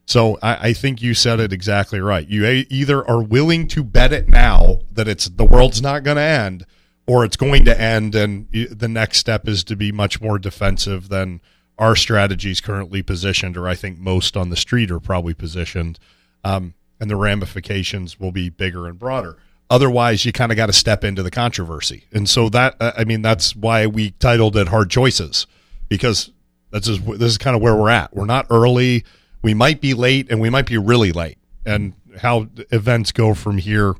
So 0.06 0.38
I, 0.42 0.68
I 0.68 0.72
think 0.72 1.00
you 1.00 1.14
said 1.14 1.40
it 1.40 1.52
exactly 1.52 2.00
right. 2.00 2.26
You 2.26 2.44
either 2.68 3.08
are 3.08 3.22
willing 3.22 3.68
to 3.68 3.84
bet 3.84 4.12
it 4.12 4.28
now 4.28 4.80
that 4.90 5.08
it's 5.08 5.26
the 5.28 5.44
world's 5.44 5.80
not 5.80 6.02
going 6.02 6.16
to 6.16 6.22
end, 6.22 6.66
or 7.06 7.24
it's 7.24 7.36
going 7.36 7.64
to 7.64 7.80
end, 7.80 8.14
and 8.14 8.48
the 8.52 8.88
next 8.88 9.18
step 9.18 9.48
is 9.48 9.64
to 9.64 9.76
be 9.76 9.92
much 9.92 10.20
more 10.20 10.38
defensive 10.38 11.08
than 11.08 11.40
our 11.78 11.96
strategies 11.96 12.60
currently 12.60 13.02
positioned, 13.02 13.56
or 13.56 13.66
I 13.66 13.74
think 13.74 13.98
most 13.98 14.36
on 14.36 14.50
the 14.50 14.56
street 14.56 14.90
are 14.90 15.00
probably 15.00 15.32
positioned, 15.32 15.98
um, 16.44 16.74
and 17.00 17.10
the 17.10 17.16
ramifications 17.16 18.20
will 18.20 18.32
be 18.32 18.50
bigger 18.50 18.86
and 18.86 18.98
broader. 18.98 19.38
Otherwise, 19.70 20.24
you 20.24 20.32
kind 20.32 20.52
of 20.52 20.56
got 20.56 20.66
to 20.66 20.72
step 20.72 21.04
into 21.04 21.22
the 21.22 21.30
controversy, 21.30 22.04
and 22.12 22.28
so 22.28 22.48
that 22.48 22.76
uh, 22.80 22.92
I 22.96 23.04
mean 23.04 23.22
that's 23.22 23.56
why 23.56 23.86
we 23.86 24.10
titled 24.12 24.56
it 24.56 24.68
"Hard 24.68 24.90
Choices," 24.90 25.46
because 25.88 26.30
that's 26.70 26.86
just, 26.86 27.04
this 27.06 27.32
is 27.32 27.38
kind 27.38 27.56
of 27.56 27.62
where 27.62 27.74
we're 27.74 27.90
at. 27.90 28.14
We're 28.14 28.26
not 28.26 28.46
early. 28.50 29.04
We 29.42 29.54
might 29.54 29.80
be 29.80 29.94
late, 29.94 30.30
and 30.30 30.40
we 30.40 30.50
might 30.50 30.66
be 30.66 30.76
really 30.76 31.12
late. 31.12 31.38
And 31.64 31.94
how 32.18 32.48
events 32.70 33.12
go 33.12 33.34
from 33.34 33.58
here 33.58 33.94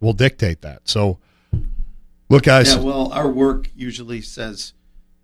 will 0.00 0.12
dictate 0.12 0.62
that. 0.62 0.88
So, 0.88 1.18
look, 2.28 2.44
guys. 2.44 2.74
Yeah, 2.74 2.82
well, 2.82 3.12
our 3.12 3.28
work 3.28 3.68
usually 3.74 4.20
says, 4.20 4.72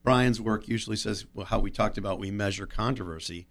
Brian's 0.03 0.41
work 0.41 0.69
usually 0.69 0.97
says 0.97 1.27
well, 1.35 1.47
how 1.47 1.59
we 1.59 1.71
talked 1.71 1.99
about 1.99 2.19
we 2.19 2.31
measure 2.31 2.67
controversy. 2.67 3.47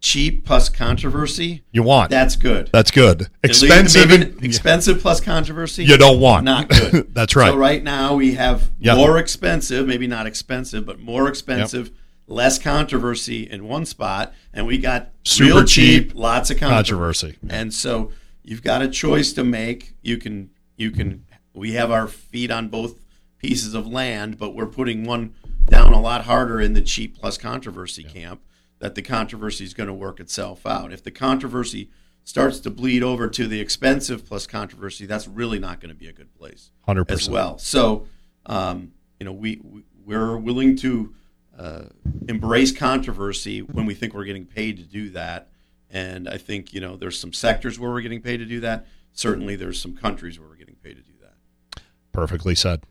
Cheap 0.00 0.44
plus 0.44 0.68
controversy, 0.68 1.64
you 1.72 1.82
want 1.82 2.10
that's 2.10 2.36
good. 2.36 2.70
that's 2.72 2.92
good. 2.92 3.26
Expensive, 3.42 4.08
maybe 4.08 4.30
and, 4.30 4.44
expensive 4.44 5.00
plus 5.00 5.20
controversy, 5.20 5.84
you 5.84 5.96
don't 5.96 6.20
want. 6.20 6.44
not 6.44 6.68
good. 6.68 7.08
that's 7.14 7.34
right. 7.34 7.50
So 7.50 7.56
right 7.56 7.82
now 7.82 8.14
we 8.14 8.34
have 8.34 8.70
Yeah. 8.78 8.94
more 8.94 9.18
expensive, 9.18 9.88
maybe 9.88 10.06
not 10.06 10.26
expensive, 10.26 10.86
but 10.86 11.00
more 11.00 11.26
expensive, 11.28 11.90
less 12.28 12.60
controversy 12.60 13.42
in 13.50 13.66
one 13.66 13.84
spot, 13.84 14.32
and 14.54 14.68
we 14.68 14.78
got 14.78 15.10
Super 15.24 15.54
real 15.56 15.64
cheap, 15.64 16.08
cheap 16.10 16.14
lots 16.14 16.50
of 16.50 16.58
controversy. 16.58 17.32
Controversy. 17.32 17.56
And 17.58 17.74
so 17.74 18.12
you've 18.44 18.62
got 18.62 18.82
a 18.82 18.88
choice 18.88 19.32
to 19.32 19.42
make. 19.42 19.94
You 20.00 20.16
can 20.18 20.50
you 20.76 20.92
can 20.92 21.24
we 21.54 21.72
have 21.72 21.90
our 21.90 22.06
feet 22.06 22.52
on 22.52 22.68
both 22.68 23.00
pieces 23.38 23.74
of 23.74 23.84
land, 23.88 24.38
but 24.38 24.54
we're 24.54 24.66
putting 24.66 25.04
one 25.04 25.34
down 25.68 25.92
a 25.92 26.00
lot 26.00 26.24
harder 26.24 26.60
in 26.60 26.74
the 26.74 26.82
cheap 26.82 27.18
plus 27.18 27.36
controversy 27.36 28.04
camp 28.04 28.40
that 28.78 28.94
the 28.94 29.02
controversy 29.02 29.64
is 29.64 29.74
going 29.74 29.88
to 29.88 29.94
work 29.94 30.20
itself 30.20 30.66
out. 30.66 30.92
If 30.92 31.02
the 31.02 31.10
controversy 31.10 31.90
starts 32.24 32.60
to 32.60 32.70
bleed 32.70 33.02
over 33.02 33.28
to 33.28 33.46
the 33.46 33.60
expensive 33.60 34.26
plus 34.26 34.46
controversy, 34.46 35.06
that's 35.06 35.26
really 35.26 35.58
not 35.58 35.80
going 35.80 35.88
to 35.88 35.98
be 35.98 36.08
a 36.08 36.12
good 36.12 36.34
place 36.34 36.70
100%. 36.86 37.10
as 37.10 37.28
well. 37.28 37.58
So, 37.58 38.06
um, 38.46 38.92
you 39.18 39.24
know, 39.24 39.32
we, 39.32 39.60
we 39.62 39.82
we're 40.04 40.38
willing 40.38 40.74
to 40.76 41.14
uh, 41.58 41.82
embrace 42.28 42.72
controversy 42.72 43.60
when 43.60 43.84
we 43.84 43.94
think 43.94 44.14
we're 44.14 44.24
getting 44.24 44.46
paid 44.46 44.78
to 44.78 44.84
do 44.84 45.10
that. 45.10 45.48
And 45.90 46.28
I 46.28 46.38
think 46.38 46.72
you 46.72 46.80
know 46.80 46.96
there's 46.96 47.18
some 47.18 47.32
sectors 47.32 47.78
where 47.78 47.90
we're 47.90 48.00
getting 48.00 48.22
paid 48.22 48.38
to 48.38 48.46
do 48.46 48.60
that. 48.60 48.86
Certainly, 49.12 49.56
there's 49.56 49.80
some 49.80 49.96
countries 49.96 50.38
where 50.38 50.48
we're 50.48 50.56
getting 50.56 50.76
paid 50.76 50.96
to 50.96 51.02
do 51.02 51.12
that. 51.22 51.82
Perfectly 52.12 52.54
said. 52.54 52.82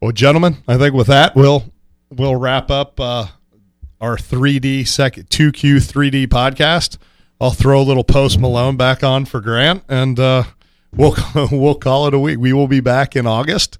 Well, 0.00 0.12
gentlemen, 0.12 0.58
I 0.68 0.76
think 0.76 0.94
with 0.94 1.06
that 1.06 1.34
we'll 1.34 1.64
we'll 2.10 2.36
wrap 2.36 2.70
up 2.70 3.00
uh, 3.00 3.26
our 4.02 4.16
3D 4.16 4.86
second 4.86 5.30
2Q 5.30 5.76
3D 5.76 6.26
podcast. 6.26 6.98
I'll 7.40 7.52
throw 7.52 7.80
a 7.80 7.84
little 7.84 8.04
Post 8.04 8.38
Malone 8.38 8.76
back 8.76 9.02
on 9.02 9.24
for 9.24 9.40
Grant, 9.40 9.84
and 9.88 10.18
uh, 10.18 10.42
we'll 10.92 11.14
we'll 11.50 11.76
call 11.76 12.08
it 12.08 12.14
a 12.14 12.18
week. 12.18 12.38
We 12.38 12.52
will 12.52 12.68
be 12.68 12.80
back 12.80 13.16
in 13.16 13.26
August. 13.26 13.78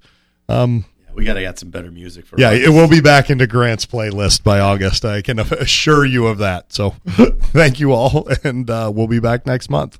Um, 0.49 0.85
we 1.13 1.25
got 1.25 1.35
to 1.35 1.41
get 1.41 1.59
some 1.59 1.69
better 1.69 1.91
music 1.91 2.25
for. 2.25 2.39
yeah, 2.39 2.47
August. 2.49 2.65
it 2.65 2.69
will 2.69 2.89
be 2.89 3.01
back 3.01 3.29
into 3.29 3.45
Grant's 3.45 3.85
playlist 3.85 4.43
by 4.43 4.59
August. 4.59 5.05
I 5.05 5.21
can 5.21 5.39
assure 5.39 6.05
you 6.05 6.27
of 6.27 6.39
that. 6.39 6.73
So, 6.73 6.91
thank 7.07 7.79
you 7.79 7.91
all, 7.91 8.27
and 8.43 8.69
uh, 8.69 8.91
we'll 8.93 9.07
be 9.07 9.19
back 9.19 9.45
next 9.45 9.69
month. 9.69 9.99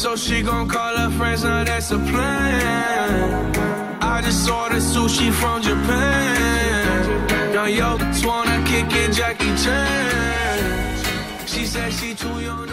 So 0.00 0.16
she 0.16 0.40
gon' 0.40 0.66
call 0.66 0.96
her 0.96 1.10
friends, 1.10 1.44
now 1.44 1.62
that's 1.62 1.90
a 1.90 1.98
plan. 1.98 3.54
I 4.00 4.22
just 4.22 4.46
saw 4.46 4.70
the 4.70 4.76
sushi 4.76 5.30
from 5.30 5.60
Japan. 5.60 7.52
Now 7.52 7.66
yo, 7.66 7.98
just 7.98 8.24
wanna 8.24 8.64
kick 8.66 8.86
it, 8.92 9.12
Jackie 9.12 9.54
Chan. 9.62 11.46
She 11.46 11.66
said 11.66 11.92
she 11.92 12.14
too 12.14 12.40
young, 12.40 12.66